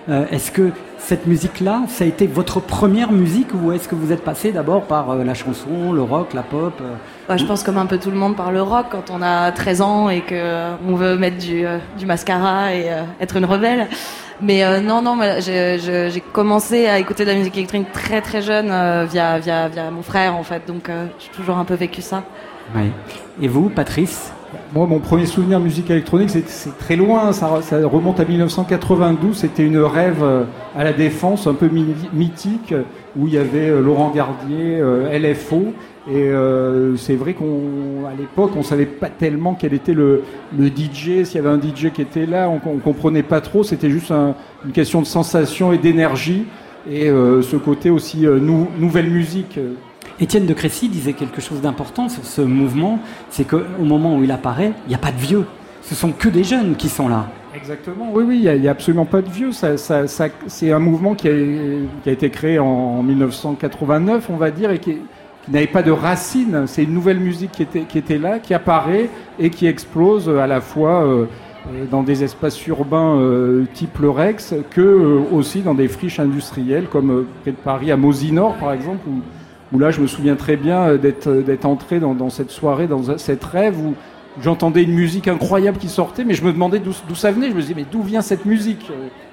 [0.08, 4.12] euh, est-ce que cette musique-là, ça a été votre première musique ou est-ce que vous
[4.12, 6.94] êtes passé d'abord par euh, la chanson, le rock, la pop euh,
[7.28, 9.50] Bah, je pense comme un peu tout le monde par le rock quand on a
[9.50, 13.88] 13 ans et qu'on veut mettre du, euh, du mascara et euh, être une rebelle.
[14.42, 18.68] Mais euh, non, non, j'ai commencé à écouter de la musique électronique très très jeune
[18.70, 22.02] euh, via, via, via mon frère en fait, donc euh, j'ai toujours un peu vécu
[22.02, 22.22] ça.
[22.74, 22.90] Oui.
[23.40, 24.32] Et vous, Patrice?
[24.74, 27.32] Moi, mon premier souvenir de musique électronique, c'est- très loin.
[27.32, 29.36] Ça, ça remonte à 1992.
[29.36, 30.24] C'était une rêve
[30.76, 31.68] à la défense, un peu
[32.12, 32.74] mythique,
[33.16, 34.80] où il y avait Laurent Gardier,
[35.12, 35.72] LFO.
[36.08, 40.22] Et euh, c'est vrai qu'on, à l'époque, on savait pas tellement quel était le,
[40.56, 41.24] le DJ.
[41.24, 43.64] S'il y avait un DJ qui était là, on, on comprenait pas trop.
[43.64, 44.34] C'était juste un-
[44.64, 46.44] une question de sensation et d'énergie.
[46.88, 49.58] Et euh, ce côté aussi euh, nou- nouvelle musique.
[50.20, 54.30] Étienne de Crécy disait quelque chose d'important sur ce mouvement, c'est qu'au moment où il
[54.30, 55.44] apparaît, il n'y a pas de vieux.
[55.82, 57.26] Ce sont que des jeunes qui sont là.
[57.54, 59.50] Exactement, oui, oui, il n'y a, absolument pas de vieux.
[59.52, 61.32] Ça, ça- ça- c'est un mouvement qui a,
[62.02, 64.98] qui a été créé en, 1989, on va dire, et qui,
[65.46, 66.64] qui n'avait pas de racines.
[66.66, 69.08] C'est une nouvelle musique qui était, qui était là, qui apparaît
[69.38, 71.24] et qui explose à la fois euh,
[71.68, 76.20] euh, dans des espaces urbains euh, type le Rex, que euh, aussi dans des friches
[76.20, 79.22] industrielles comme euh, près de Paris, à Mosinor par exemple, où,
[79.72, 82.86] où là je me souviens très bien euh, d'être d'être entré dans, dans cette soirée,
[82.86, 83.94] dans cette rêve où
[84.42, 87.48] j'entendais une musique incroyable qui sortait, mais je me demandais d'où d'où ça venait.
[87.50, 88.90] Je me disais, mais d'où vient cette musique?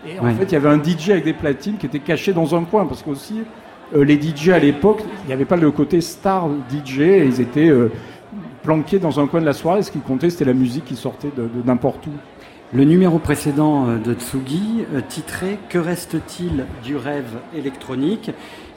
[0.07, 0.31] Et en Ouais.
[0.33, 2.85] fait, il y avait un DJ avec des platines qui était caché dans un coin,
[2.85, 3.41] parce qu'aussi,
[3.95, 7.91] les DJ à l'époque, il n'y avait pas le côté star DJ, ils étaient euh,
[8.63, 9.83] planqués dans un coin de la soirée.
[9.83, 12.11] Ce qui comptait, c'était la musique qui sortait de n'importe où.
[12.75, 18.31] Le numéro précédent euh, de Tsugi euh, titré Que reste-t-il du rêve électronique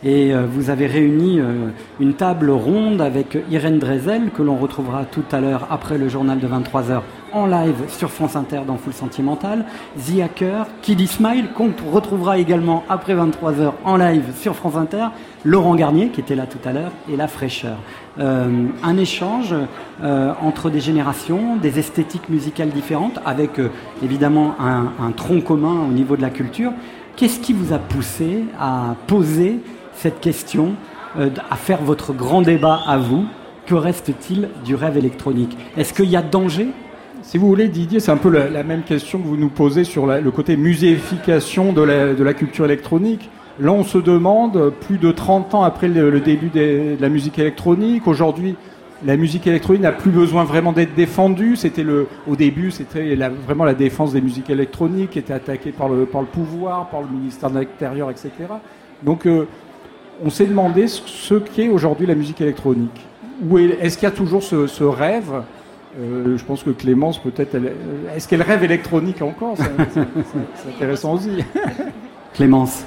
[0.04, 1.68] Et euh, vous avez réuni euh,
[2.00, 6.38] une table ronde avec Irène Drezel, que l'on retrouvera tout à l'heure après le journal
[6.38, 7.00] de 23h
[7.32, 9.64] en live sur France Inter dans Full Sentimental.
[9.96, 15.08] The Hacker, Kiddy Smile, qu'on retrouvera également après 23h en live sur France Inter.
[15.44, 17.76] Laurent Garnier, qui était là tout à l'heure, et La Fraîcheur.
[18.18, 19.54] Euh, un échange
[20.02, 23.70] euh, entre des générations, des esthétiques musicales différentes, avec euh,
[24.02, 26.72] évidemment un, un tronc commun au niveau de la culture.
[27.16, 29.60] Qu'est-ce qui vous a poussé à poser
[29.96, 30.74] cette question,
[31.18, 33.24] euh, à faire votre grand débat à vous
[33.66, 35.56] Que reste-t-il du rêve électronique?
[35.76, 36.68] Est-ce qu'il y a danger?
[37.22, 40.06] Si vous voulez, Didier, c'est un peu la, même question que vous nous posez sur
[40.06, 43.28] le côté muséification de la, culture électronique.
[43.58, 48.06] Là, on se demande, plus de 30 ans après le, début de la musique électronique,
[48.06, 48.54] aujourd'hui,
[49.04, 51.56] la musique électronique n'a plus besoin vraiment d'être défendue.
[51.56, 55.88] C'était le, au début, c'était vraiment la défense des musiques électroniques qui était attaquée par
[55.88, 58.30] le, par le pouvoir, par le ministère de l'Intérieur, etc.
[59.02, 59.46] Donc, euh,
[60.24, 63.04] on s'est demandé ce, qu'est aujourd'hui la musique électronique.
[63.80, 65.42] Est-ce qu'il y a toujours ce, ce rêve
[66.00, 67.70] Euh, Je pense que Clémence, peut-être, euh,
[68.14, 70.00] est-ce qu'elle rêve électronique encore C'est-
[70.74, 71.30] intéressant aussi.
[72.34, 72.84] Clémence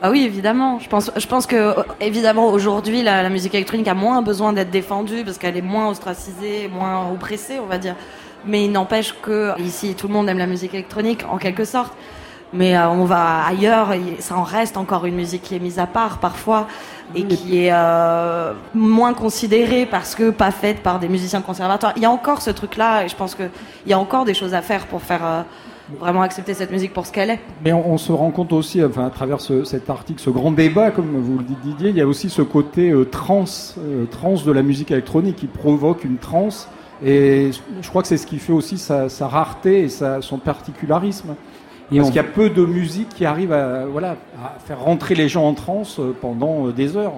[0.00, 0.78] Ah oui, évidemment.
[0.78, 4.52] Je pense, je pense que, euh, évidemment, aujourd'hui, la, la musique électronique a moins besoin
[4.52, 7.94] d'être défendue parce qu'elle est moins ostracisée, moins oppressée, on va dire.
[8.46, 11.92] Mais il n'empêche que ici, tout le monde aime la musique électronique, en quelque sorte.
[12.54, 15.78] Mais euh, on va ailleurs, et ça en reste encore une musique qui est mise
[15.78, 16.66] à part parfois
[17.14, 21.92] et qui est euh, moins considérée parce que pas faite par des musiciens conservatoires.
[21.96, 23.50] Il y a encore ce truc-là et je pense qu'il
[23.86, 25.42] y a encore des choses à faire pour faire euh,
[25.98, 27.40] vraiment accepter cette musique pour ce qu'elle est.
[27.64, 30.52] Mais on, on se rend compte aussi, enfin, à travers ce- cet article, ce grand
[30.52, 33.44] débat, comme vous le dites Didier, il y a aussi ce côté trans,
[34.10, 36.68] trans de la musique électronique qui provoque une transe.
[37.04, 37.50] Et
[37.80, 41.34] je crois que c'est ce qui fait aussi sa, sa rareté et sa- son particularisme.
[41.92, 44.80] Et Parce on- qu'il y a peu de musique qui arrive à, voilà, à faire
[44.80, 47.12] rentrer les gens en transe euh, pendant euh, des heures.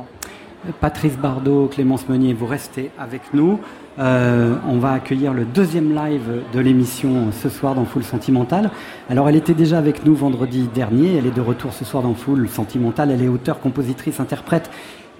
[0.81, 3.61] Patrice Bardot, Clémence Meunier, vous restez avec nous.
[3.99, 8.71] Euh, on va accueillir le deuxième live de l'émission ce soir dans Full Sentimental.
[9.11, 11.17] Alors, elle était déjà avec nous vendredi dernier.
[11.19, 13.11] Elle est de retour ce soir dans Full Sentimental.
[13.11, 14.71] Elle est auteure, compositrice, interprète.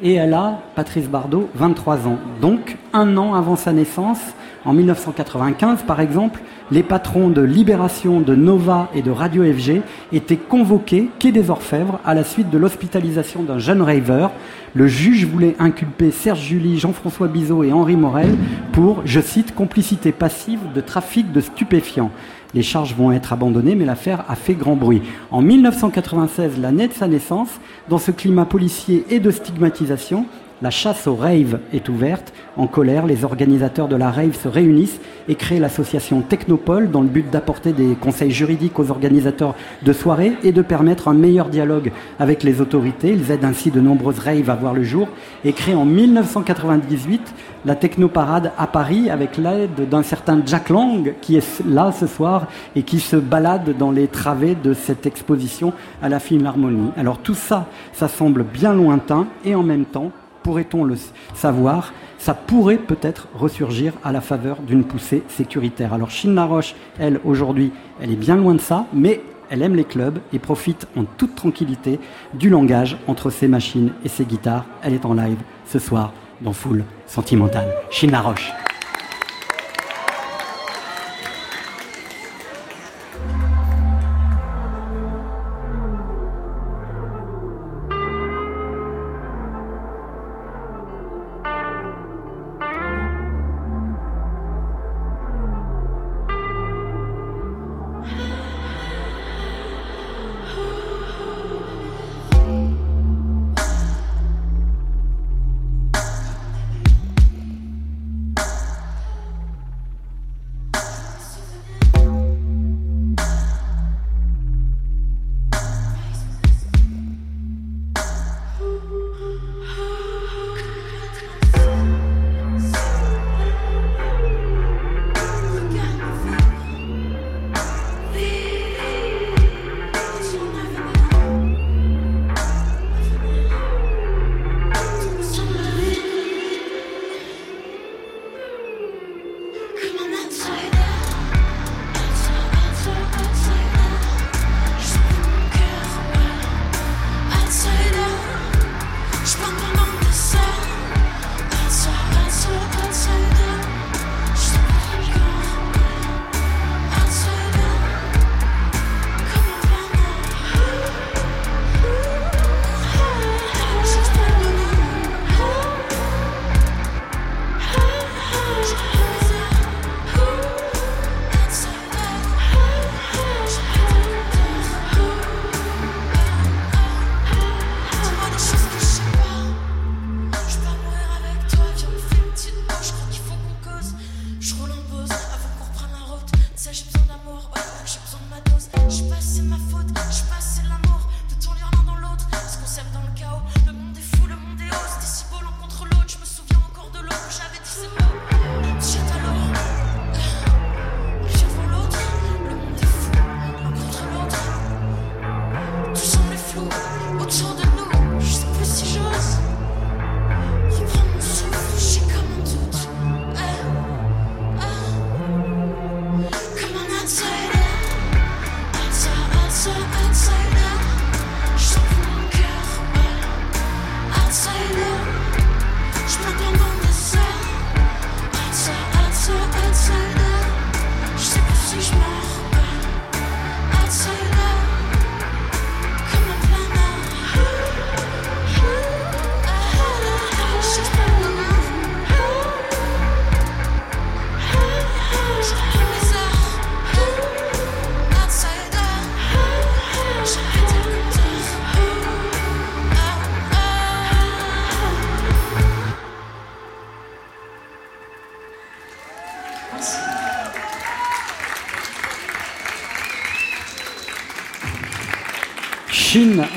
[0.03, 2.19] Et elle a, Patrice Bardot, 23 ans.
[2.41, 4.19] Donc, un an avant sa naissance,
[4.65, 6.41] en 1995 par exemple,
[6.73, 12.01] les patrons de Libération, de Nova et de Radio FG étaient convoqués, quai des Orfèvres,
[12.05, 14.29] à la suite de l'hospitalisation d'un jeune raver.
[14.75, 18.35] Le juge voulait inculper Serge Julie, Jean-François Bizot et Henri Morel
[18.73, 22.11] pour, je cite, complicité passive de trafic de stupéfiants.
[22.55, 25.03] Les charges vont être abandonnées, mais l'affaire a fait grand bruit.
[25.31, 27.49] En 1996, l'année de sa naissance,
[27.89, 30.27] dans ce climat policier et de stigmatisation,
[30.65, 32.33] la chasse au rave est ouverte.
[32.57, 37.09] En colère, les organisateurs de la rave se réunissent et créent l'association Technopole dans le
[37.09, 41.93] but d'apporter des conseils juridiques aux organisateurs de soirées et de permettre un meilleur dialogue
[42.19, 43.11] avec les autorités.
[43.11, 45.09] Ils aident ainsi de nombreuses raves à voir le jour
[45.45, 47.35] et créent en 1998
[47.67, 52.47] la Technoparade à Paris avec l'aide d'un certain Jack Lang qui est là ce soir
[52.75, 56.91] et qui se balade dans les travées de cette exposition à la Philharmonie.
[56.97, 60.11] Alors tout ça, ça semble bien lointain et en même temps,
[60.45, 60.95] pourrait-on le
[61.35, 65.93] savoir, ça pourrait peut-être ressurgir à la faveur d'une poussée sécuritaire.
[65.93, 69.85] Alors Chine Laroche, elle, aujourd'hui, elle est bien loin de ça, mais elle aime les
[69.85, 71.99] clubs et profite en toute tranquillité
[72.35, 74.67] du langage entre ses machines et ses guitares.
[74.83, 77.67] Elle est en live ce soir dans Full Sentimental.
[77.91, 78.53] Chine Laroche.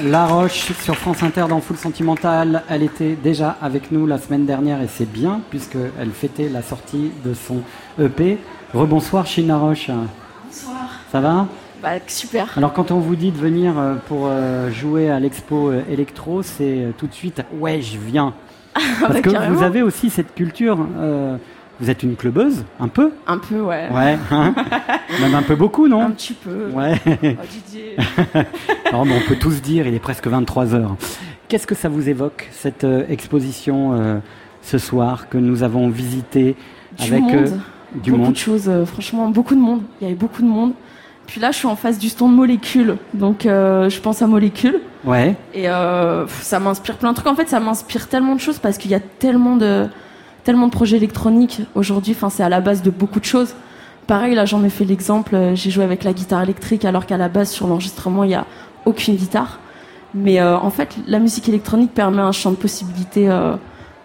[0.07, 2.63] Chine Laroche sur France Inter dans Full Sentimental.
[2.69, 7.11] Elle était déjà avec nous la semaine dernière et c'est bien puisqu'elle fêtait la sortie
[7.25, 7.57] de son
[8.01, 8.37] EP.
[8.73, 9.89] Rebonsoir Chine Laroche.
[10.45, 10.91] Bonsoir.
[11.11, 11.47] Ça va?
[11.83, 12.53] Bah, super.
[12.55, 16.41] Alors quand on vous dit de venir euh, pour euh, jouer à l'expo euh, électro,
[16.41, 18.33] c'est tout de suite ouais je viens.
[19.01, 19.55] Parce bah, que carrément.
[19.55, 20.87] vous avez aussi cette culture.
[20.99, 21.35] euh,
[21.79, 23.11] vous êtes une clubeuse, un peu?
[23.27, 23.87] Un peu, ouais.
[23.91, 24.55] Ouais, hein?
[25.21, 26.01] Même un peu beaucoup, non?
[26.05, 26.69] Un petit peu.
[26.73, 26.95] Ouais.
[27.05, 27.95] Oh, Didier.
[28.91, 30.95] Non, mais on peut tous dire, il est presque 23 heures.
[31.47, 34.19] Qu'est-ce que ça vous évoque, cette euh, exposition euh,
[34.61, 36.55] ce soir que nous avons visitée
[36.99, 37.33] Du avec monde.
[37.35, 37.47] euh,
[38.01, 38.33] du beaucoup monde?
[38.33, 39.81] de choses, euh, franchement, beaucoup de monde.
[40.01, 40.73] Il y avait beaucoup de monde.
[41.25, 42.95] Puis là, je suis en face du stand molécules.
[43.13, 44.79] Donc, euh, je pense à molécules.
[45.05, 45.35] Ouais.
[45.53, 47.27] Et euh, ça m'inspire plein de trucs.
[47.27, 49.87] En fait, ça m'inspire tellement de choses parce qu'il y a tellement de,
[50.45, 52.13] tellement de projets électroniques aujourd'hui.
[52.15, 53.55] Enfin, c'est à la base de beaucoup de choses.
[54.05, 55.35] Pareil, là, j'en ai fait l'exemple.
[55.35, 58.35] euh, J'ai joué avec la guitare électrique alors qu'à la base, sur l'enregistrement, il n'y
[58.35, 58.45] a
[58.87, 59.59] aucune guitare.
[60.13, 63.55] Mais euh, en fait, la musique électronique permet un champ de possibilités euh,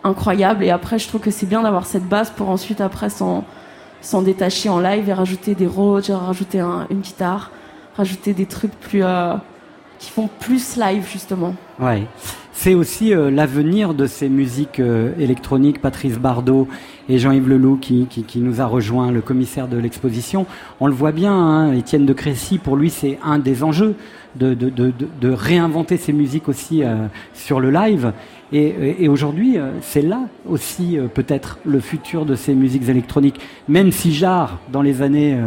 [0.04, 0.64] incroyable.
[0.64, 4.68] Et après, je trouve que c'est bien d'avoir cette base pour ensuite, après, s'en détacher
[4.68, 7.50] en live et rajouter des Rhodes, rajouter un- une guitare,
[7.96, 9.34] rajouter des trucs plus euh,
[10.00, 11.54] qui font plus live justement.
[11.78, 12.06] Ouais.
[12.54, 15.80] C'est aussi euh, l'avenir de ces musiques euh, électroniques.
[15.80, 16.68] Patrice Bardot
[17.08, 20.46] et Jean-Yves Leloup qui, qui, qui nous a rejoint, le commissaire de l'exposition.
[20.78, 23.94] On le voit bien, hein, Étienne de Crécy, pour lui, c'est un des enjeux
[24.36, 28.12] de, de, de, de- réinventer ces musiques aussi euh, sur le live.
[28.52, 33.40] Et, et- aujourd'hui, c'est là aussi peut-être le futur de ces musiques électroniques.
[33.66, 35.38] Même si Jarre, dans les années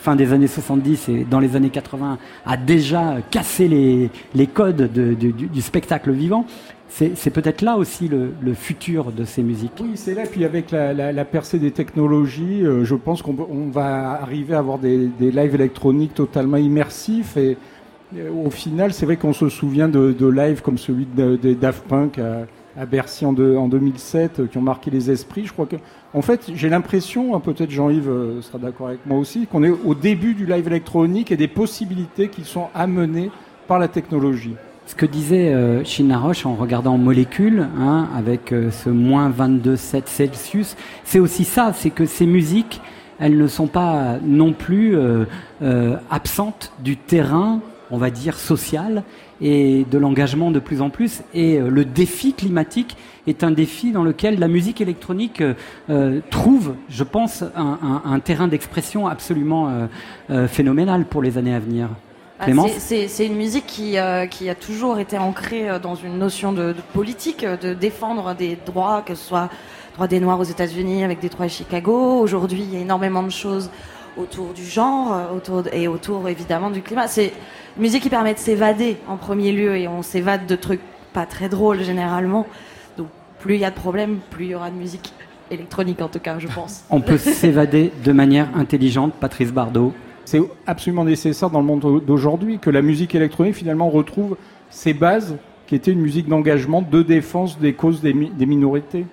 [0.00, 4.90] fin des années 70 et dans les années 80, a déjà cassé les, les codes
[4.92, 6.46] de- de- du, spectacle vivant,
[6.88, 9.72] c'est peut-être là aussi le, le futur de ces musiques.
[9.80, 10.22] Oui, c'est là.
[10.30, 13.34] Puis avec la, percée des technologies, euh, je pense qu'on
[13.70, 17.36] va arriver à avoir des, des lives électroniques totalement immersifs.
[17.36, 17.56] Et
[18.16, 21.54] euh, au final, c'est vrai qu'on se souvient de, de lives comme celui de, de
[21.54, 22.46] Daft Punk à,
[22.78, 25.44] à Bercy en, de- en 2007 euh, qui ont marqué les esprits.
[25.46, 25.76] Je crois que,
[26.14, 29.70] en fait, j'ai l'impression, hein, peut-être Jean-Yves euh, sera d'accord avec moi aussi, qu'on est
[29.70, 33.30] au début du live électronique et des possibilités qui sont amenées
[33.66, 34.54] par la technologie.
[34.86, 40.02] Ce que disait euh, Chine Roche en regardant Molécule, hein, avec euh, ce moins 22,7
[40.06, 42.80] Celsius, c'est aussi ça, c'est que ces musiques,
[43.20, 44.96] elles ne sont pas non plus
[46.10, 47.60] absentes du terrain,
[47.90, 49.02] on va dire, social
[49.40, 51.22] et de l'engagement de plus en plus.
[51.34, 52.96] Et euh, le défi climatique
[53.26, 55.54] est un défi dans lequel la musique électronique euh,
[55.90, 59.86] euh, trouve, je pense, un, un- un terrain d'expression absolument euh,
[60.30, 61.88] euh, phénoménal pour les années à venir.
[62.42, 62.46] Ah,
[62.78, 63.96] c'est- une musique qui,
[64.30, 69.02] qui a toujours été ancrée dans une notion de, de politique, de défendre des droits,
[69.02, 69.50] que ce soit
[69.94, 72.18] droits des Noirs aux États-Unis avec Détroit et Chicago.
[72.18, 73.68] Aujourd'hui, il y a énormément de choses
[74.16, 77.08] autour du genre autour de- et autour évidemment du climat.
[77.08, 77.32] C'est
[77.76, 80.80] une musique qui permet de s'évader en premier lieu et on s'évade de trucs
[81.12, 82.46] pas très drôles généralement.
[82.98, 83.08] Donc
[83.40, 85.12] plus il y a de problèmes, plus il y aura de musique
[85.50, 86.84] électronique en tout cas, je pense.
[86.90, 89.92] On peut s'évader de manière intelligente, Patrice Bardot.
[90.24, 94.36] C'est absolument nécessaire dans le monde d'aujourd'hui que la musique électronique finalement retrouve
[94.68, 95.36] ses bases
[95.66, 99.06] qui étaient une musique d'engagement, de défense des causes des, mi- des minorités.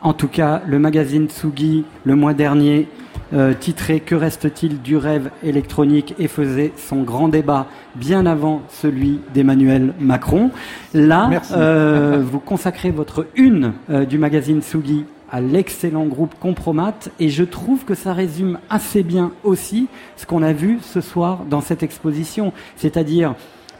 [0.00, 2.88] En tout cas, le magazine Tsugi, le mois dernier,
[3.34, 9.20] euh, titré Que reste-t-il du rêve électronique et faisait son grand débat bien avant celui
[9.34, 10.50] d'Emmanuel Macron.
[10.92, 17.28] Là, euh, vous consacrez votre une euh, du magazine Tsugi à l'excellent groupe Compromat et
[17.28, 21.60] je trouve que ça résume assez bien aussi ce qu'on a vu ce soir dans
[21.60, 23.34] cette exposition, c'est-à-dire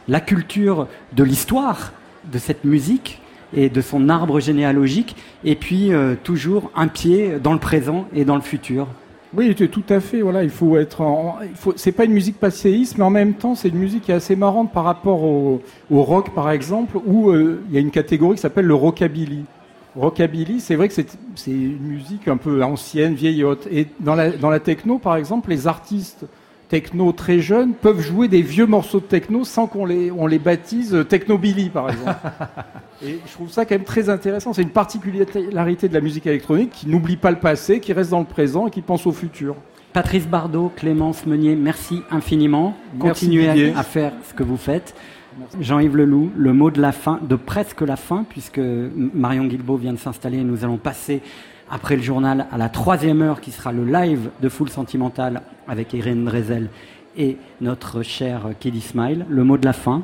[0.07, 1.93] la culture de l'histoire
[2.31, 3.21] de cette musique
[3.53, 8.25] et de son arbre généalogique, et puis euh, toujours un pied dans le présent et
[8.25, 8.87] dans le futur.
[9.35, 10.21] Oui, tout à fait.
[10.21, 11.03] Voilà, il faut être.
[11.75, 14.35] C'est pas une musique passéiste, mais en même temps, c'est une musique qui est assez
[14.35, 18.35] marrante par rapport au, au rock, par exemple, où euh, il y a une catégorie
[18.35, 19.43] qui s'appelle le rockabilly.
[19.95, 23.67] Rockabilly, c'est vrai que c'est c'est une musique un peu ancienne, vieillotte.
[23.71, 26.25] Et dans la techno, par exemple, les artistes
[26.67, 30.39] techno très jeunes peuvent jouer des vieux morceaux de techno sans qu'on les, on les
[30.39, 32.15] baptise euh, technobilly, par exemple.
[33.05, 34.53] Et je trouve ça quand même très intéressant.
[34.53, 38.19] C'est une particularité de la musique électronique qui n'oublie pas le passé, qui reste dans
[38.19, 39.55] le présent et qui pense au futur.
[39.93, 42.75] Patrice Bardot, Clémence Meunier, merci infiniment.
[43.01, 43.73] Merci, Continuez Didier.
[43.75, 44.95] à faire ce que vous faites.
[45.59, 49.93] Jean-Yves Leloup, le mot de la fin, de presque la fin, puisque Marion Guilbault vient
[49.93, 51.21] de s'installer et nous allons passer
[51.75, 55.91] après le journal à la troisième heure qui sera le live de Full Sentimental avec
[55.91, 56.69] Irène Drezel
[57.17, 59.25] et notre cher Kelly Smile.
[59.27, 60.03] Le mot de la fin.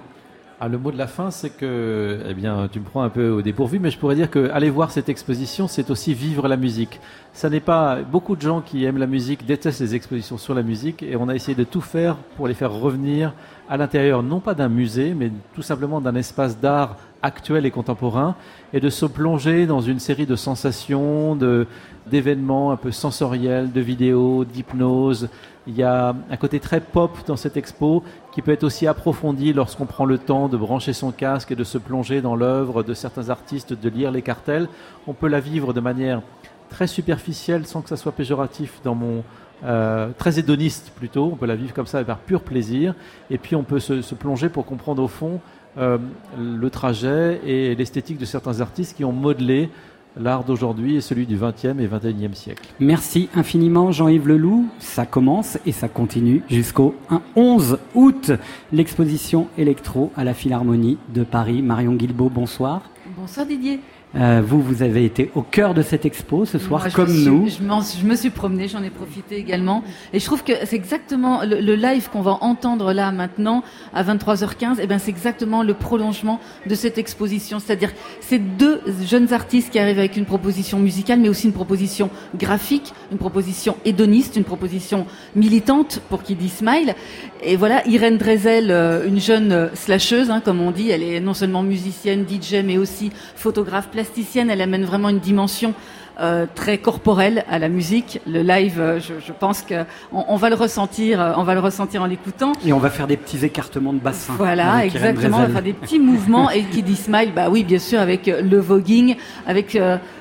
[0.59, 3.29] Ah, le mot de la fin, c'est que, eh bien, tu me prends un peu
[3.29, 6.57] au dépourvu, mais je pourrais dire que aller voir cette exposition, c'est aussi vivre la
[6.57, 6.99] musique.
[7.31, 10.63] Ça n'est pas beaucoup de gens qui aiment la musique détestent les expositions sur la
[10.63, 13.33] musique, et on a essayé de tout faire pour les faire revenir
[13.71, 18.35] à l'intérieur non pas d'un musée, mais tout simplement d'un espace d'art actuel et contemporain,
[18.73, 21.65] et de se plonger dans une série de sensations, de
[22.07, 25.29] d'événements un peu sensoriels, de vidéos, d'hypnose.
[25.67, 28.03] Il y a un côté très pop dans cette expo
[28.33, 31.63] qui peut être aussi approfondi lorsqu'on prend le temps de brancher son casque et de
[31.63, 34.67] se plonger dans l'œuvre de certains artistes, de lire les cartels.
[35.07, 36.21] On peut la vivre de manière
[36.69, 39.23] très superficielle sans que ça soit péjoratif dans mon
[39.63, 41.29] euh, très hédoniste plutôt.
[41.33, 42.95] On peut la vivre comme ça par pur plaisir.
[43.29, 45.39] Et puis on peut se, se plonger pour comprendre au fond
[45.77, 45.97] euh,
[46.37, 49.69] le trajet et l'esthétique de certains artistes qui ont modelé
[50.17, 52.69] l'art d'aujourd'hui et celui du 20e et 21e siècle.
[52.79, 54.67] Merci infiniment Jean-Yves Leloup.
[54.79, 58.31] Ça commence et ça continue jusqu'au 1 11 août.
[58.73, 61.61] L'exposition électro à la Philharmonie de Paris.
[61.61, 62.81] Marion Guilbault, bonsoir.
[63.17, 63.79] Bonsoir Didier.
[64.13, 67.07] Euh, vous, vous avez été au cœur de cette expo ce soir, Moi, je comme
[67.07, 67.47] suis- nous.
[67.47, 69.83] Je, je me suis promenée, j'en ai profité également.
[70.11, 73.63] Et je trouve que c'est exactement le, le live qu'on va entendre là maintenant
[73.93, 74.81] à 23h15.
[74.81, 77.59] Et ben c'est exactement le prolongement de cette exposition.
[77.59, 82.09] C'est-à-dire ces deux jeunes artistes qui arrivent avec une proposition musicale, mais aussi une proposition
[82.37, 85.05] graphique, une proposition hédoniste, une proposition
[85.37, 86.95] militante pour qui dit Smile.
[87.43, 90.91] Et voilà, Irène Drezel, euh, une jeune euh, slasheuse, hein, comme on dit.
[90.91, 94.49] Elle est non seulement musicienne, DJ, mais aussi photographe plasticienne.
[94.51, 95.73] Elle amène vraiment une dimension
[96.19, 98.19] euh, très corporelle à la musique.
[98.27, 101.55] Le live, euh, je, je pense que on, on va le ressentir, euh, on va
[101.55, 102.51] le ressentir en l'écoutant.
[102.63, 104.33] Et on va faire des petits écartements de bassin.
[104.37, 105.37] Voilà, exactement.
[105.37, 108.27] On va faire des petits mouvements et qui dit smile, bah oui, bien sûr, avec
[108.27, 109.15] le voguing,
[109.47, 109.71] avec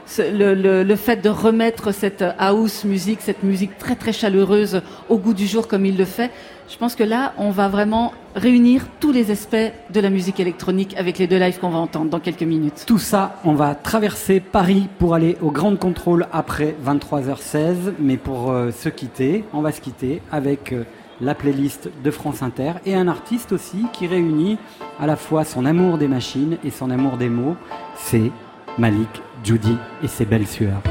[0.06, 4.80] ce- le, le- le fait de remettre cette house musique, cette musique très très chaleureuse
[5.10, 6.30] au goût du jour comme il le fait.
[6.70, 9.56] Je pense que là, on va vraiment réunir tous les aspects
[9.92, 12.84] de la musique électronique avec les deux lives qu'on va entendre dans quelques minutes.
[12.86, 17.94] Tout ça, on va traverser Paris pour aller au Grand Contrôle après 23h16.
[17.98, 20.84] Mais pour euh, se quitter, on va se quitter avec euh,
[21.20, 24.56] la playlist de France Inter et un artiste aussi qui réunit
[25.00, 27.56] à la fois son amour des machines et son amour des mots.
[27.96, 28.30] C'est
[28.78, 30.82] Malik Judy et ses belles sueurs.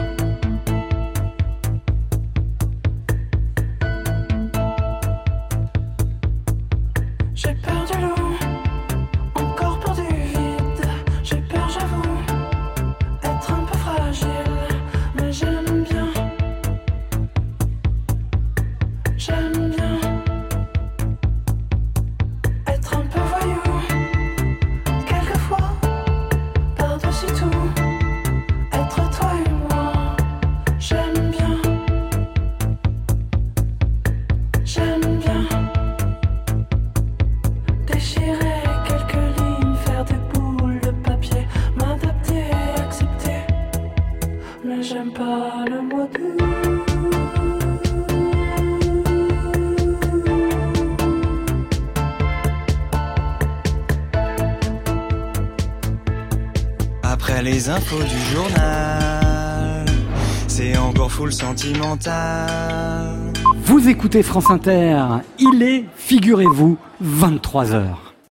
[64.09, 65.03] Écoutez France Inter,
[65.37, 68.08] il est, figurez-vous, 23h.